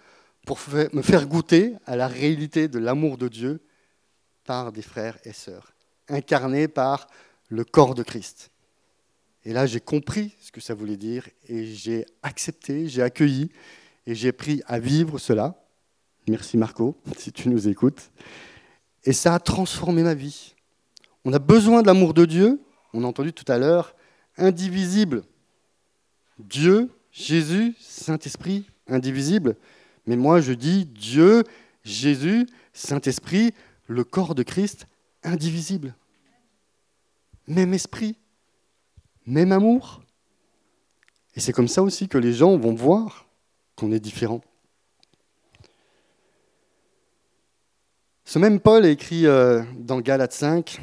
pour 0.47 0.57
me 0.93 1.03
faire 1.03 1.27
goûter 1.27 1.75
à 1.85 1.95
la 1.95 2.07
réalité 2.07 2.67
de 2.67 2.79
l'amour 2.79 3.19
de 3.19 3.27
Dieu 3.27 3.61
par 4.45 4.71
des 4.71 4.81
frères 4.81 5.19
et 5.25 5.33
sœurs, 5.33 5.73
incarnés 6.09 6.67
par 6.67 7.07
le 7.49 7.65
corps 7.65 7.93
de 7.93 8.01
Christ. 8.01 8.49
Et 9.47 9.53
là, 9.53 9.65
j'ai 9.65 9.79
compris 9.79 10.35
ce 10.41 10.51
que 10.51 10.59
ça 10.59 10.73
voulait 10.73 10.97
dire 10.97 11.29
et 11.47 11.67
j'ai 11.67 12.05
accepté, 12.21 12.89
j'ai 12.89 13.01
accueilli 13.01 13.49
et 14.05 14.13
j'ai 14.13 14.33
pris 14.33 14.61
à 14.67 14.77
vivre 14.77 15.19
cela. 15.19 15.63
Merci 16.27 16.57
Marco, 16.57 16.97
si 17.17 17.31
tu 17.31 17.47
nous 17.47 17.69
écoutes. 17.69 18.11
Et 19.05 19.13
ça 19.13 19.33
a 19.33 19.39
transformé 19.39 20.03
ma 20.03 20.15
vie. 20.15 20.53
On 21.23 21.31
a 21.31 21.39
besoin 21.39 21.81
de 21.81 21.87
l'amour 21.87 22.13
de 22.13 22.25
Dieu, 22.25 22.59
on 22.91 23.05
a 23.05 23.07
entendu 23.07 23.31
tout 23.31 23.49
à 23.49 23.57
l'heure, 23.57 23.95
indivisible. 24.35 25.23
Dieu, 26.39 26.89
Jésus, 27.13 27.73
Saint-Esprit, 27.79 28.67
indivisible. 28.85 29.55
Mais 30.07 30.17
moi, 30.17 30.41
je 30.41 30.51
dis 30.51 30.83
Dieu, 30.83 31.45
Jésus, 31.85 32.47
Saint-Esprit, 32.73 33.53
le 33.87 34.03
corps 34.03 34.35
de 34.35 34.43
Christ, 34.43 34.87
indivisible. 35.23 35.95
Même 37.47 37.73
esprit, 37.73 38.17
même 39.27 39.51
amour. 39.51 40.01
Et 41.35 41.39
c'est 41.39 41.53
comme 41.53 41.67
ça 41.67 41.83
aussi 41.83 42.07
que 42.07 42.17
les 42.17 42.33
gens 42.33 42.57
vont 42.57 42.73
voir 42.73 43.27
qu'on 43.75 43.91
est 43.91 43.99
différent. 43.99 44.41
Ce 48.25 48.39
même 48.39 48.59
Paul 48.59 48.85
écrit 48.85 49.27
euh, 49.27 49.63
dans 49.77 49.99
Galates 50.01 50.33
5, 50.33 50.81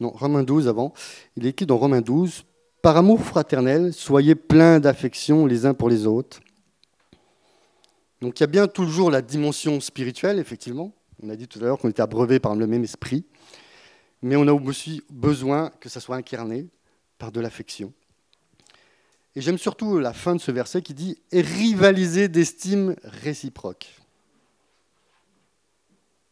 non, 0.00 0.10
Romains 0.10 0.42
12 0.42 0.68
avant, 0.68 0.92
il 1.36 1.46
écrit 1.46 1.66
dans 1.66 1.78
Romains 1.78 2.00
12, 2.00 2.44
Par 2.82 2.96
amour 2.96 3.20
fraternel, 3.20 3.92
soyez 3.92 4.34
pleins 4.34 4.80
d'affection 4.80 5.46
les 5.46 5.66
uns 5.66 5.74
pour 5.74 5.88
les 5.88 6.06
autres. 6.06 6.40
Donc 8.20 8.40
il 8.40 8.42
y 8.42 8.44
a 8.44 8.48
bien 8.48 8.66
toujours 8.66 9.10
la 9.10 9.22
dimension 9.22 9.80
spirituelle, 9.80 10.38
effectivement. 10.38 10.92
On 11.22 11.30
a 11.30 11.36
dit 11.36 11.46
tout 11.46 11.58
à 11.60 11.62
l'heure 11.62 11.78
qu'on 11.78 11.88
était 11.88 12.02
abreuvé 12.02 12.40
par 12.40 12.54
le 12.56 12.66
même 12.66 12.84
esprit 12.84 13.24
mais 14.24 14.36
on 14.36 14.48
a 14.48 14.54
aussi 14.54 15.02
besoin 15.10 15.68
que 15.80 15.90
ça 15.90 16.00
soit 16.00 16.16
incarné 16.16 16.66
par 17.18 17.30
de 17.30 17.40
l'affection. 17.40 17.92
Et 19.36 19.42
j'aime 19.42 19.58
surtout 19.58 19.98
la 19.98 20.14
fin 20.14 20.34
de 20.34 20.40
ce 20.40 20.50
verset 20.50 20.80
qui 20.80 20.94
dit 20.94 21.20
rivaliser 21.30 22.28
d'estime 22.28 22.96
réciproque. 23.04 24.00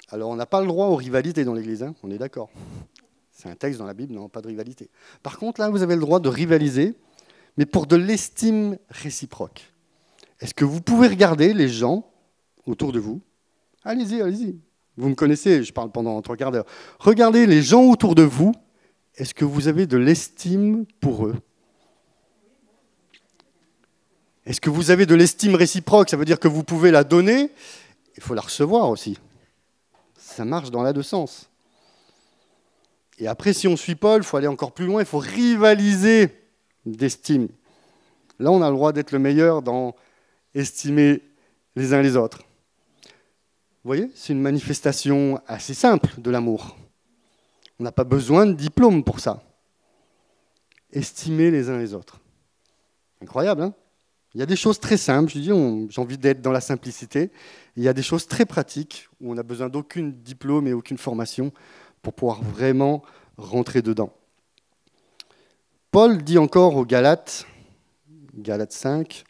Alors 0.09 0.31
on 0.31 0.37
n'a 0.37 0.46
pas 0.46 0.62
le 0.62 0.68
droit 0.68 0.87
aux 0.87 0.96
rivalités 0.96 1.44
dans 1.44 1.52
l'Église, 1.52 1.83
hein, 1.83 1.94
on 2.02 2.11
est 2.11 2.16
d'accord. 2.16 2.48
C'est 3.31 3.50
un 3.50 3.57
texte 3.57 3.78
dans 3.78 3.87
la 3.87 3.92
Bible, 3.92 4.14
non, 4.14 4.31
pas 4.31 4.40
de 4.40 4.46
rivalité. 4.46 4.88
Par 5.22 5.38
contre, 5.38 5.61
là, 5.61 5.68
vous 5.68 5.83
avez 5.83 5.94
le 5.94 6.00
droit 6.00 6.18
de 6.18 6.31
rivaliser, 6.31 6.94
mais 7.59 7.66
pour 7.66 7.87
de 7.87 7.96
l'estime 7.96 8.78
réciproque. 8.88 9.70
Est-ce 10.40 10.55
que 10.55 10.64
vous 10.64 10.81
pouvez 10.81 11.09
regarder 11.09 11.52
les 11.52 11.68
gens 11.68 12.11
autour 12.64 12.92
de 12.92 13.00
vous? 13.00 13.20
Allez-y, 13.85 14.22
allez-y. 14.22 14.59
Vous 14.96 15.09
me 15.09 15.14
connaissez, 15.14 15.62
je 15.62 15.72
parle 15.72 15.90
pendant 15.90 16.20
trois 16.22 16.37
quarts 16.37 16.50
d'heure. 16.50 16.66
Regardez 16.98 17.46
les 17.46 17.62
gens 17.62 17.83
autour 17.85 18.14
de 18.14 18.22
vous. 18.22 18.52
Est-ce 19.16 19.35
que 19.35 19.44
vous 19.44 19.68
avez 19.68 19.87
de 19.87 19.96
l'estime 19.96 20.87
pour 21.00 21.26
eux? 21.26 21.37
Est-ce 24.44 24.61
que 24.61 24.70
vous 24.70 24.90
avez 24.90 25.07
de 25.07 25.14
l'estime 25.14 25.55
réciproque? 25.55 26.11
Ça 26.11 26.16
veut 26.16 26.24
dire 26.24 26.40
que 26.40 26.48
vous 26.48 26.64
pouvez 26.64 26.90
la 26.90 27.05
donner, 27.05 27.50
il 28.16 28.22
faut 28.22 28.35
la 28.35 28.42
recevoir 28.42 28.88
aussi. 28.88 29.18
Ça 30.18 30.44
marche 30.44 30.70
dans 30.70 30.83
les 30.83 30.92
deux 30.92 31.02
sens. 31.02 31.48
Et 33.18 33.28
après, 33.28 33.52
si 33.52 33.68
on 33.68 33.76
suit 33.76 33.94
Paul, 33.94 34.22
il 34.22 34.24
faut 34.24 34.37
aller 34.37 34.48
encore 34.48 34.72
plus 34.72 34.87
loin, 34.87 35.00
il 35.00 35.07
faut 35.07 35.18
rivaliser 35.18 36.28
d'estime. 36.85 37.48
Là, 38.38 38.50
on 38.50 38.62
a 38.62 38.68
le 38.68 38.74
droit 38.74 38.92
d'être 38.92 39.12
le 39.12 39.20
meilleur 39.20 39.62
dans 39.62 39.94
estimer 40.55 41.22
les 41.76 41.94
uns 41.94 42.02
les 42.02 42.16
autres. 42.16 42.40
Vous 43.85 43.88
voyez, 43.88 44.11
c'est 44.14 44.33
une 44.33 44.40
manifestation 44.40 45.40
assez 45.49 45.75
simple 45.75 46.21
de 46.21 46.31
l'amour. 46.31 46.77
On 47.81 47.85
n'a 47.85 47.90
pas 47.90 48.05
besoin 48.05 48.47
de 48.47 48.53
diplôme 48.53 49.03
pour 49.03 49.18
ça. 49.18 49.42
Estimer 50.92 51.51
les 51.51 51.68
uns 51.68 51.79
les 51.79 51.92
autres. 51.92 52.21
Incroyable, 53.21 53.62
hein? 53.62 53.75
Il 54.35 54.38
y 54.38 54.42
a 54.42 54.47
des 54.47 54.57
choses 54.57 54.79
très 54.79 54.97
simples, 54.97 55.31
je 55.33 55.38
dis, 55.38 55.90
j'ai 55.90 56.01
envie 56.01 56.16
d'être 56.16 56.40
dans 56.40 56.53
la 56.53 56.61
simplicité. 56.61 57.31
Il 57.77 57.83
y 57.83 57.88
a 57.88 57.92
des 57.92 58.03
choses 58.03 58.27
très 58.27 58.47
pratiques 58.47 59.09
où 59.21 59.33
on 59.33 59.35
n'a 59.35 59.42
besoin 59.42 59.68
d'aucune 59.68 60.12
diplôme 60.12 60.66
et 60.66 60.73
aucune 60.73 60.97
formation 60.97 61.53
pour 62.01 62.14
pouvoir 62.14 62.42
vraiment 62.42 63.03
rentrer 63.37 63.83
dedans. 63.83 64.12
Paul 65.90 66.23
dit 66.23 66.38
encore 66.38 66.77
aux 66.77 66.87
Galates, 66.87 67.47
Galates 68.35 68.73
5, 68.73 69.25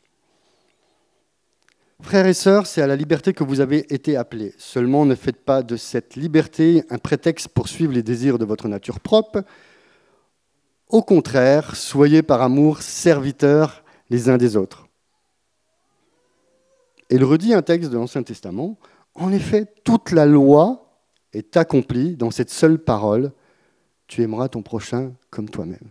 Frères 2.02 2.26
et 2.26 2.34
sœurs, 2.34 2.66
c'est 2.66 2.82
à 2.82 2.86
la 2.86 2.96
liberté 2.96 3.32
que 3.32 3.44
vous 3.44 3.60
avez 3.60 3.94
été 3.94 4.16
appelés. 4.16 4.52
Seulement 4.58 5.06
ne 5.06 5.14
faites 5.14 5.44
pas 5.44 5.62
de 5.62 5.76
cette 5.76 6.14
liberté 6.16 6.84
un 6.90 6.98
prétexte 6.98 7.48
pour 7.48 7.68
suivre 7.68 7.92
les 7.92 8.02
désirs 8.02 8.38
de 8.38 8.44
votre 8.44 8.68
nature 8.68 9.00
propre. 9.00 9.44
Au 10.88 11.02
contraire, 11.02 11.74
soyez 11.74 12.22
par 12.22 12.42
amour 12.42 12.82
serviteurs 12.82 13.82
les 14.10 14.28
uns 14.28 14.36
des 14.36 14.56
autres. 14.56 14.88
Et 17.08 17.14
il 17.14 17.24
redit 17.24 17.54
un 17.54 17.62
texte 17.62 17.90
de 17.90 17.96
l'Ancien 17.96 18.22
Testament. 18.22 18.78
En 19.14 19.32
effet, 19.32 19.64
toute 19.84 20.10
la 20.10 20.26
loi 20.26 20.98
est 21.32 21.56
accomplie 21.56 22.16
dans 22.16 22.30
cette 22.30 22.50
seule 22.50 22.78
parole. 22.78 23.32
Tu 24.06 24.22
aimeras 24.22 24.48
ton 24.48 24.62
prochain 24.62 25.12
comme 25.30 25.48
toi-même. 25.48 25.90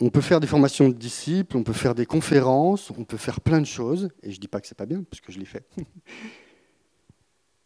On 0.00 0.10
peut 0.10 0.20
faire 0.20 0.38
des 0.38 0.46
formations 0.46 0.88
de 0.88 0.94
disciples, 0.94 1.56
on 1.56 1.64
peut 1.64 1.72
faire 1.72 1.94
des 1.94 2.06
conférences, 2.06 2.90
on 2.90 3.04
peut 3.04 3.16
faire 3.16 3.40
plein 3.40 3.60
de 3.60 3.66
choses, 3.66 4.10
et 4.22 4.30
je 4.30 4.36
ne 4.36 4.40
dis 4.40 4.48
pas 4.48 4.60
que 4.60 4.68
ce 4.68 4.74
n'est 4.74 4.76
pas 4.76 4.86
bien, 4.86 5.02
parce 5.02 5.20
que 5.20 5.32
je 5.32 5.40
l'ai 5.40 5.44
fait. 5.44 5.68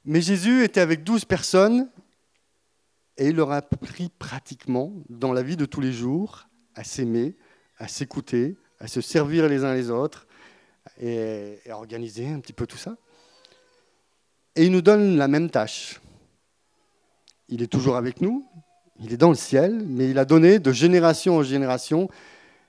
Mais 0.05 0.23
Jésus 0.23 0.65
était 0.65 0.81
avec 0.81 1.05
douze 1.05 1.27
personnes, 1.27 1.91
et 3.19 3.29
il 3.29 3.37
leur 3.37 3.53
a 3.53 3.57
appris 3.57 4.09
pratiquement, 4.19 4.95
dans 5.11 5.35
la 5.35 5.43
vie 5.43 5.57
de 5.57 5.67
tous 5.67 5.83
les 5.83 5.93
jours, 5.93 6.49
à 6.75 6.85
s'aimer, 6.85 7.37
à 7.77 7.87
s'écouter, 7.87 8.57
à 8.79 8.87
se 8.87 9.03
servir 9.03 9.47
les 9.49 9.63
uns 9.65 9.75
les 9.75 9.91
autres, 9.91 10.27
et 10.99 11.59
à 11.69 11.77
organiser 11.77 12.29
un 12.29 12.41
petit 12.41 12.55
peu 12.55 12.67
tout 12.67 12.79
ça. 12.79 12.97
Et 14.57 14.65
il 14.65 14.73
nous 14.73 14.83
donne 14.83 15.17
la 15.17 15.29
même 15.29 15.51
tâche. 15.51 16.01
Il 17.49 17.63
est 17.63 17.67
toujours 17.67 17.97
avec 17.97 18.23
nous, 18.23 18.49
il 19.03 19.13
est 19.13 19.17
dans 19.17 19.31
le 19.31 19.35
ciel, 19.35 19.85
mais 19.87 20.11
il 20.11 20.19
a 20.19 20.25
donné 20.25 20.59
de 20.59 20.73
génération 20.73 21.37
en 21.39 21.43
génération 21.43 22.09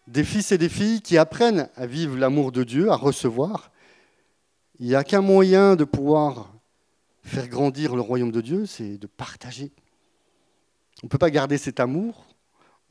des 0.08 0.24
fils 0.24 0.52
et 0.52 0.58
des 0.58 0.69
filles 0.69 1.02
qui 1.02 1.17
apprennent 1.17 1.69
à 1.76 1.86
vivre 1.86 2.17
l'amour 2.17 2.52
de 2.52 2.63
Dieu, 2.63 2.89
à 2.89 2.96
recevoir. 2.96 3.72
Il 4.80 4.88
n'y 4.88 4.96
a 4.96 5.04
qu'un 5.04 5.22
moyen 5.22 5.76
de 5.76 5.84
pouvoir 5.84 6.54
faire 7.24 7.48
grandir 7.48 7.96
le 7.96 8.02
royaume 8.02 8.32
de 8.32 8.41
Dieu, 8.41 8.65
c'est 8.65 8.98
de 8.98 9.08
partager. 9.08 9.72
On 11.04 11.08
ne 11.08 11.10
peut 11.10 11.17
pas 11.17 11.30
garder 11.30 11.58
cet 11.58 11.80
amour, 11.80 12.26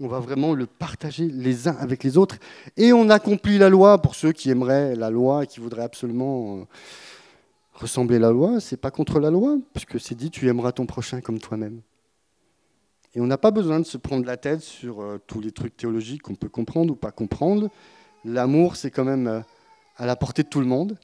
on 0.00 0.08
va 0.08 0.20
vraiment 0.20 0.54
le 0.54 0.66
partager 0.66 1.28
les 1.28 1.68
uns 1.68 1.76
avec 1.78 2.02
les 2.02 2.16
autres. 2.16 2.36
Et 2.76 2.92
on 2.92 3.10
accomplit 3.10 3.58
la 3.58 3.68
loi 3.68 4.00
pour 4.00 4.14
ceux 4.14 4.32
qui 4.32 4.50
aimeraient 4.50 4.96
la 4.96 5.10
loi 5.10 5.44
et 5.44 5.46
qui 5.46 5.60
voudraient 5.60 5.82
absolument 5.82 6.58
euh, 6.58 6.64
ressembler 7.74 8.16
à 8.16 8.20
la 8.20 8.30
loi. 8.30 8.60
Ce 8.60 8.74
n'est 8.74 8.78
pas 8.80 8.90
contre 8.90 9.20
la 9.20 9.30
loi, 9.30 9.58
puisque 9.72 10.00
c'est 10.00 10.14
dit 10.14 10.30
tu 10.30 10.48
aimeras 10.48 10.72
ton 10.72 10.86
prochain 10.86 11.20
comme 11.20 11.38
toi-même. 11.38 11.82
Et 13.14 13.20
on 13.20 13.26
n'a 13.26 13.38
pas 13.38 13.50
besoin 13.50 13.78
de 13.78 13.84
se 13.84 13.98
prendre 13.98 14.24
la 14.24 14.36
tête 14.36 14.60
sur 14.60 15.02
euh, 15.02 15.20
tous 15.26 15.40
les 15.40 15.52
trucs 15.52 15.76
théologiques 15.76 16.22
qu'on 16.22 16.34
peut 16.34 16.48
comprendre 16.48 16.92
ou 16.92 16.96
pas 16.96 17.10
comprendre. 17.10 17.68
L'amour, 18.24 18.76
c'est 18.76 18.90
quand 18.90 19.04
même 19.04 19.26
euh, 19.26 19.40
à 19.96 20.06
la 20.06 20.16
portée 20.16 20.42
de 20.42 20.48
tout 20.48 20.60
le 20.60 20.66
monde. 20.66 20.98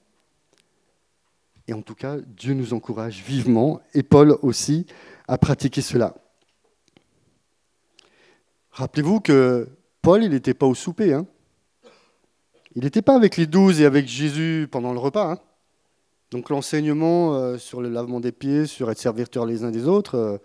Et 1.66 1.74
en 1.74 1.82
tout 1.82 1.94
cas, 1.94 2.16
Dieu 2.26 2.54
nous 2.54 2.72
encourage 2.72 3.22
vivement, 3.22 3.82
et 3.92 4.02
Paul 4.02 4.38
aussi, 4.40 4.86
à 5.26 5.36
pratiquer 5.36 5.82
cela. 5.82 6.14
Rappelez-vous 8.70 9.20
que 9.20 9.68
Paul, 10.00 10.24
il 10.24 10.30
n'était 10.30 10.54
pas 10.54 10.64
au 10.64 10.74
souper. 10.74 11.12
Hein. 11.12 11.26
Il 12.74 12.84
n'était 12.84 13.02
pas 13.02 13.16
avec 13.16 13.36
les 13.36 13.46
douze 13.46 13.82
et 13.82 13.84
avec 13.84 14.06
Jésus 14.06 14.66
pendant 14.70 14.94
le 14.94 14.98
repas. 14.98 15.32
Hein. 15.32 15.38
Donc 16.30 16.48
l'enseignement 16.48 17.34
euh, 17.34 17.58
sur 17.58 17.82
le 17.82 17.90
lavement 17.90 18.20
des 18.20 18.32
pieds, 18.32 18.64
sur 18.64 18.90
être 18.90 18.98
serviteurs 18.98 19.44
les 19.44 19.62
uns 19.62 19.70
des 19.70 19.86
autres, 19.86 20.40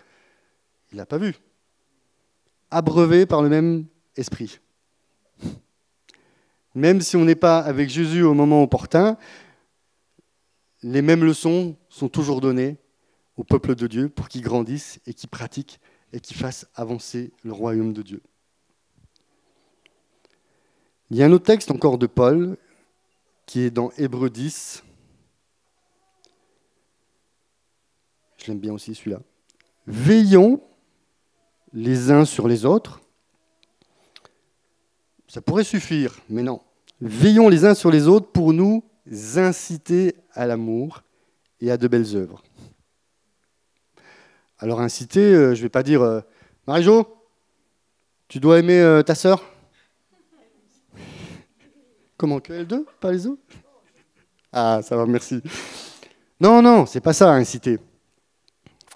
il 0.91 0.97
n'a 0.97 1.05
pas 1.05 1.17
vu 1.17 1.35
abreuvé 2.73 3.25
par 3.25 3.41
le 3.41 3.49
même 3.49 3.85
esprit. 4.15 4.59
Même 6.75 7.01
si 7.01 7.15
on 7.15 7.25
n'est 7.25 7.35
pas 7.35 7.59
avec 7.59 7.89
Jésus 7.89 8.23
au 8.23 8.33
moment 8.33 8.63
opportun, 8.63 9.17
les 10.81 11.01
mêmes 11.01 11.23
leçons 11.23 11.77
sont 11.89 12.09
toujours 12.09 12.41
données 12.41 12.77
au 13.37 13.43
peuple 13.43 13.75
de 13.75 13.87
Dieu 13.87 14.09
pour 14.09 14.27
qu'il 14.27 14.41
grandisse 14.41 14.99
et 15.05 15.13
qu'il 15.13 15.29
pratique 15.29 15.79
et 16.11 16.19
qu'il 16.19 16.37
fasse 16.37 16.67
avancer 16.75 17.31
le 17.43 17.53
royaume 17.53 17.93
de 17.93 18.01
Dieu. 18.01 18.21
Il 21.09 21.17
y 21.17 21.23
a 21.23 21.25
un 21.25 21.31
autre 21.31 21.45
texte 21.45 21.71
encore 21.71 21.97
de 21.97 22.07
Paul 22.07 22.57
qui 23.45 23.61
est 23.61 23.71
dans 23.71 23.91
Hébreu 23.97 24.29
10. 24.29 24.83
Je 28.37 28.47
l'aime 28.47 28.59
bien 28.59 28.73
aussi 28.73 28.95
celui-là. 28.95 29.21
Veillons 29.85 30.61
les 31.73 32.11
uns 32.11 32.25
sur 32.25 32.47
les 32.47 32.65
autres. 32.65 33.01
Ça 35.27 35.41
pourrait 35.41 35.63
suffire, 35.63 36.15
mais 36.29 36.43
non. 36.43 36.61
Veillons 37.01 37.49
les 37.49 37.65
uns 37.65 37.73
sur 37.73 37.89
les 37.89 38.07
autres 38.07 38.27
pour 38.27 38.53
nous 38.53 38.83
inciter 39.35 40.15
à 40.33 40.45
l'amour 40.45 41.01
et 41.59 41.71
à 41.71 41.77
de 41.77 41.87
belles 41.87 42.15
œuvres. 42.15 42.43
Alors 44.59 44.79
inciter, 44.79 45.19
euh, 45.19 45.55
je 45.55 45.59
ne 45.59 45.63
vais 45.63 45.69
pas 45.69 45.83
dire 45.83 46.01
euh, 46.01 46.21
Marie-Jo, 46.67 47.05
tu 48.27 48.39
dois 48.39 48.59
aimer 48.59 48.79
euh, 48.79 49.01
ta 49.01 49.15
sœur? 49.15 49.43
Comment 52.15 52.39
que 52.39 52.53
elle 52.53 52.67
deux, 52.67 52.85
pas 53.01 53.11
les 53.11 53.27
autres? 53.27 53.41
Ah, 54.53 54.79
ça 54.83 54.95
va, 54.95 55.05
merci. 55.05 55.41
Non, 56.39 56.61
non, 56.61 56.85
c'est 56.85 57.01
pas 57.01 57.11
ça, 57.11 57.33
inciter. 57.33 57.79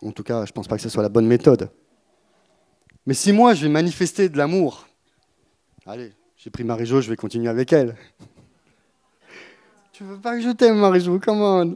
En 0.02 0.12
tout 0.12 0.24
cas, 0.24 0.46
je 0.46 0.52
ne 0.52 0.54
pense 0.54 0.68
pas 0.68 0.78
que 0.78 0.82
ce 0.84 0.90
soit 0.90 1.04
la 1.04 1.10
bonne 1.10 1.28
méthode. 1.28 1.70
Mais 3.08 3.16
si 3.16 3.32
moi, 3.32 3.56
je 3.56 3.64
vais 3.64 3.72
manifester 3.72 4.30
de 4.30 4.38
l'amour, 4.38 4.88
allez, 5.88 6.14
j'ai 6.36 6.52
pris 6.52 6.64
Marie-Jo, 6.64 7.02
je 7.02 7.10
vais 7.10 7.16
continuer 7.16 7.50
avec 7.50 7.74
elle. 7.74 7.96
Tu 9.94 10.04
veux 10.04 10.20
pas 10.20 10.36
que 10.38 10.44
je 10.44 10.52
t'aime, 10.52 10.78
Marie-Jo 10.78 11.20
Comment 11.20 11.74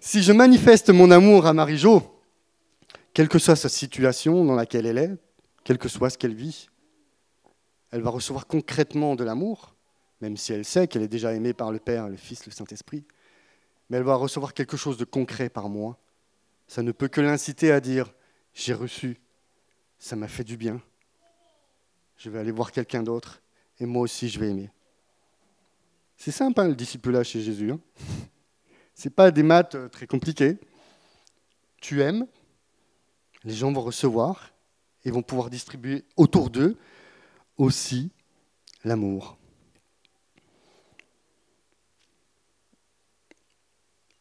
Si 0.00 0.22
je 0.22 0.32
manifeste 0.32 0.88
mon 0.88 1.10
amour 1.10 1.44
à 1.44 1.52
Marie-Jo, 1.52 2.02
quelle 3.12 3.28
que 3.28 3.38
soit 3.38 3.56
sa 3.56 3.68
situation 3.68 4.46
dans 4.46 4.54
laquelle 4.54 4.86
elle 4.86 4.96
est, 4.96 5.10
quel 5.64 5.76
que 5.76 5.88
soit 5.88 6.08
ce 6.08 6.16
qu'elle 6.16 6.34
vit, 6.34 6.70
elle 7.90 8.00
va 8.00 8.08
recevoir 8.08 8.46
concrètement 8.46 9.16
de 9.16 9.24
l'amour 9.24 9.74
même 10.20 10.36
si 10.36 10.52
elle 10.52 10.64
sait 10.64 10.86
qu'elle 10.86 11.02
est 11.02 11.08
déjà 11.08 11.32
aimée 11.32 11.54
par 11.54 11.72
le 11.72 11.78
Père, 11.78 12.08
le 12.08 12.16
Fils, 12.16 12.46
le 12.46 12.52
Saint-Esprit, 12.52 13.04
mais 13.88 13.96
elle 13.96 14.04
va 14.04 14.14
recevoir 14.14 14.54
quelque 14.54 14.76
chose 14.76 14.96
de 14.96 15.04
concret 15.04 15.48
par 15.48 15.68
moi. 15.68 15.98
Ça 16.68 16.82
ne 16.82 16.92
peut 16.92 17.08
que 17.08 17.20
l'inciter 17.20 17.72
à 17.72 17.80
dire, 17.80 18.12
j'ai 18.54 18.74
reçu, 18.74 19.18
ça 20.00 20.16
m'a 20.16 20.26
fait 20.26 20.44
du 20.44 20.56
bien, 20.56 20.80
je 22.16 22.30
vais 22.30 22.38
aller 22.40 22.50
voir 22.50 22.72
quelqu'un 22.72 23.02
d'autre, 23.02 23.42
et 23.78 23.86
moi 23.86 24.02
aussi 24.02 24.28
je 24.28 24.40
vais 24.40 24.48
aimer. 24.48 24.70
C'est 26.16 26.32
simple, 26.32 26.60
hein, 26.60 26.68
le 26.68 26.74
disciple-là 26.74 27.22
chez 27.22 27.40
Jésus. 27.40 27.70
Hein 27.70 27.80
Ce 28.94 29.08
n'est 29.08 29.14
pas 29.14 29.30
des 29.30 29.42
maths 29.42 29.74
euh, 29.74 29.88
très 29.88 30.06
compliquées. 30.06 30.58
Tu 31.80 32.02
aimes, 32.02 32.26
les 33.44 33.54
gens 33.54 33.72
vont 33.72 33.80
recevoir 33.80 34.52
et 35.04 35.10
vont 35.10 35.22
pouvoir 35.22 35.48
distribuer 35.48 36.04
autour 36.16 36.50
d'eux 36.50 36.76
aussi 37.56 38.10
l'amour. 38.84 39.38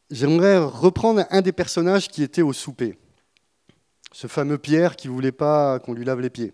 J'aimerais 0.09 0.57
reprendre 0.57 1.25
un 1.29 1.41
des 1.41 1.51
personnages 1.51 2.07
qui 2.07 2.23
était 2.23 2.41
au 2.41 2.53
souper. 2.53 2.97
Ce 4.11 4.27
fameux 4.27 4.57
Pierre 4.57 4.95
qui 4.95 5.07
ne 5.07 5.13
voulait 5.13 5.31
pas 5.31 5.79
qu'on 5.79 5.93
lui 5.93 6.05
lave 6.05 6.19
les 6.19 6.29
pieds. 6.29 6.51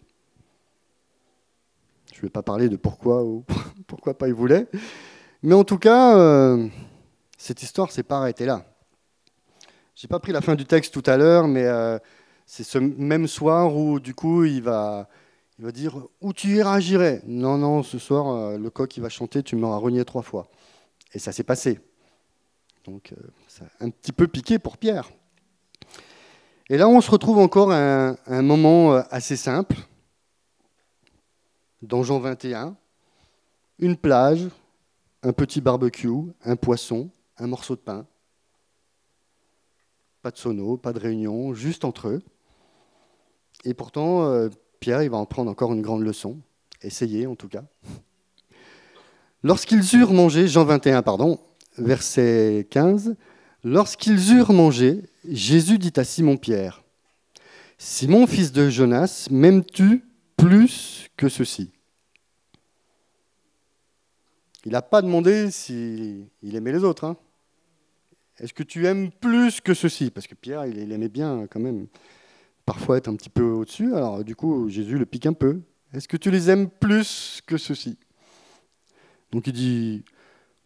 Je 2.12 2.18
ne 2.18 2.22
vais 2.24 2.30
pas 2.30 2.44
parler 2.44 2.70
de 2.70 2.76
pourquoi 2.76 3.24
ou 3.24 3.46
pourquoi 3.88 4.18
pas 4.18 4.28
il 4.28 4.34
voulait. 4.34 4.68
Mais 5.44 5.54
en 5.54 5.64
tout 5.64 5.78
cas, 5.78 6.18
euh, 6.18 6.68
cette 7.38 7.62
histoire 7.62 7.92
s'est 7.92 8.04
pas 8.04 8.18
arrêtée 8.18 8.46
là. 8.46 8.66
J'ai 9.96 10.08
pas 10.08 10.20
pris 10.20 10.32
la 10.32 10.42
fin 10.42 10.56
du 10.56 10.66
texte 10.66 10.94
tout 10.94 11.04
à 11.06 11.16
l'heure, 11.16 11.48
mais 11.48 11.64
euh, 11.64 11.98
c'est 12.46 12.64
ce 12.64 12.78
même 12.78 13.28
soir 13.28 13.76
où 13.76 14.00
du 14.00 14.14
coup 14.14 14.44
il 14.44 14.62
va, 14.62 15.08
il 15.58 15.66
va 15.66 15.72
dire 15.72 15.98
où 16.20 16.34
tu 16.34 16.50
iras, 16.56 16.80
j'irai? 16.80 17.22
Non, 17.26 17.58
non, 17.58 17.82
ce 17.82 17.98
soir 17.98 18.28
euh, 18.28 18.58
le 18.58 18.70
coq 18.70 18.98
il 18.98 19.02
va 19.02 19.10
chanter, 19.10 19.42
tu 19.42 19.56
m'auras 19.56 19.78
renié 19.78 20.04
trois 20.04 20.22
fois. 20.22 20.50
Et 21.14 21.20
ça 21.20 21.32
s'est 21.32 21.44
passé. 21.44 21.80
Donc, 22.84 23.14
euh, 23.14 23.66
un 23.80 23.90
petit 23.90 24.12
peu 24.12 24.28
piqué 24.28 24.60
pour 24.60 24.78
Pierre. 24.78 25.10
Et 26.68 26.78
là, 26.78 26.88
on 26.88 27.00
se 27.00 27.12
retrouve 27.12 27.38
encore 27.38 27.72
à 27.72 28.16
un, 28.26 28.42
moment 28.42 28.94
euh, 28.94 29.02
assez 29.12 29.36
simple, 29.36 29.76
dans 31.84 32.02
Jean 32.02 32.20
21, 32.20 32.76
une 33.78 33.96
plage, 33.96 34.48
un 35.22 35.32
petit 35.32 35.62
barbecue, 35.62 36.10
un 36.44 36.56
poisson, 36.56 37.12
un 37.38 37.46
morceau 37.46 37.76
de 37.76 37.82
pain. 37.82 38.08
Pas 40.24 40.32
de 40.32 40.38
sono, 40.38 40.78
pas 40.78 40.92
de 40.92 41.00
réunion, 41.00 41.54
juste 41.54 41.86
entre 41.86 42.08
eux. 42.08 42.24
Et 43.64 43.76
pourtant, 43.76 44.24
euh, 44.24 44.50
Pierre, 44.80 45.04
il 45.04 45.12
va 45.12 45.18
en 45.18 45.28
prendre 45.28 45.52
encore 45.52 45.72
une 45.72 45.84
grande 45.84 46.02
leçon. 46.02 46.40
Essayez, 46.82 47.28
en 47.28 47.36
tout 47.36 47.48
cas. 47.48 47.64
Lorsqu'ils 49.44 49.96
eurent 49.96 50.14
mangé, 50.14 50.48
Jean 50.48 50.66
21, 50.66 51.04
pardon, 51.04 51.40
verset 51.78 52.66
15, 52.72 53.16
Lorsqu'ils 53.66 54.32
eurent 54.32 54.54
mangé, 54.54 55.02
Jésus 55.28 55.80
dit 55.80 55.92
à 55.96 56.04
Simon-Pierre, 56.04 56.84
Simon, 57.80 58.28
fils 58.28 58.52
de 58.52 58.70
Jonas, 58.70 59.28
m'aimes-tu 59.32 60.06
plus 60.38 61.10
que 61.18 61.30
ceci? 61.30 61.72
Il 64.66 64.74
n'a 64.74 64.84
pas 64.84 65.02
demandé 65.02 65.50
s'il 65.50 66.28
aimait 66.44 66.74
les 66.74 66.84
autres. 66.84 67.06
Hein. 67.06 67.18
Est-ce 68.38 68.54
que 68.54 68.62
tu 68.62 68.86
aimes 68.86 69.10
plus 69.10 69.62
que 69.62 69.74
ceci? 69.74 70.12
Parce 70.12 70.28
que 70.28 70.36
Pierre, 70.36 70.68
il, 70.68 70.92
aimait 70.92 71.10
bien 71.10 71.48
quand 71.50 71.60
même 71.60 71.88
parfois 72.68 72.98
être 72.98 73.08
un 73.08 73.16
petit 73.16 73.30
peu 73.32 73.46
au-dessus. 73.46 73.96
Alors 73.96 74.24
du 74.24 74.36
coup, 74.36 74.70
Jésus 74.70 75.00
le 75.00 75.08
pique 75.08 75.26
un 75.26 75.34
peu. 75.34 75.60
Est-ce 75.92 76.08
que 76.08 76.18
tu 76.18 76.30
les 76.30 76.52
aimes 76.52 76.70
plus 76.70 77.42
que 77.48 77.58
ceci? 77.58 77.98
Donc 79.32 79.48
il 79.48 79.54
dit, 79.54 80.06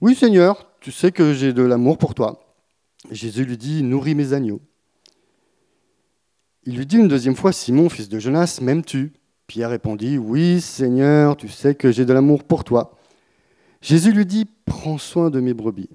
oui 0.01 0.15
Seigneur, 0.15 0.69
tu 0.81 0.91
sais 0.91 1.13
que 1.13 1.33
j'ai 1.33 1.53
de 1.53 1.63
l'amour 1.63 1.97
pour 1.97 2.13
toi. 2.13 2.48
Jésus 3.11 3.45
lui 3.45 3.57
dit, 3.57 3.83
nourris 3.83 4.15
mes 4.15 4.33
agneaux. 4.33 4.61
Il 6.63 6.77
lui 6.77 6.85
dit 6.85 6.97
une 6.97 7.07
deuxième 7.07 7.35
fois, 7.35 7.51
Simon, 7.51 7.89
fils 7.89 8.09
de 8.09 8.19
Jonas, 8.19 8.59
m'aimes-tu? 8.61 9.13
Pierre 9.47 9.69
répondit, 9.69 10.17
oui 10.17 10.61
Seigneur, 10.61 11.37
tu 11.37 11.47
sais 11.47 11.73
que 11.73 11.91
j'ai 11.91 12.05
de 12.05 12.13
l'amour 12.13 12.43
pour 12.43 12.63
toi. 12.63 12.97
Jésus 13.81 14.11
lui 14.11 14.25
dit, 14.25 14.45
prends 14.65 14.97
soin 14.97 15.29
de 15.29 15.39
mes 15.39 15.53
brebis. 15.53 15.89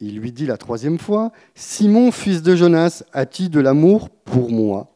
Il 0.00 0.18
lui 0.18 0.32
dit 0.32 0.46
la 0.46 0.56
troisième 0.56 0.98
fois, 0.98 1.32
Simon, 1.54 2.10
fils 2.10 2.42
de 2.42 2.56
Jonas, 2.56 3.04
as-tu 3.12 3.48
de 3.48 3.60
l'amour 3.60 4.10
pour 4.10 4.50
moi? 4.50 4.94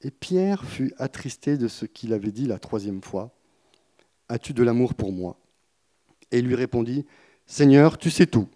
Et 0.00 0.10
Pierre 0.10 0.64
fut 0.64 0.92
attristé 0.98 1.56
de 1.56 1.68
ce 1.68 1.84
qu'il 1.84 2.12
avait 2.12 2.30
dit 2.30 2.46
la 2.46 2.58
troisième 2.58 3.02
fois, 3.02 3.32
As-tu 4.28 4.52
de 4.52 4.62
l'amour 4.62 4.94
pour 4.94 5.10
moi? 5.10 5.38
Et 6.30 6.40
il 6.40 6.46
lui 6.46 6.54
répondit, 6.54 7.06
Seigneur, 7.46 7.96
tu 7.96 8.10
sais 8.10 8.26
tout. 8.26 8.48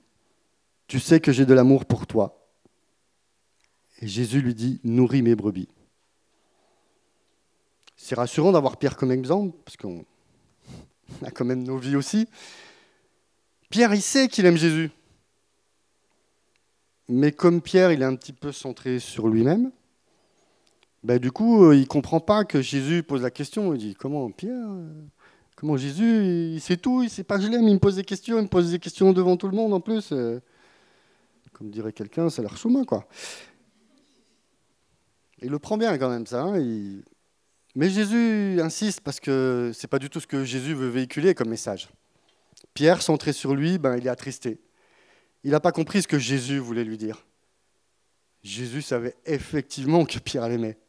Tu 0.87 1.01
sais 1.01 1.21
que 1.21 1.33
j'ai 1.33 1.47
de 1.47 1.55
l'amour 1.55 1.85
pour 1.85 2.07
toi. 2.07 2.49
Et 4.01 4.09
Jésus 4.09 4.43
lui 4.43 4.55
dit, 4.55 4.81
nourris 4.85 5.23
mes 5.23 5.35
brebis. 5.35 5.69
C'est 7.97 8.17
rassurant 8.17 8.53
d'avoir 8.53 8.77
Pierre 8.77 8.97
comme 8.97 9.13
exemple, 9.13 9.57
parce 9.65 9.77
qu'on 9.77 10.05
a 11.25 11.31
quand 11.31 11.45
même 11.45 11.63
nos 11.63 11.79
vies 11.79 11.97
aussi. 11.97 12.27
Pierre, 13.71 13.95
il 13.95 14.03
sait 14.03 14.29
qu'il 14.29 14.45
aime 14.45 14.57
Jésus. 14.57 14.91
Mais 17.09 17.33
comme 17.33 17.61
Pierre, 17.61 17.93
il 17.93 18.03
est 18.03 18.07
un 18.07 18.17
petit 18.17 18.33
peu 18.33 18.53
centré 18.53 18.99
sur 18.99 19.29
lui-même, 19.29 19.71
ben, 21.05 21.19
du 21.19 21.33
coup, 21.33 21.65
euh, 21.65 21.75
il 21.75 21.81
ne 21.81 21.87
comprend 21.87 22.21
pas 22.21 22.45
que 22.45 22.63
Jésus 22.63 23.03
pose 23.03 23.23
la 23.23 23.31
question. 23.31 23.75
Il 23.75 23.79
dit, 23.79 23.95
comment 23.95 24.31
Pierre 24.31 24.69
Comment 25.57 25.77
Jésus, 25.77 26.55
il 26.55 26.61
sait 26.61 26.77
tout, 26.77 27.03
il 27.03 27.11
sait 27.11 27.25
pas 27.25 27.39
que 27.39 27.45
je 27.45 27.49
l'aime, 27.49 27.69
il 27.69 27.75
me 27.75 27.79
pose 27.79 27.97
des 27.97 28.05
questions, 28.05 28.39
il 28.39 28.43
me 28.43 28.49
pose 28.49 28.71
des 28.73 28.79
questions 28.79 29.13
devant 29.13 29.37
tout 29.37 29.49
le 29.49 29.57
monde 29.57 29.73
en 29.73 29.81
plus. 29.81 30.13
Comme 31.63 31.71
dirait 31.71 31.93
quelqu'un, 31.93 32.27
a 32.27 32.41
l'air 32.41 32.57
choumin, 32.57 32.85
quoi. 32.85 33.07
Il 35.43 35.51
le 35.51 35.61
prend 35.61 35.79
bien 35.79 35.97
quand 35.97 36.11
même, 36.11 36.27
ça. 36.27 36.43
Hein, 36.43 36.61
Mais 37.77 37.89
Jésus 37.89 38.61
insiste 38.61 39.01
parce 39.01 39.21
que 39.21 39.71
c'est 39.73 39.87
pas 39.87 40.01
du 40.01 40.11
tout 40.11 40.19
ce 40.19 40.27
que 40.27 40.43
Jésus 40.43 40.75
veut 40.75 40.89
véhiculer 40.89 41.37
comme 41.37 41.49
message. 41.49 41.89
Pierre, 42.75 43.01
centré 43.01 43.33
sur 43.33 43.55
lui, 43.55 43.79
ben, 43.79 43.97
il 43.97 44.09
est 44.09 44.11
attristé. 44.11 44.61
Il 45.45 45.53
n'a 45.53 45.61
pas 45.61 45.71
compris 45.71 46.03
ce 46.03 46.09
que 46.09 46.19
Jésus 46.19 46.59
voulait 46.59 46.83
lui 46.83 46.99
dire. 46.99 47.25
Jésus 48.43 48.83
savait 48.83 49.15
effectivement 49.25 50.05
que 50.05 50.19
Pierre 50.19 50.49
l'aimait. 50.49 50.81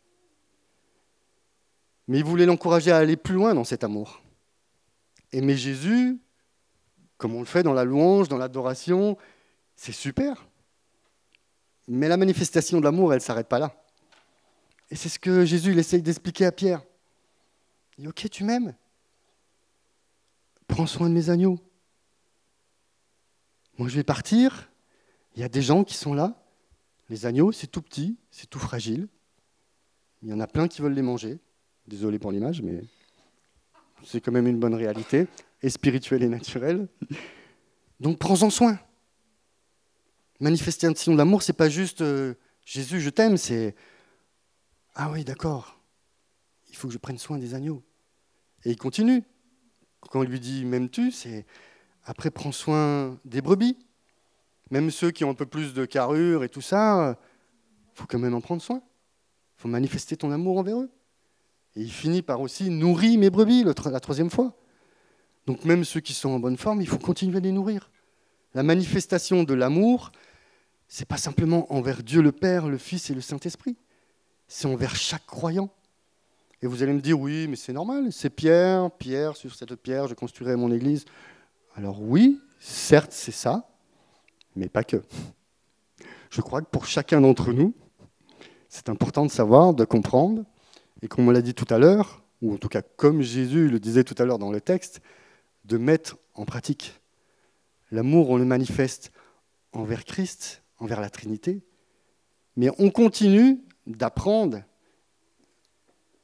Mais 2.08 2.18
il 2.18 2.26
voulait 2.26 2.48
l'encourager 2.48 2.92
à 2.92 2.98
aller 2.98 3.16
plus 3.16 3.36
loin 3.36 3.54
dans 3.54 3.64
cet 3.64 3.84
amour. 3.84 4.24
Aimer 5.34 5.56
Jésus, 5.56 6.18
comme 7.20 7.36
on 7.36 7.42
le 7.42 7.46
fait 7.46 7.62
dans 7.62 7.74
la 7.74 7.84
louange, 7.84 8.28
dans 8.28 8.40
l'adoration, 8.40 9.20
c'est 9.76 9.92
super. 9.92 10.48
Mais 11.88 12.08
la 12.08 12.18
manifestation 12.18 12.80
de 12.80 12.84
l'amour, 12.84 13.14
elle 13.14 13.20
ne 13.20 13.24
s'arrête 13.24 13.48
pas 13.48 13.60
là. 13.60 13.74
Et 14.90 14.96
c'est 14.96 15.10
ce 15.10 15.20
que 15.20 15.46
Jésus 15.46 15.72
il 15.72 15.80
essaye 15.80 16.02
d'expliquer 16.02 16.46
à 16.46 16.52
Pierre. 16.52 16.84
Il 17.98 18.04
dit, 18.04 18.08
ok, 18.08 18.30
tu 18.30 18.44
m'aimes. 18.44 18.76
Prends 20.68 20.88
soin 20.88 21.10
de 21.10 21.14
mes 21.14 21.30
agneaux. 21.30 21.60
Moi, 23.78 23.90
je 23.90 23.96
vais 23.96 24.04
partir. 24.04 24.70
Il 25.36 25.42
y 25.42 25.44
a 25.44 25.50
des 25.50 25.62
gens 25.62 25.84
qui 25.84 25.96
sont 25.96 26.14
là. 26.14 26.36
Les 27.10 27.26
agneaux, 27.26 27.52
c'est 27.52 27.68
tout 27.68 27.82
petit, 27.82 28.18
c'est 28.32 28.50
tout 28.50 28.60
fragile. 28.60 29.08
Il 30.22 30.30
y 30.30 30.34
en 30.34 30.40
a 30.40 30.48
plein 30.48 30.68
qui 30.68 30.82
veulent 30.82 30.94
les 30.94 31.02
manger. 31.02 31.40
Désolé 31.86 32.18
pour 32.18 32.32
l'image, 32.32 32.62
mais 32.62 32.82
c'est 34.06 34.22
quand 34.22 34.32
même 34.32 34.48
une 34.48 34.60
bonne 34.60 34.76
réalité, 34.76 35.28
et 35.62 35.70
spirituelle 35.70 36.24
et 36.24 36.30
naturelle. 36.30 36.88
Donc 38.00 38.20
prends-en 38.20 38.50
soin. 38.50 38.80
Manifestation 40.40 41.16
d'amour, 41.16 41.44
c'est 41.44 41.54
pas 41.54 41.70
juste 41.70 42.02
euh, 42.02 42.34
Jésus, 42.66 43.02
je 43.02 43.10
t'aime, 43.10 43.38
c'est 43.38 43.76
Ah 44.96 45.12
oui, 45.12 45.24
d'accord, 45.24 45.80
il 46.70 46.76
faut 46.76 46.88
que 46.88 46.94
je 46.94 46.98
prenne 46.98 47.18
soin 47.18 47.38
des 47.38 47.54
agneaux. 47.54 47.84
Et 48.66 48.72
il 48.72 48.78
continue. 48.78 49.24
Quand 50.02 50.20
on 50.20 50.24
lui 50.24 50.40
dit 50.40 50.66
M'aimes-tu 50.66 51.12
c'est 51.12 51.46
Après, 52.06 52.32
prends 52.32 52.52
soin 52.52 53.20
des 53.26 53.42
brebis. 53.42 53.78
Même 54.72 54.90
ceux 54.92 55.12
qui 55.12 55.24
ont 55.24 55.30
un 55.30 55.36
peu 55.36 55.46
plus 55.46 55.74
de 55.74 55.86
carrure 55.86 56.44
et 56.44 56.50
tout 56.50 56.62
ça, 56.62 57.18
il 57.94 58.00
faut 58.00 58.08
quand 58.08 58.20
même 58.20 58.34
en 58.34 58.42
prendre 58.42 58.62
soin. 58.62 58.82
Il 59.58 59.62
faut 59.62 59.68
manifester 59.68 60.18
ton 60.18 60.32
amour 60.32 60.58
envers 60.58 60.80
eux. 60.80 60.90
Et 61.76 61.82
il 61.82 61.92
finit 61.92 62.22
par 62.22 62.42
aussi 62.42 62.70
nourrir 62.70 63.20
mes 63.20 63.30
brebis 63.30 63.64
la 63.64 64.00
troisième 64.00 64.30
fois. 64.30 64.58
Donc 65.46 65.66
même 65.66 65.84
ceux 65.84 66.00
qui 66.00 66.14
sont 66.14 66.30
en 66.30 66.40
bonne 66.40 66.58
forme, 66.58 66.82
il 66.82 66.88
faut 66.88 66.98
continuer 66.98 67.38
à 67.38 67.42
les 67.42 67.52
nourrir. 67.52 67.92
La 68.54 68.64
manifestation 68.64 69.44
de 69.44 69.54
l'amour, 69.54 70.12
c'est 70.88 71.08
pas 71.08 71.18
simplement 71.18 71.72
envers 71.74 72.04
Dieu 72.04 72.22
le 72.22 72.32
Père, 72.32 72.68
le 72.68 72.78
Fils 72.78 73.10
et 73.10 73.16
le 73.16 73.22
Saint-Esprit. 73.22 73.76
C'est 74.48 74.68
envers 74.68 74.96
chaque 74.96 75.26
croyant. 75.26 75.70
Et 76.62 76.68
vous 76.68 76.84
allez 76.84 76.94
me 76.94 77.02
dire, 77.02 77.20
oui, 77.20 77.48
mais 77.48 77.56
c'est 77.56 77.74
normal, 77.74 78.14
c'est 78.14 78.30
Pierre, 78.30 78.92
Pierre, 78.92 79.36
sur 79.36 79.54
cette 79.56 79.76
pierre, 79.76 80.08
je 80.08 80.14
construirai 80.14 80.56
mon 80.56 80.72
église. 80.72 81.04
Alors 81.76 82.02
oui, 82.02 82.40
certes, 82.60 83.12
c'est 83.12 83.32
ça, 83.32 83.68
mais 84.56 84.70
pas 84.70 84.84
que. 84.84 85.02
Je 86.30 86.42
crois 86.42 86.62
que 86.62 86.70
pour 86.70 86.86
chacun 86.86 87.22
d'entre 87.22 87.52
nous, 87.52 87.74
c'est 88.70 88.88
important 88.88 89.26
de 89.26 89.32
savoir, 89.32 89.74
de 89.74 89.84
comprendre, 89.84 90.44
et 91.02 91.08
comme 91.08 91.28
on 91.28 91.32
l'a 91.32 91.42
dit 91.42 91.54
tout 91.54 91.72
à 91.72 91.80
l'heure, 91.80 92.24
ou 92.42 92.54
en 92.54 92.58
tout 92.58 92.70
cas 92.70 92.82
comme 92.82 93.22
Jésus 93.22 93.68
le 93.68 93.80
disait 93.80 94.04
tout 94.04 94.16
à 94.18 94.26
l'heure 94.26 94.40
dans 94.40 94.52
le 94.52 94.62
texte, 94.62 95.02
de 95.66 95.78
mettre 95.78 96.18
en 96.34 96.46
pratique. 96.46 97.02
L'amour, 97.94 98.32
on 98.32 98.38
le 98.38 98.46
manifeste 98.46 99.12
envers 99.72 100.04
Christ, 100.04 100.64
envers 100.80 101.00
la 101.00 101.12
Trinité, 101.12 101.62
mais 102.56 102.72
on 102.80 102.90
continue 102.90 103.60
d'apprendre 103.86 104.64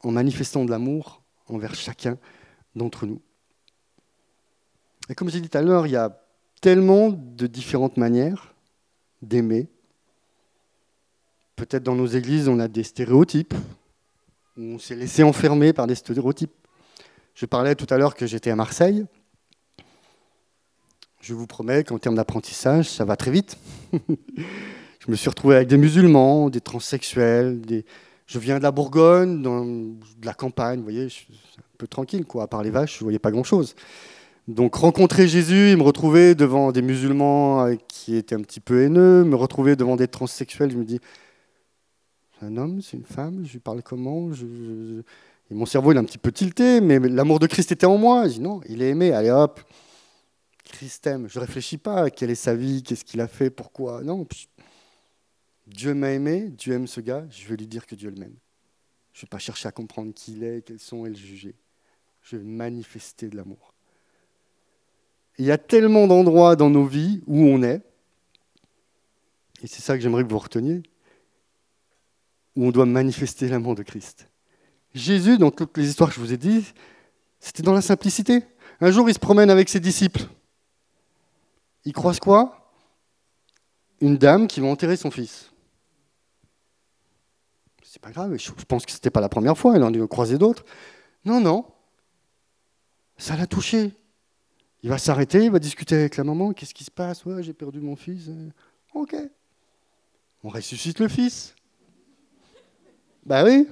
en 0.01 0.12
manifestant 0.12 0.65
de 0.65 0.71
l'amour 0.71 1.21
envers 1.45 1.75
chacun 1.75 2.17
d'entre 2.73 3.05
nous. 3.05 3.21
Et 5.10 5.13
comme 5.13 5.29
j'ai 5.29 5.41
dit 5.41 5.49
tout 5.49 5.60
à 5.60 5.62
l'heure, 5.62 5.86
il 5.86 5.91
y 5.91 5.95
a 5.95 6.19
tellement 6.60 7.12
de 7.12 7.45
différentes 7.45 7.97
manières 7.97 8.55
d'aimer. 9.21 9.69
Peut-être 11.55 11.84
dans 11.84 11.95
nos 11.95 12.08
églises, 12.08 12.47
on 12.47 12.58
a 12.58 12.67
des 12.67 12.84
stéréotypes, 12.84 13.53
on 14.58 14.79
s'est 14.79 14.95
laissé 14.95 15.21
enfermer 15.21 15.71
par 15.71 15.86
des 15.86 15.93
stéréotypes. 15.93 16.51
Je 17.36 17.45
parlais 17.45 17.75
tout 17.75 17.88
à 17.91 17.99
l'heure 17.99 18.15
que 18.15 18.25
j'étais 18.25 18.49
à 18.49 18.55
Marseille. 18.55 19.05
Je 21.21 21.34
vous 21.34 21.47
promets 21.47 21.84
qu'en 21.84 21.97
termes 21.97 22.15
d'apprentissage, 22.15 22.89
ça 22.89 23.03
va 23.03 23.17
très 23.17 23.32
vite. 23.32 23.58
je 23.93 25.12
me 25.12 25.15
suis 25.15 25.29
retrouvé 25.29 25.58
avec 25.58 25.67
des 25.67 25.77
musulmans, 25.77 26.49
des 26.49 26.62
transsexuels, 26.62 27.62
je 28.25 28.39
viens 28.39 28.58
de 28.58 28.63
la 28.63 28.71
Bourgogne, 28.71 29.41
de 29.41 30.25
la 30.25 30.34
campagne, 30.34 30.77
vous 30.77 30.86
voyez, 30.86 31.10
je 31.10 31.13
suis 31.13 31.27
un 31.58 31.77
peu 31.77 31.88
tranquille, 31.88 32.25
quoi. 32.25 32.43
À 32.43 32.47
part 32.47 32.63
les 32.63 32.69
vaches, 32.69 32.93
je 32.93 33.03
ne 33.03 33.05
voyais 33.05 33.19
pas 33.19 33.32
grand-chose. 33.32 33.75
Donc 34.47 34.75
rencontrer 34.75 35.27
Jésus 35.27 35.69
et 35.69 35.75
me 35.75 35.84
retrouver 35.84 36.36
devant 36.36 36.71
des 36.71 36.82
musulmans 36.82 37.65
euh, 37.65 37.75
qui 37.88 38.15
étaient 38.15 38.36
un 38.36 38.41
petit 38.41 38.60
peu 38.60 38.84
haineux, 38.84 39.23
me 39.23 39.36
retrouver 39.36 39.75
devant 39.75 39.95
des 39.95 40.08
transsexuels, 40.08 40.71
je 40.71 40.77
me 40.77 40.86
dis, 40.86 40.99
c'est 42.39 42.45
un 42.45 42.58
homme, 42.58 42.82
c'est 42.82 42.97
une 42.97 43.05
femme, 43.05 43.43
je 43.45 43.53
lui 43.53 43.60
parle 43.60 43.84
comment 43.84 44.29
Et 44.32 45.53
mon 45.53 45.65
cerveau 45.65 45.91
il 45.91 45.97
est 45.97 45.99
un 45.99 46.05
petit 46.05 46.17
peu 46.17 46.32
tilté, 46.32 46.82
mais 46.82 46.97
l'amour 46.97 47.39
de 47.39 47.45
Christ 47.45 47.71
était 47.71 47.86
en 47.86 47.97
moi. 47.97 48.27
Je 48.27 48.34
dis 48.34 48.39
non, 48.39 48.62
il 48.69 48.82
est 48.82 48.89
aimé, 48.89 49.12
allez 49.12 49.29
hop, 49.29 49.60
Christ 50.69 51.05
aime. 51.08 51.27
Je 51.27 51.39
ne 51.39 51.45
réfléchis 51.45 51.77
pas 51.77 52.03
à 52.03 52.10
quelle 52.10 52.29
est 52.29 52.36
sa 52.36 52.55
vie, 52.55 52.84
qu'est-ce 52.84 53.03
qu'il 53.03 53.21
a 53.21 53.27
fait, 53.27 53.49
pourquoi? 53.49 54.03
Non, 54.03 54.25
Dieu 55.67 55.93
m'a 55.93 56.12
aimé, 56.12 56.49
Dieu 56.49 56.73
aime 56.73 56.88
ce 56.88 57.01
gars, 57.01 57.25
je 57.29 57.47
vais 57.47 57.58
lui 57.58 57.67
dire 57.67 57.86
que 57.86 57.95
Dieu 57.95 58.10
l'aime. 58.10 58.36
Je 59.13 59.19
ne 59.19 59.21
vais 59.23 59.29
pas 59.29 59.39
chercher 59.39 59.67
à 59.67 59.71
comprendre 59.71 60.13
qui 60.13 60.34
il 60.34 60.43
est, 60.43 60.65
quels 60.65 60.79
sont 60.79 61.05
et 61.05 61.10
le 61.10 61.15
juger. 61.15 61.55
Je 62.21 62.38
vais 62.38 62.43
manifester 62.43 63.27
de 63.27 63.36
l'amour. 63.36 63.73
Il 65.38 65.45
y 65.45 65.51
a 65.51 65.58
tellement 65.58 66.08
d'endroits 66.08 66.55
dans 66.55 66.69
nos 66.69 66.86
vies 66.86 67.21
où 67.27 67.43
on 67.43 67.63
est, 67.63 67.82
et 69.62 69.67
c'est 69.67 69.82
ça 69.82 69.95
que 69.95 70.01
j'aimerais 70.01 70.23
que 70.23 70.29
vous 70.29 70.39
reteniez, 70.39 70.82
où 72.55 72.65
on 72.65 72.71
doit 72.71 72.86
manifester 72.86 73.47
l'amour 73.47 73.75
de 73.75 73.84
Christ. 73.84 74.27
Jésus, 74.93 75.38
dans 75.38 75.51
toutes 75.51 75.77
les 75.77 75.89
histoires 75.89 76.10
que 76.10 76.15
je 76.15 76.19
vous 76.19 76.34
ai 76.34 76.38
dites, 76.38 76.73
c'était 77.39 77.63
dans 77.63 77.73
la 77.73 77.82
simplicité. 77.82 78.43
Un 78.82 78.91
jour, 78.91 79.10
il 79.10 79.13
se 79.13 79.19
promène 79.19 79.49
avec 79.49 79.69
ses 79.69 79.79
disciples. 79.79 80.23
Il 81.89 81.93
croise 81.93 82.19
quoi? 82.19 82.71
Une 83.99 84.15
dame 84.15 84.47
qui 84.47 84.60
va 84.60 84.67
enterrer 84.67 84.95
son 84.95 85.10
fils. 85.10 85.52
C'est 87.82 87.99
pas 87.99 88.12
grave, 88.12 88.38
je 88.38 88.52
pense 88.67 88.86
que 88.86 88.91
ce 88.91 88.97
n'était 88.97 89.10
pas 89.10 89.21
la 89.21 89.28
première 89.28 89.58
fois, 89.58 89.75
il 89.75 89.82
en 89.82 89.91
a 89.91 90.08
croisé 90.08 90.38
d'autres. 90.38 90.63
Non, 91.25 91.41
non. 91.41 91.65
Ça 93.17 93.36
l'a 93.36 93.47
touché. 93.47 93.91
Il 94.84 94.91
va 94.91 94.99
s'arrêter, 94.99 95.45
il 95.45 95.52
va 95.52 95.58
discuter 95.58 95.95
avec 95.95 96.17
la 96.17 96.23
maman. 96.23 96.54
Qu'est-ce 96.54 96.75
qui 96.75 96.84
se 96.84 96.91
passe? 96.91 97.25
Ouais, 97.25 97.41
j'ai 97.41 97.54
perdu 97.54 97.82
mon 97.82 97.95
fils. 97.95 98.30
Ok. 98.93 99.15
On 100.43 100.49
ressuscite 100.49 100.99
le 100.99 101.08
fils. 101.08 101.56
Bah 103.25 103.43
oui, 103.43 103.67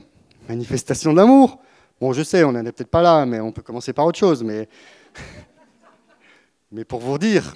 manifestation 0.50 1.14
d'amour. 1.14 1.62
Bon, 2.02 2.14
je 2.14 2.24
sais, 2.24 2.44
on 2.44 2.52
n'en 2.52 2.66
est 2.66 2.72
peut-être 2.72 2.90
pas 2.90 3.04
là, 3.04 3.28
mais 3.28 3.40
on 3.40 3.52
peut 3.52 3.62
commencer 3.62 3.94
par 3.94 4.08
autre 4.08 4.18
chose. 4.18 4.44
Mais, 4.44 4.68
mais 6.72 6.84
pour 6.84 7.00
vous 7.00 7.20
dire, 7.20 7.54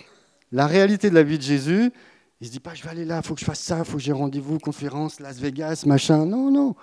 la 0.51 0.67
réalité 0.67 1.09
de 1.09 1.15
la 1.15 1.23
vie 1.23 1.37
de 1.37 1.43
Jésus, 1.43 1.91
il 2.39 2.47
se 2.47 2.51
dit 2.51 2.59
pas, 2.59 2.73
je 2.73 2.83
vais 2.83 2.89
aller 2.89 3.05
là, 3.05 3.21
il 3.23 3.25
faut 3.25 3.35
que 3.35 3.39
je 3.39 3.45
fasse 3.45 3.59
ça, 3.59 3.79
il 3.79 3.85
faut 3.85 3.97
que 3.97 4.03
j'ai 4.03 4.11
rendez-vous, 4.11 4.57
conférence, 4.59 5.19
Las 5.19 5.39
Vegas, 5.39 5.83
machin. 5.85 6.25
Non, 6.25 6.51
non. 6.51 6.75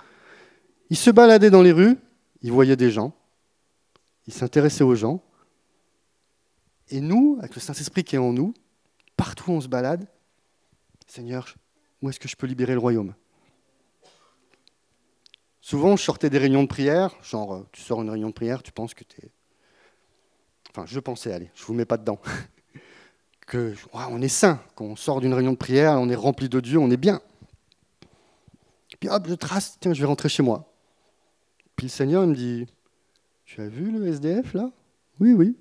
Il 0.90 0.96
se 0.96 1.10
baladait 1.10 1.50
dans 1.50 1.62
les 1.62 1.72
rues, 1.72 1.96
il 2.42 2.52
voyait 2.52 2.76
des 2.76 2.90
gens, 2.90 3.12
il 4.26 4.32
s'intéressait 4.32 4.84
aux 4.84 4.94
gens. 4.94 5.20
Et 6.90 7.00
nous, 7.00 7.36
avec 7.40 7.54
le 7.54 7.60
Saint-Esprit 7.60 8.04
qui 8.04 8.16
est 8.16 8.18
en 8.18 8.32
nous, 8.32 8.54
partout 9.16 9.50
on 9.50 9.60
se 9.60 9.68
balade, 9.68 10.06
Seigneur, 11.06 11.54
où 12.00 12.08
est-ce 12.08 12.20
que 12.20 12.28
je 12.28 12.36
peux 12.36 12.46
libérer 12.46 12.72
le 12.72 12.78
royaume? 12.78 13.14
Souvent, 15.60 15.96
je 15.96 16.02
sortais 16.02 16.30
des 16.30 16.38
réunions 16.38 16.62
de 16.62 16.68
prière, 16.68 17.14
genre, 17.22 17.54
euh, 17.54 17.66
tu 17.72 17.82
sors 17.82 18.00
une 18.00 18.08
réunion 18.08 18.28
de 18.28 18.32
prière, 18.32 18.62
tu 18.62 18.72
penses 18.72 18.94
que 18.94 19.04
tu 19.04 19.20
es. 19.20 19.30
Enfin, 20.70 20.86
je 20.86 20.98
pensais, 20.98 21.32
allez, 21.32 21.50
je 21.54 21.62
ne 21.62 21.66
vous 21.66 21.74
mets 21.74 21.84
pas 21.84 21.98
dedans. 21.98 22.18
que 23.48 23.74
on 23.92 24.22
est 24.22 24.28
saint. 24.28 24.60
Quand 24.76 24.84
on 24.84 24.96
sort 24.96 25.20
d'une 25.20 25.34
réunion 25.34 25.52
de 25.52 25.56
prière, 25.56 25.94
on 25.94 26.08
est 26.08 26.14
rempli 26.14 26.48
de 26.48 26.60
Dieu, 26.60 26.78
on 26.78 26.90
est 26.90 26.96
bien. 26.96 27.20
Puis 29.00 29.08
hop, 29.08 29.26
je 29.28 29.34
trace, 29.34 29.78
tiens, 29.80 29.92
je 29.92 30.00
vais 30.00 30.06
rentrer 30.06 30.28
chez 30.28 30.42
moi. 30.42 30.72
Puis 31.76 31.86
le 31.86 31.90
Seigneur 31.90 32.26
me 32.26 32.34
dit 32.34 32.66
Tu 33.44 33.60
as 33.60 33.68
vu 33.68 33.90
le 33.90 34.06
SDF 34.06 34.54
là? 34.54 34.70
Oui, 35.20 35.32
oui. 35.32 35.56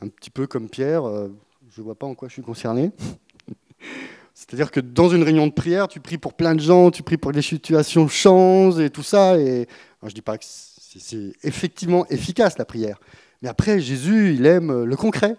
Un 0.00 0.08
petit 0.08 0.30
peu 0.30 0.46
comme 0.46 0.68
Pierre, 0.68 1.04
euh, 1.04 1.28
je 1.68 1.80
ne 1.80 1.84
vois 1.84 1.94
pas 1.94 2.06
en 2.06 2.14
quoi 2.14 2.28
je 2.28 2.34
suis 2.34 2.42
concerné. 2.42 2.90
C'est-à-dire 4.34 4.70
que 4.70 4.80
dans 4.80 5.10
une 5.10 5.22
réunion 5.22 5.46
de 5.46 5.52
prière, 5.52 5.88
tu 5.88 6.00
pries 6.00 6.16
pour 6.16 6.32
plein 6.32 6.54
de 6.54 6.60
gens, 6.60 6.90
tu 6.90 7.02
pries 7.02 7.18
pour 7.18 7.32
que 7.32 7.36
les 7.36 7.42
situations 7.42 8.08
changent 8.08 8.80
et 8.80 8.88
tout 8.88 9.02
ça. 9.02 9.38
Et 9.38 9.68
je 10.02 10.06
ne 10.06 10.12
dis 10.12 10.22
pas 10.22 10.38
que 10.38 10.44
c'est 10.46 11.32
effectivement 11.42 12.06
efficace 12.06 12.56
la 12.56 12.64
prière. 12.64 12.98
Mais 13.42 13.48
après, 13.48 13.80
Jésus, 13.80 14.34
il 14.34 14.46
aime 14.46 14.84
le 14.84 14.96
concret. 14.96 15.36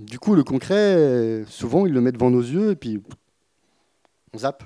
Du 0.00 0.18
coup, 0.18 0.34
le 0.34 0.44
concret, 0.44 1.44
souvent, 1.46 1.86
il 1.86 1.92
le 1.92 2.00
met 2.00 2.12
devant 2.12 2.30
nos 2.30 2.40
yeux 2.40 2.70
et 2.70 2.76
puis 2.76 3.02
on 4.32 4.38
zappe. 4.38 4.64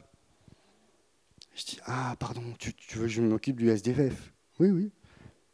Je 1.55 1.65
dis 1.65 1.79
Ah, 1.85 2.15
pardon, 2.19 2.43
tu, 2.59 2.73
tu 2.75 2.99
veux 2.99 3.05
que 3.05 3.13
je 3.13 3.23
m'occupe 3.23 3.57
du 3.57 3.69
SDF 3.69 4.33
Oui, 4.61 4.71
oui. 4.71 4.91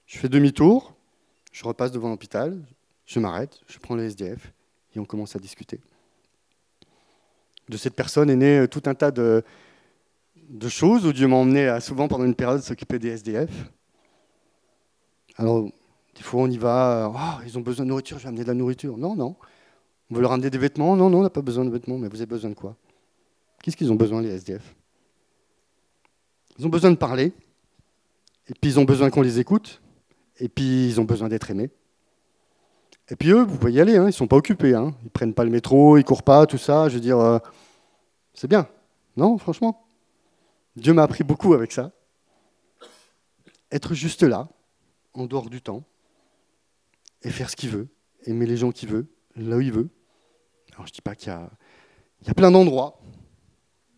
Je 0.07 0.19
fais 0.19 0.29
demi-tour, 0.29 0.95
je 1.53 1.65
repasse 1.65 1.93
devant 1.93 2.09
l'hôpital, 2.09 2.61
je 3.07 3.21
m'arrête, 3.21 3.61
je 3.69 3.79
prends 3.79 3.95
le 3.95 4.05
SDF 4.05 4.53
et 4.95 4.99
on 4.99 5.05
commence 5.05 5.37
à 5.37 5.39
discuter 5.39 5.81
de 7.71 7.77
cette 7.77 7.95
personne 7.95 8.29
est 8.29 8.37
né 8.37 8.59
euh, 8.59 8.67
tout 8.67 8.83
un 8.87 8.95
tas 8.95 9.11
de, 9.11 9.43
choses 10.69 11.07
où 11.07 11.13
Dieu 11.13 11.29
m'a 11.29 11.37
emmené 11.37 11.69
à 11.69 11.81
souvent 11.81 12.09
pendant 12.09 12.25
une 12.25 12.35
période 12.35 12.61
s'occuper 12.61 12.99
des 12.99 13.11
SDF. 13.11 13.71
Alors, 15.37 15.65
des 16.15 16.23
fois 16.23 16.43
on 16.43 16.51
y 16.51 16.59
va, 16.59 17.11
oh, 17.15 17.43
ils 17.47 17.57
ont 17.57 17.63
besoin 17.63 17.87
de 17.87 17.91
nourriture, 17.91 18.19
je 18.19 18.25
vais 18.25 18.29
amener 18.29 18.43
de 18.43 18.49
la 18.49 18.55
nourriture. 18.55 18.99
Non, 18.99 19.15
non. 19.15 19.37
On 20.11 20.15
veut 20.15 20.23
leur 20.23 20.33
amener 20.33 20.51
des 20.51 20.59
vêtements? 20.59 20.97
Non, 20.97 21.09
non, 21.09 21.19
on 21.19 21.23
n'a 21.23 21.31
pas 21.31 21.43
besoin 21.43 21.65
de 21.65 21.71
vêtements, 21.71 21.99
mais 21.99 22.09
vous 22.09 22.17
avez 22.17 22.27
besoin 22.27 22.51
de 22.51 22.55
quoi? 22.55 22.77
Qu'est-ce 23.63 23.77
qu'ils 23.77 23.93
ont 23.93 23.97
besoin, 23.97 24.23
les 24.23 24.31
SDF 24.31 24.75
Ils 26.59 26.67
ont 26.67 26.71
besoin 26.71 26.91
de 26.91 26.97
parler, 26.97 27.33
et 28.49 28.55
puis 28.61 28.71
ils 28.71 28.81
ont 28.81 28.85
besoin 28.85 29.11
qu'on 29.11 29.23
les 29.23 29.39
écoute, 29.39 29.81
et 30.39 30.49
puis 30.49 30.89
ils 30.89 31.01
ont 31.01 31.05
besoin 31.05 31.29
d'être 31.29 31.51
aimés. 31.51 31.71
Et 33.11 33.17
puis 33.17 33.31
eux, 33.31 33.43
vous 33.43 33.59
pouvez 33.59 33.73
y 33.73 33.81
aller, 33.81 33.97
hein, 33.97 34.05
ils 34.05 34.07
ne 34.07 34.11
sont 34.13 34.29
pas 34.29 34.37
occupés. 34.37 34.75
Hein. 34.75 34.95
Ils 35.03 35.07
ne 35.07 35.11
prennent 35.11 35.35
pas 35.35 35.45
le 35.45 35.51
métro, 35.51 35.97
ils 35.97 36.01
ne 36.01 36.05
courent 36.05 36.23
pas, 36.23 36.47
tout 36.47 36.59
ça. 36.59 36.89
Je 36.89 36.95
veux 36.95 37.01
dire, 37.01 37.19
euh, 37.19 37.39
c'est 38.35 38.49
bien. 38.49 38.69
Non, 39.17 39.37
franchement. 39.37 39.87
Dieu 40.77 40.93
m'a 40.93 41.03
appris 41.03 41.25
beaucoup 41.25 41.53
avec 41.53 41.73
ça. 41.73 41.91
Être 43.73 43.95
juste 43.95 44.23
là, 44.23 44.49
en 45.13 45.27
dehors 45.27 45.51
du 45.51 45.61
temps, 45.61 45.85
et 47.23 47.31
faire 47.31 47.51
ce 47.51 47.57
qu'il 47.57 47.71
veut, 47.71 47.89
aimer 48.25 48.47
les 48.47 48.57
gens 48.57 48.71
qu'il 48.71 48.89
veut, 48.89 49.07
là 49.37 49.57
où 49.57 49.61
il 49.61 49.73
veut. 49.73 49.91
Alors 50.73 50.87
je 50.87 50.93
ne 50.93 50.95
dis 50.95 51.03
pas 51.03 51.15
qu'il 51.15 51.33
y 51.33 52.27
y 52.27 52.31
a 52.31 52.35
plein 52.35 52.51
d'endroits. 52.51 53.01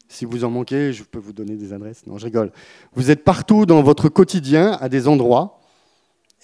Si 0.09 0.27
vous 0.27 0.45
en 0.45 0.51
manquez, 0.51 0.93
je 0.93 1.05
peux 1.05 1.19
vous 1.19 1.33
donner 1.33 1.57
des 1.57 1.73
adresses. 1.73 2.07
Non, 2.07 2.19
je 2.19 2.27
rigole. 2.27 2.53
Vous 2.93 3.11
êtes 3.11 3.25
partout 3.25 3.65
dans 3.65 3.83
votre 3.83 4.11
quotidien 4.11 4.73
à 4.73 4.91
des 4.91 5.09
endroits. 5.09 5.61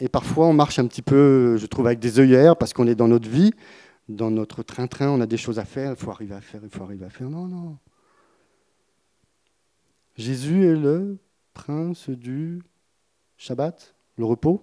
Et 0.01 0.09
parfois, 0.09 0.47
on 0.47 0.55
marche 0.55 0.79
un 0.79 0.87
petit 0.87 1.03
peu, 1.03 1.59
je 1.59 1.66
trouve, 1.66 1.87
avec 1.87 1.99
des 1.99 2.18
œillères 2.18 2.57
parce 2.57 2.72
qu'on 2.72 2.87
est 2.87 2.95
dans 2.95 3.09
notre 3.09 3.29
vie, 3.29 3.53
dans 4.09 4.31
notre 4.31 4.62
train-train, 4.62 5.11
on 5.11 5.20
a 5.20 5.26
des 5.26 5.37
choses 5.37 5.59
à 5.59 5.64
faire, 5.64 5.91
il 5.91 5.97
faut 5.97 6.11
arriver 6.11 6.35
à 6.35 6.41
faire, 6.41 6.62
il 6.64 6.70
faut 6.70 6.83
arriver 6.83 7.05
à 7.05 7.11
faire. 7.11 7.29
Non, 7.29 7.47
non. 7.47 7.76
Jésus 10.16 10.64
est 10.64 10.76
le 10.76 11.18
prince 11.53 12.09
du 12.09 12.62
Shabbat, 13.37 13.95
le 14.16 14.24
repos. 14.24 14.62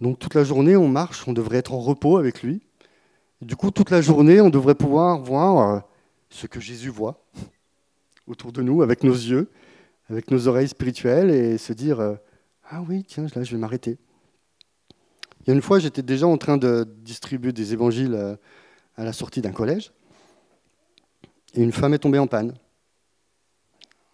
Donc 0.00 0.18
toute 0.18 0.34
la 0.34 0.44
journée, 0.44 0.76
on 0.76 0.88
marche, 0.88 1.26
on 1.26 1.32
devrait 1.32 1.58
être 1.58 1.74
en 1.74 1.80
repos 1.80 2.16
avec 2.16 2.42
lui. 2.42 2.62
Du 3.40 3.56
coup, 3.56 3.70
toute 3.70 3.90
la 3.90 4.02
journée, 4.02 4.40
on 4.40 4.50
devrait 4.50 4.74
pouvoir 4.74 5.18
voir 5.18 5.76
euh, 5.76 5.80
ce 6.28 6.46
que 6.46 6.60
Jésus 6.60 6.90
voit 6.90 7.24
autour 8.26 8.52
de 8.52 8.62
nous, 8.62 8.82
avec 8.82 9.02
nos 9.02 9.14
yeux, 9.14 9.50
avec 10.08 10.30
nos 10.30 10.46
oreilles 10.46 10.68
spirituelles, 10.68 11.30
et 11.30 11.56
se 11.56 11.72
dire 11.72 12.00
euh, 12.00 12.16
Ah 12.70 12.82
oui, 12.86 13.02
tiens, 13.02 13.26
là, 13.34 13.42
je 13.42 13.52
vais 13.52 13.58
m'arrêter. 13.58 13.98
Il 15.40 15.48
y 15.48 15.50
a 15.50 15.54
une 15.54 15.62
fois, 15.62 15.78
j'étais 15.78 16.02
déjà 16.02 16.26
en 16.26 16.36
train 16.36 16.58
de 16.58 16.86
distribuer 16.98 17.52
des 17.52 17.72
évangiles 17.72 18.14
euh, 18.14 18.36
à 18.96 19.04
la 19.04 19.14
sortie 19.14 19.40
d'un 19.40 19.52
collège, 19.52 19.92
et 21.54 21.62
une 21.62 21.72
femme 21.72 21.94
est 21.94 21.98
tombée 21.98 22.18
en 22.18 22.26
panne. 22.26 22.54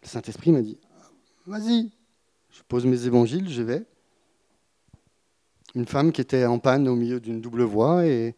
Le 0.02 0.08
Saint-Esprit 0.08 0.52
m'a 0.52 0.62
dit 0.62 0.78
Vas-y, 1.46 1.90
je 2.50 2.62
pose 2.68 2.86
mes 2.86 3.06
évangiles, 3.06 3.48
je 3.48 3.62
vais. 3.62 3.84
Une 5.74 5.86
femme 5.86 6.12
qui 6.12 6.20
était 6.20 6.46
en 6.46 6.60
panne 6.60 6.86
au 6.86 6.94
milieu 6.94 7.18
d'une 7.18 7.40
double 7.40 7.64
voie 7.64 8.06
et, 8.06 8.36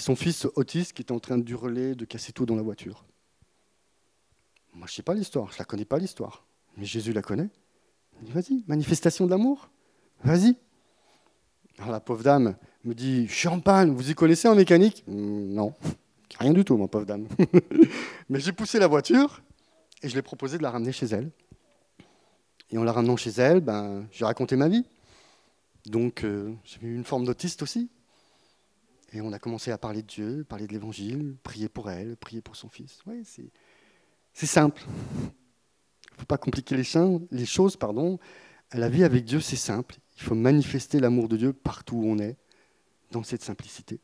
son 0.00 0.16
fils 0.16 0.46
autiste 0.56 0.92
qui 0.92 1.02
était 1.02 1.12
en 1.12 1.18
train 1.20 1.38
de 1.38 1.50
hurler, 1.50 1.94
de 1.94 2.04
casser 2.04 2.32
tout 2.32 2.46
dans 2.46 2.56
la 2.56 2.62
voiture. 2.62 3.04
Moi, 4.74 4.86
je 4.86 4.92
ne 4.92 4.96
sais 4.96 5.02
pas 5.02 5.14
l'histoire, 5.14 5.48
je 5.48 5.54
ne 5.54 5.58
la 5.60 5.64
connais 5.64 5.84
pas 5.84 5.98
l'histoire. 5.98 6.44
Mais 6.76 6.84
Jésus 6.84 7.12
la 7.12 7.22
connaît. 7.22 7.48
Il 8.20 8.26
dit 8.26 8.32
Vas-y, 8.32 8.64
manifestation 8.66 9.26
d'amour, 9.26 9.70
vas-y. 10.22 10.56
Alors 11.78 11.90
la 11.92 12.00
pauvre 12.00 12.22
dame 12.22 12.56
me 12.84 12.94
dit 12.94 13.28
panne, 13.64 13.90
vous 13.94 14.10
y 14.10 14.14
connaissez 14.14 14.48
en 14.48 14.54
mécanique? 14.54 15.04
Hmm, 15.06 15.52
Non, 15.54 15.74
rien 16.38 16.52
du 16.52 16.64
tout, 16.64 16.76
mon 16.76 16.88
pauvre 16.88 17.04
dame. 17.06 17.26
Mais 18.28 18.40
j'ai 18.40 18.52
poussé 18.52 18.78
la 18.78 18.86
voiture 18.86 19.42
et 20.02 20.08
je 20.08 20.12
lui 20.12 20.20
ai 20.20 20.22
proposé 20.22 20.58
de 20.58 20.62
la 20.62 20.70
ramener 20.70 20.92
chez 20.92 21.06
elle. 21.06 21.30
Et 22.70 22.78
en 22.78 22.84
la 22.84 22.92
ramenant 22.92 23.16
chez 23.16 23.30
elle, 23.30 23.60
ben, 23.60 24.06
j'ai 24.10 24.24
raconté 24.24 24.56
ma 24.56 24.68
vie. 24.68 24.84
Donc 25.86 26.24
euh, 26.24 26.52
j'ai 26.64 26.78
eu 26.86 26.94
une 26.94 27.04
forme 27.04 27.24
d'autiste 27.24 27.62
aussi. 27.62 27.88
Et 29.12 29.20
on 29.20 29.32
a 29.32 29.38
commencé 29.38 29.70
à 29.70 29.78
parler 29.78 30.02
de 30.02 30.06
Dieu, 30.06 30.44
parler 30.48 30.66
de 30.66 30.72
l'Évangile, 30.72 31.36
prier 31.42 31.68
pour 31.68 31.90
elle, 31.90 32.16
prier 32.16 32.40
pour 32.40 32.56
son 32.56 32.68
fils. 32.68 32.98
Ouais, 33.06 33.22
c'est 34.32 34.46
simple. 34.46 34.82
Il 34.86 36.14
ne 36.14 36.20
faut 36.20 36.26
pas 36.26 36.38
compliquer 36.38 36.76
les, 36.76 37.44
choses. 37.46 37.76
Pardon. 37.76 38.18
La 38.72 38.88
vie 38.88 39.04
avec 39.04 39.24
Dieu, 39.24 39.40
c'est 39.40 39.56
simple. 39.56 39.96
Il 40.16 40.22
faut 40.22 40.34
manifester 40.34 40.98
l'amour 40.98 41.28
de 41.28 41.36
Dieu 41.36 41.52
partout 41.52 41.96
où 41.96 42.06
on 42.06 42.18
est, 42.18 42.36
dans 43.12 43.22
cette 43.22 43.42
simplicité. 43.42 44.00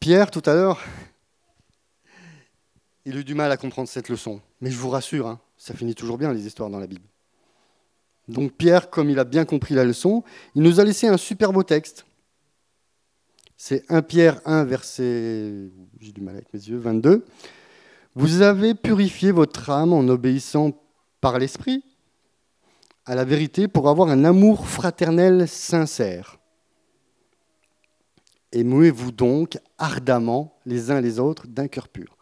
Pierre, 0.00 0.30
tout 0.30 0.42
à 0.46 0.54
l'heure, 0.54 0.80
il 3.04 3.16
a 3.16 3.20
eu 3.20 3.24
du 3.24 3.34
mal 3.34 3.50
à 3.50 3.56
comprendre 3.56 3.88
cette 3.88 4.08
leçon. 4.08 4.40
Mais 4.60 4.70
je 4.70 4.78
vous 4.78 4.90
rassure, 4.90 5.26
hein, 5.26 5.40
ça 5.56 5.74
finit 5.74 5.94
toujours 5.94 6.18
bien 6.18 6.32
les 6.32 6.46
histoires 6.46 6.70
dans 6.70 6.78
la 6.78 6.86
Bible. 6.86 7.06
Donc 8.28 8.52
Pierre, 8.52 8.90
comme 8.90 9.10
il 9.10 9.18
a 9.18 9.24
bien 9.24 9.44
compris 9.44 9.74
la 9.74 9.84
leçon, 9.84 10.22
il 10.54 10.62
nous 10.62 10.80
a 10.80 10.84
laissé 10.84 11.06
un 11.06 11.16
super 11.16 11.52
beau 11.52 11.62
texte. 11.62 12.04
C'est 13.56 13.84
1 13.88 14.02
Pierre 14.02 14.40
1, 14.44 14.64
verset, 14.64 15.70
j'ai 15.98 16.12
du 16.12 16.20
mal 16.20 16.36
avec 16.36 16.52
mes 16.52 16.60
yeux, 16.60 16.78
22. 16.78 17.24
Vous 18.14 18.42
avez 18.42 18.74
purifié 18.74 19.32
votre 19.32 19.70
âme 19.70 19.92
en 19.92 20.06
obéissant 20.08 20.72
par 21.20 21.38
l'Esprit 21.38 21.82
à 23.06 23.14
la 23.14 23.24
vérité 23.24 23.66
pour 23.68 23.88
avoir 23.88 24.10
un 24.10 24.24
amour 24.24 24.68
fraternel 24.68 25.48
sincère. 25.48 26.38
Aimez-vous 28.52 29.12
donc 29.12 29.58
ardemment 29.78 30.58
les 30.66 30.90
uns 30.90 31.00
les 31.00 31.18
autres 31.18 31.46
d'un 31.46 31.68
cœur 31.68 31.88
pur 31.88 32.18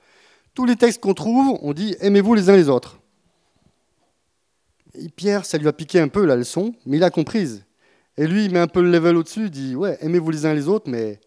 tous 0.57 0.65
les 0.65 0.75
textes 0.75 1.01
qu'on 1.01 1.15
trouve, 1.15 1.59
on 1.61 1.75
dit 1.75 1.95
aimez-vous 2.01 2.35
les 2.35 2.49
uns 2.49 2.57
les 2.57 2.71
autres. 2.71 2.96
Pierre, 5.17 5.45
ça 5.45 5.59
lui 5.59 5.69
a 5.69 5.73
piqué 5.73 6.01
un 6.01 6.09
peu 6.09 6.25
la 6.25 6.37
leçon, 6.37 6.75
mais 6.85 6.97
il 6.99 7.05
a 7.05 7.11
comprise. 7.11 7.65
Et 8.17 8.27
lui, 8.27 8.45
il 8.45 8.53
met 8.53 8.59
un 8.59 8.67
peu 8.67 8.81
le 8.81 8.91
level 8.91 9.17
au-dessus, 9.17 9.45
il 9.45 9.51
dit 9.51 9.75
ouais, 9.75 9.99
aimez-vous 10.01 10.31
les 10.31 10.47
uns 10.47 10.55
les 10.55 10.69
autres, 10.69 10.91
mais 10.91 11.21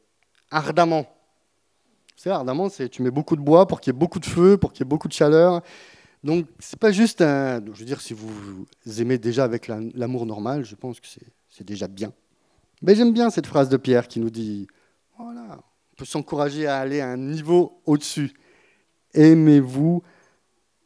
ardemment. 0.52 1.06
C'est 2.16 2.30
ardemment, 2.30 2.70
c'est 2.70 2.90
tu 2.90 3.02
mets 3.02 3.12
beaucoup 3.12 3.36
de 3.36 3.42
bois 3.42 3.68
pour 3.68 3.80
qu'il 3.80 3.94
y 3.94 3.96
ait 3.96 4.00
beaucoup 4.00 4.20
de 4.20 4.26
feu, 4.26 4.58
pour 4.58 4.74
qu'il 4.74 4.82
y 4.82 4.88
ait 4.88 4.90
beaucoup 4.90 5.08
de 5.08 5.14
chaleur. 5.14 5.62
Donc 6.24 6.48
c'est 6.60 6.80
pas 6.80 6.92
juste 6.92 7.22
un. 7.22 7.64
Je 7.74 7.80
veux 7.80 7.86
dire, 7.86 8.02
si 8.02 8.14
vous 8.14 8.66
aimez 9.00 9.18
déjà 9.18 9.44
avec 9.44 9.68
l'amour 9.68 10.26
normal, 10.26 10.66
je 10.66 10.76
pense 10.76 11.00
que 11.00 11.08
c'est 11.50 11.64
déjà 11.64 11.88
bien. 11.88 12.12
Mais 12.82 12.96
j'aime 12.96 13.14
bien 13.14 13.30
cette 13.30 13.48
phrase 13.48 13.70
de 13.70 13.78
Pierre 13.78 14.08
qui 14.08 14.20
nous 14.20 14.30
dit 14.30 14.68
voilà, 15.18 15.60
on 15.94 15.96
peut 15.96 16.06
s'encourager 16.06 16.68
à 16.68 16.80
aller 16.80 17.00
à 17.00 17.10
un 17.10 17.18
niveau 17.18 17.82
au-dessus 17.86 18.34
aimez-vous 19.14 20.04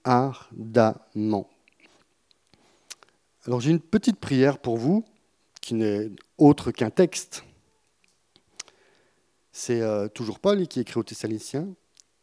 ardemment. 0.04 1.50
Alors 3.46 3.60
j'ai 3.60 3.72
une 3.72 3.82
petite 3.82 4.20
prière 4.20 4.58
pour 4.58 4.78
vous, 4.78 5.04
qui 5.60 5.74
n'est 5.74 6.12
autre 6.38 6.72
qu'un 6.72 6.90
texte. 6.90 7.44
C'est 9.52 9.82
euh, 9.82 10.08
toujours 10.08 10.40
Paul 10.40 10.68
qui 10.68 10.80
écrit 10.80 11.00
aux 11.00 11.04
Thessaloniciens. 11.04 11.68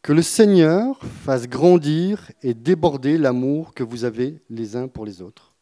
Que 0.01 0.13
le 0.13 0.23
Seigneur 0.23 0.99
fasse 1.23 1.47
grandir 1.47 2.31
et 2.41 2.55
déborder 2.55 3.19
l'amour 3.19 3.75
que 3.75 3.83
vous 3.83 4.03
avez 4.03 4.41
les 4.49 4.75
uns 4.75 4.87
pour 4.87 5.05
les 5.05 5.21
autres. 5.21 5.53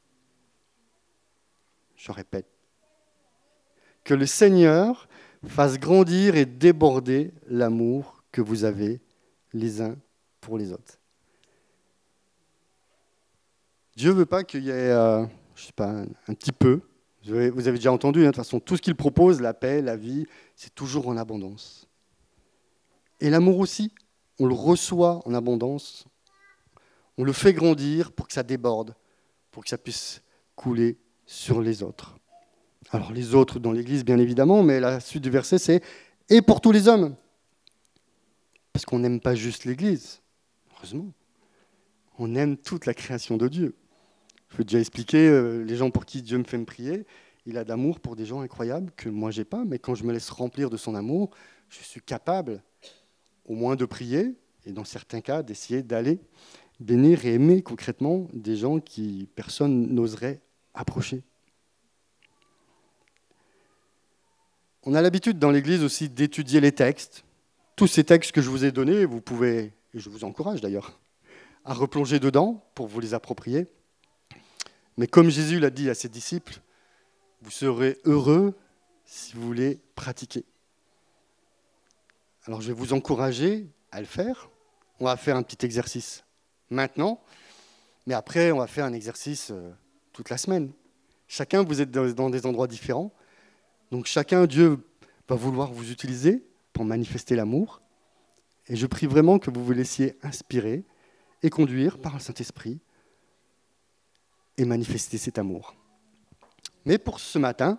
Je 1.97 2.13
répète. 2.13 2.47
Que 4.05 4.13
le 4.13 4.25
Seigneur 4.25 5.09
fasse 5.45 5.77
grandir 5.77 6.35
et 6.35 6.45
déborder 6.45 7.33
l'amour 7.47 8.23
que 8.31 8.41
vous 8.41 8.63
avez 8.63 9.01
les 9.53 9.81
uns 9.81 9.97
pour 10.39 10.57
les 10.57 10.71
autres. 10.71 10.99
Dieu 13.97 14.11
ne 14.11 14.15
veut 14.15 14.25
pas 14.25 14.45
qu'il 14.45 14.63
y 14.63 14.69
ait, 14.69 14.91
euh, 14.91 15.25
je 15.59 15.65
sais 15.67 15.73
pas, 15.73 15.89
un, 15.89 16.33
petit 16.33 16.51
peu. 16.51 16.81
Vous 17.25 17.35
avez, 17.35 17.77
déjà 17.77 17.91
entendu, 17.91 18.21
hein, 18.21 18.27
de 18.27 18.27
toute 18.27 18.37
façon, 18.37 18.59
tout 18.59 18.77
ce 18.77 18.81
qu'il 18.81 18.95
propose, 18.95 19.41
la 19.41 19.53
paix, 19.53 19.81
la 19.81 19.97
vie, 19.97 20.25
c'est 20.55 20.73
toujours 20.73 21.07
en 21.09 21.17
abondance. 21.17 21.87
Et 23.19 23.29
l'amour 23.29 23.59
aussi, 23.59 23.91
on 24.39 24.45
le 24.45 24.53
reçoit 24.53 25.21
en 25.25 25.33
abondance. 25.33 26.05
On 27.17 27.23
le 27.25 27.33
fait 27.33 27.53
grandir 27.53 28.13
pour 28.13 28.27
que 28.27 28.33
ça 28.33 28.43
déborde, 28.43 28.95
pour 29.51 29.63
que 29.63 29.69
ça 29.69 29.77
puisse 29.77 30.21
couler 30.55 30.97
sur 31.25 31.61
les 31.61 31.83
autres. 31.83 32.17
Alors 32.91 33.11
les 33.11 33.35
autres 33.35 33.59
dans 33.59 33.73
l'Église, 33.73 34.05
bien 34.05 34.17
évidemment, 34.17 34.63
mais 34.63 34.79
la 34.79 35.01
suite 35.01 35.21
du 35.21 35.29
verset, 35.29 35.57
c'est 35.57 35.83
et 36.29 36.41
pour 36.41 36.61
tous 36.61 36.71
les 36.71 36.87
hommes. 36.87 37.15
Parce 38.71 38.85
qu'on 38.85 38.99
n'aime 38.99 39.19
pas 39.19 39.35
juste 39.35 39.65
l'Église, 39.65 40.21
Heureusement. 40.71 41.11
On 42.17 42.35
aime 42.35 42.55
toute 42.55 42.85
la 42.85 42.93
création 42.93 43.35
de 43.35 43.49
Dieu. 43.49 43.75
Je 44.49 44.57
veux 44.57 44.63
déjà 44.63 44.79
expliquer 44.79 45.27
euh, 45.27 45.63
les 45.63 45.75
gens 45.75 45.91
pour 45.91 46.05
qui 46.05 46.21
Dieu 46.21 46.37
me 46.37 46.43
fait 46.43 46.57
me 46.57 46.65
prier. 46.65 47.05
Il 47.45 47.57
a 47.57 47.63
d'amour 47.63 47.99
pour 47.99 48.15
des 48.15 48.25
gens 48.25 48.41
incroyables 48.41 48.91
que 48.95 49.09
moi 49.09 49.31
j'ai 49.31 49.45
pas, 49.45 49.63
mais 49.65 49.79
quand 49.79 49.95
je 49.95 50.03
me 50.03 50.11
laisse 50.11 50.29
remplir 50.29 50.69
de 50.69 50.77
son 50.77 50.95
amour, 50.95 51.29
je 51.69 51.79
suis 51.83 52.01
capable 52.01 52.61
au 53.45 53.53
moins 53.53 53.75
de 53.75 53.85
prier 53.85 54.35
et 54.65 54.71
dans 54.71 54.85
certains 54.85 55.21
cas 55.21 55.43
d'essayer 55.43 55.81
d'aller 55.81 56.19
bénir 56.79 57.25
et 57.25 57.33
aimer 57.33 57.61
concrètement 57.61 58.27
des 58.33 58.55
gens 58.55 58.79
qui 58.79 59.27
personne 59.35 59.93
n'oserait 59.93 60.41
approcher. 60.73 61.23
On 64.83 64.93
a 64.93 65.01
l'habitude 65.01 65.39
dans 65.39 65.51
l'Église 65.51 65.83
aussi 65.83 66.09
d'étudier 66.09 66.61
les 66.61 66.71
textes. 66.71 67.23
Tous 67.75 67.87
ces 67.87 68.03
textes 68.03 68.31
que 68.31 68.41
je 68.41 68.49
vous 68.49 68.65
ai 68.65 68.71
donnés, 68.71 69.05
vous 69.05 69.21
pouvez 69.21 69.73
et 69.93 69.99
je 69.99 70.09
vous 70.09 70.23
encourage 70.23 70.61
d'ailleurs 70.61 70.99
à 71.65 71.73
replonger 71.73 72.19
dedans 72.19 72.63
pour 72.75 72.87
vous 72.87 72.99
les 72.99 73.13
approprier. 73.13 73.67
Mais 74.99 75.07
comme 75.07 75.29
Jésus 75.29 75.61
l'a 75.61 75.69
dit 75.69 75.89
à 75.89 75.95
ses 75.95 76.09
disciples, 76.09 76.59
vous 77.41 77.51
serez 77.51 77.97
heureux 78.03 78.53
si 79.05 79.33
vous 79.33 79.53
les 79.53 79.79
pratiquez. 79.95 80.43
Alors 82.43 82.59
je 82.59 82.67
vais 82.67 82.73
vous 82.73 82.91
encourager 82.91 83.69
à 83.93 84.01
le 84.01 84.05
faire. 84.05 84.49
On 84.99 85.05
va 85.05 85.15
faire 85.15 85.37
un 85.37 85.43
petit 85.43 85.65
exercice 85.65 86.25
maintenant, 86.69 87.21
mais 88.07 88.13
après 88.13 88.51
on 88.51 88.57
va 88.57 88.67
faire 88.67 88.83
un 88.83 88.91
exercice 88.91 89.51
euh, 89.51 89.71
toute 90.11 90.29
la 90.29 90.37
semaine. 90.37 90.73
Chacun, 91.29 91.63
vous 91.63 91.79
êtes 91.79 91.91
dans 91.91 92.29
des 92.29 92.45
endroits 92.45 92.67
différents, 92.67 93.13
donc 93.91 94.05
chacun, 94.05 94.47
Dieu 94.47 94.85
va 95.29 95.35
vouloir 95.37 95.71
vous 95.71 95.91
utiliser 95.91 96.45
pour 96.73 96.83
manifester 96.83 97.37
l'amour. 97.37 97.81
Et 98.67 98.75
je 98.75 98.85
prie 98.85 99.07
vraiment 99.07 99.39
que 99.39 99.49
vous 99.49 99.63
vous 99.63 99.71
laissiez 99.71 100.17
inspirer 100.23 100.83
et 101.41 101.49
conduire 101.49 101.99
par 101.99 102.15
le 102.15 102.19
Saint-Esprit 102.19 102.81
et 104.59 104.65
manifester 104.65 105.17
cet 105.17 105.37
amour. 105.37 105.73
Mais 106.85 106.97
pour 106.97 107.19
ce 107.19 107.39
matin, 107.39 107.77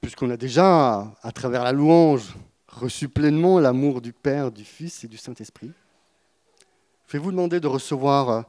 puisqu'on 0.00 0.30
a 0.30 0.36
déjà, 0.36 1.12
à 1.22 1.32
travers 1.32 1.64
la 1.64 1.72
louange, 1.72 2.34
reçu 2.68 3.08
pleinement 3.08 3.58
l'amour 3.58 4.00
du 4.00 4.12
Père, 4.12 4.50
du 4.50 4.64
Fils 4.64 5.04
et 5.04 5.08
du 5.08 5.16
Saint-Esprit, 5.16 5.72
je 7.06 7.12
vais 7.12 7.18
vous 7.18 7.32
demander 7.32 7.58
de 7.58 7.66
recevoir 7.66 8.30
euh, 8.30 8.42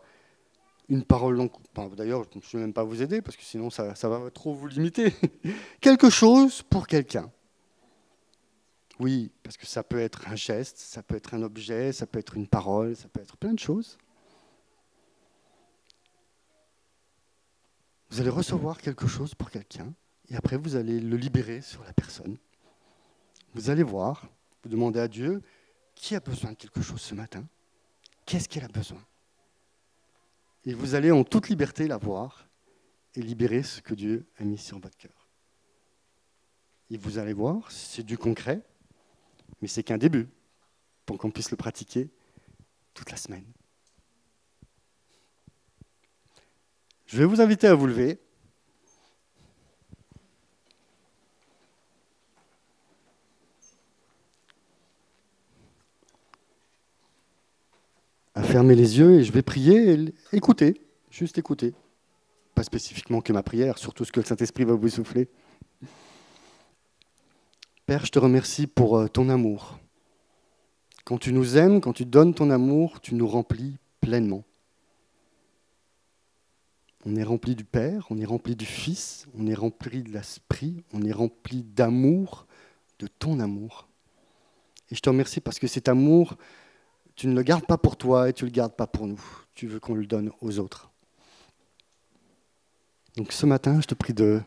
une 0.88 1.04
parole. 1.04 1.50
D'ailleurs, 1.96 2.26
je 2.32 2.38
ne 2.38 2.42
vais 2.54 2.60
même 2.60 2.74
pas 2.74 2.84
vous 2.84 3.02
aider, 3.02 3.22
parce 3.22 3.36
que 3.36 3.44
sinon 3.44 3.70
ça, 3.70 3.96
ça 3.96 4.08
va 4.08 4.30
trop 4.30 4.54
vous 4.54 4.68
limiter. 4.68 5.14
Quelque 5.82 6.10
chose 6.10 6.62
pour 6.62 6.86
quelqu'un. 6.86 7.32
Oui, 9.00 9.32
parce 9.42 9.58
que 9.58 9.66
ça 9.66 9.82
peut 9.82 10.00
être 10.00 10.28
un 10.28 10.36
geste, 10.36 10.78
ça 10.78 11.02
peut 11.02 11.16
être 11.16 11.34
un 11.34 11.42
objet, 11.42 11.92
ça 11.92 12.06
peut 12.06 12.20
être 12.20 12.36
une 12.36 12.48
parole, 12.48 12.96
ça 12.96 13.08
peut 13.08 13.20
être 13.20 13.36
plein 13.36 13.54
de 13.54 13.60
choses. 13.60 13.98
Vous 18.12 18.20
allez 18.20 18.30
recevoir 18.30 18.78
quelque 18.78 19.08
chose 19.08 19.34
pour 19.36 19.50
quelqu'un 19.50 19.94
et 20.28 20.36
après 20.36 20.58
vous 20.58 20.76
allez 20.76 21.00
le 21.00 21.16
libérer 21.16 21.62
sur 21.62 21.82
la 21.86 21.94
personne. 21.94 22.38
Vous 23.54 23.70
allez 23.70 23.84
voir, 23.84 24.28
vous 24.64 24.70
demandez 24.70 25.00
à 25.00 25.08
Dieu 25.08 25.42
qui 25.96 26.14
a 26.16 26.20
besoin 26.20 26.52
de 26.52 26.58
quelque 26.58 26.82
chose 26.82 27.00
ce 27.00 27.16
matin, 27.16 27.48
qu'est-ce 28.26 28.50
qu'elle 28.50 28.66
a 28.66 28.68
besoin? 28.68 29.02
Et 30.66 30.74
vous 30.74 30.94
allez 30.94 31.10
en 31.10 31.24
toute 31.24 31.48
liberté 31.48 31.88
la 31.88 31.96
voir 31.96 32.50
et 33.16 33.22
libérer 33.22 33.64
ce 33.64 33.82
que 33.82 33.94
Dieu 33.94 34.26
a 34.38 34.44
mis 34.44 34.58
sur 34.58 34.80
votre 34.80 34.98
cœur. 34.98 35.30
Et 36.90 36.98
vous 36.98 37.18
allez 37.18 37.34
voir, 37.34 37.72
c'est 37.72 38.04
du 38.04 38.18
concret, 38.18 38.62
mais 39.62 39.70
c'est 39.70 39.84
qu'un 39.84 39.98
début 39.98 40.28
pour 41.06 41.18
qu'on 41.18 41.32
puisse 41.32 41.52
le 41.52 41.58
pratiquer 41.58 42.10
toute 42.94 43.10
la 43.10 43.18
semaine. 43.18 43.46
Je 47.12 47.18
vais 47.18 47.26
vous 47.26 47.42
inviter 47.42 47.68
à 47.68 47.76
vous 47.76 47.88
lever. 47.88 48.20
à 58.34 58.44
fermer 58.44 58.76
les 58.76 58.98
yeux 58.98 59.20
et 59.20 59.24
je 59.26 59.32
vais 59.34 59.42
prier 59.42 59.92
et 59.92 60.14
écouter, 60.32 60.82
juste 61.10 61.38
écouter. 61.38 61.74
Pas 62.56 62.64
spécifiquement 62.64 63.20
que 63.20 63.34
ma 63.34 63.44
prière, 63.44 63.78
surtout 63.78 64.06
ce 64.06 64.12
que 64.14 64.22
le 64.22 64.26
Saint-Esprit 64.26 64.64
va 64.64 64.74
vous 64.74 64.88
souffler. 64.88 65.28
Père, 67.86 68.06
je 68.06 68.12
te 68.12 68.20
remercie 68.20 68.68
pour 68.68 68.98
euh, 68.98 69.08
ton 69.10 69.28
amour. 69.28 69.80
Quand 71.04 71.18
tu 71.18 71.34
nous 71.34 71.58
aimes, 71.58 71.82
quand 71.82 71.92
tu 71.92 72.06
donnes 72.06 72.34
ton 72.34 72.50
amour, 72.50 73.02
tu 73.02 73.16
nous 73.16 73.28
remplis 73.28 73.78
pleinement. 74.00 74.46
On 77.06 77.16
est 77.16 77.24
rempli 77.24 77.56
du 77.56 77.64
Père, 77.64 78.06
on 78.12 78.18
est 78.18 78.26
rempli 78.26 78.56
du 78.56 78.66
Fils, 78.66 79.28
on 79.38 79.48
est 79.48 79.56
rempli 79.56 80.04
de 80.04 80.12
l'Esprit, 80.12 80.84
on 80.94 81.02
est 81.04 81.12
rempli 81.12 81.64
d'amour, 81.64 82.46
de 83.00 83.08
ton 83.08 83.40
amour. 83.40 83.88
Et 84.92 84.96
je 84.96 85.02
te 85.02 85.10
remercie 85.10 85.40
parce 85.40 85.58
que 85.58 85.68
cet 85.68 85.90
amour, 85.90 86.38
tu 87.16 87.28
ne 87.28 87.36
le 87.36 87.42
gardes 87.42 87.66
pas 87.66 87.78
pour 87.78 87.98
toi 87.98 88.30
et 88.30 88.34
tu 88.34 88.44
ne 88.44 88.50
le 88.50 88.54
gardes 88.54 88.76
pas 88.76 88.88
pour 88.88 89.08
nous. 89.08 89.22
Tu 89.56 89.66
veux 89.66 89.80
qu'on 89.80 89.96
le 89.96 90.06
donne 90.06 90.32
aux 90.42 90.60
autres. 90.60 90.92
Donc 93.18 93.32
ce 93.32 93.46
matin, 93.46 93.82
je 93.82 93.88
te 93.88 93.96
prie 93.96 94.14
de, 94.14 94.40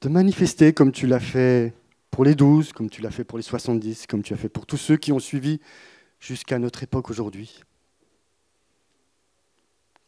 de 0.00 0.08
manifester 0.08 0.72
comme 0.72 0.90
tu 0.90 1.06
l'as 1.06 1.20
fait 1.20 1.74
pour 2.10 2.24
les 2.24 2.34
douze, 2.34 2.72
comme 2.72 2.88
tu 2.88 3.02
l'as 3.02 3.10
fait 3.10 3.24
pour 3.24 3.38
les 3.38 3.44
70, 3.44 4.06
comme 4.06 4.22
tu 4.22 4.32
as 4.32 4.36
fait 4.38 4.48
pour 4.48 4.64
tous 4.64 4.78
ceux 4.78 4.96
qui 4.96 5.12
ont 5.12 5.18
suivi 5.18 5.60
jusqu'à 6.18 6.58
notre 6.58 6.82
époque 6.82 7.10
aujourd'hui 7.10 7.62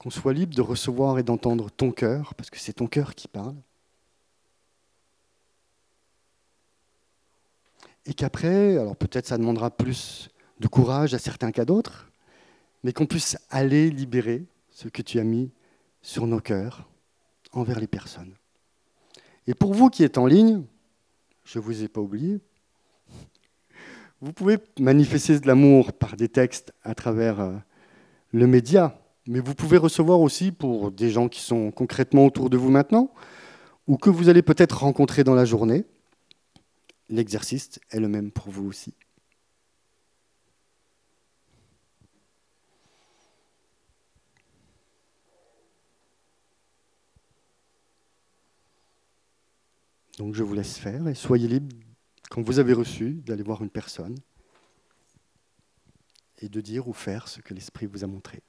qu'on 0.04 0.10
soit 0.10 0.34
libre 0.34 0.54
de 0.54 0.60
recevoir 0.60 1.18
et 1.18 1.22
d'entendre 1.22 1.70
ton 1.70 1.90
cœur, 1.90 2.34
parce 2.34 2.50
que 2.50 2.58
c'est 2.58 2.74
ton 2.74 2.86
cœur 2.86 3.14
qui 3.14 3.26
parle. 3.26 3.56
Et 8.04 8.12
qu'après, 8.12 8.76
alors 8.76 8.96
peut-être 8.96 9.26
ça 9.26 9.38
demandera 9.38 9.70
plus 9.70 10.28
de 10.60 10.68
courage 10.68 11.14
à 11.14 11.18
certains 11.18 11.52
qu'à 11.52 11.64
d'autres, 11.64 12.12
mais 12.82 12.92
qu'on 12.92 13.06
puisse 13.06 13.38
aller 13.48 13.88
libérer 13.88 14.44
ce 14.68 14.88
que 14.88 15.00
tu 15.00 15.18
as 15.18 15.24
mis 15.24 15.50
sur 16.02 16.26
nos 16.26 16.40
cœurs 16.40 16.86
envers 17.52 17.80
les 17.80 17.86
personnes. 17.86 18.34
Et 19.46 19.54
pour 19.54 19.72
vous 19.72 19.88
qui 19.88 20.04
êtes 20.04 20.18
en 20.18 20.26
ligne, 20.26 20.64
je 21.44 21.58
ne 21.58 21.64
vous 21.64 21.82
ai 21.82 21.88
pas 21.88 22.02
oublié, 22.02 22.40
vous 24.20 24.34
pouvez 24.34 24.58
manifester 24.78 25.40
de 25.40 25.46
l'amour 25.46 25.94
par 25.94 26.14
des 26.16 26.28
textes 26.28 26.74
à 26.82 26.94
travers 26.94 27.40
euh, 27.40 27.56
le 28.32 28.46
média, 28.46 29.00
mais 29.26 29.40
vous 29.40 29.54
pouvez 29.54 29.78
recevoir 29.78 30.20
aussi 30.20 30.52
pour 30.52 30.90
des 30.90 31.10
gens 31.10 31.28
qui 31.28 31.40
sont 31.40 31.70
concrètement 31.70 32.26
autour 32.26 32.50
de 32.50 32.56
vous 32.56 32.70
maintenant, 32.70 33.12
ou 33.86 33.96
que 33.96 34.10
vous 34.10 34.28
allez 34.28 34.42
peut-être 34.42 34.80
rencontrer 34.80 35.24
dans 35.24 35.34
la 35.34 35.44
journée. 35.44 35.84
L'exercice 37.08 37.80
est 37.90 38.00
le 38.00 38.08
même 38.08 38.30
pour 38.30 38.50
vous 38.50 38.66
aussi. 38.66 38.94
Donc 50.18 50.34
je 50.34 50.42
vous 50.42 50.54
laisse 50.54 50.78
faire 50.78 51.08
et 51.08 51.14
soyez 51.14 51.48
libre, 51.48 51.74
quand 52.30 52.40
vous 52.40 52.58
avez 52.58 52.72
reçu, 52.72 53.14
d'aller 53.26 53.42
voir 53.42 53.62
une 53.62 53.70
personne 53.70 54.16
et 56.38 56.48
de 56.48 56.60
dire 56.60 56.88
ou 56.88 56.92
faire 56.92 57.26
ce 57.26 57.40
que 57.40 57.52
l'Esprit 57.52 57.86
vous 57.86 58.04
a 58.04 58.06
montré. 58.06 58.42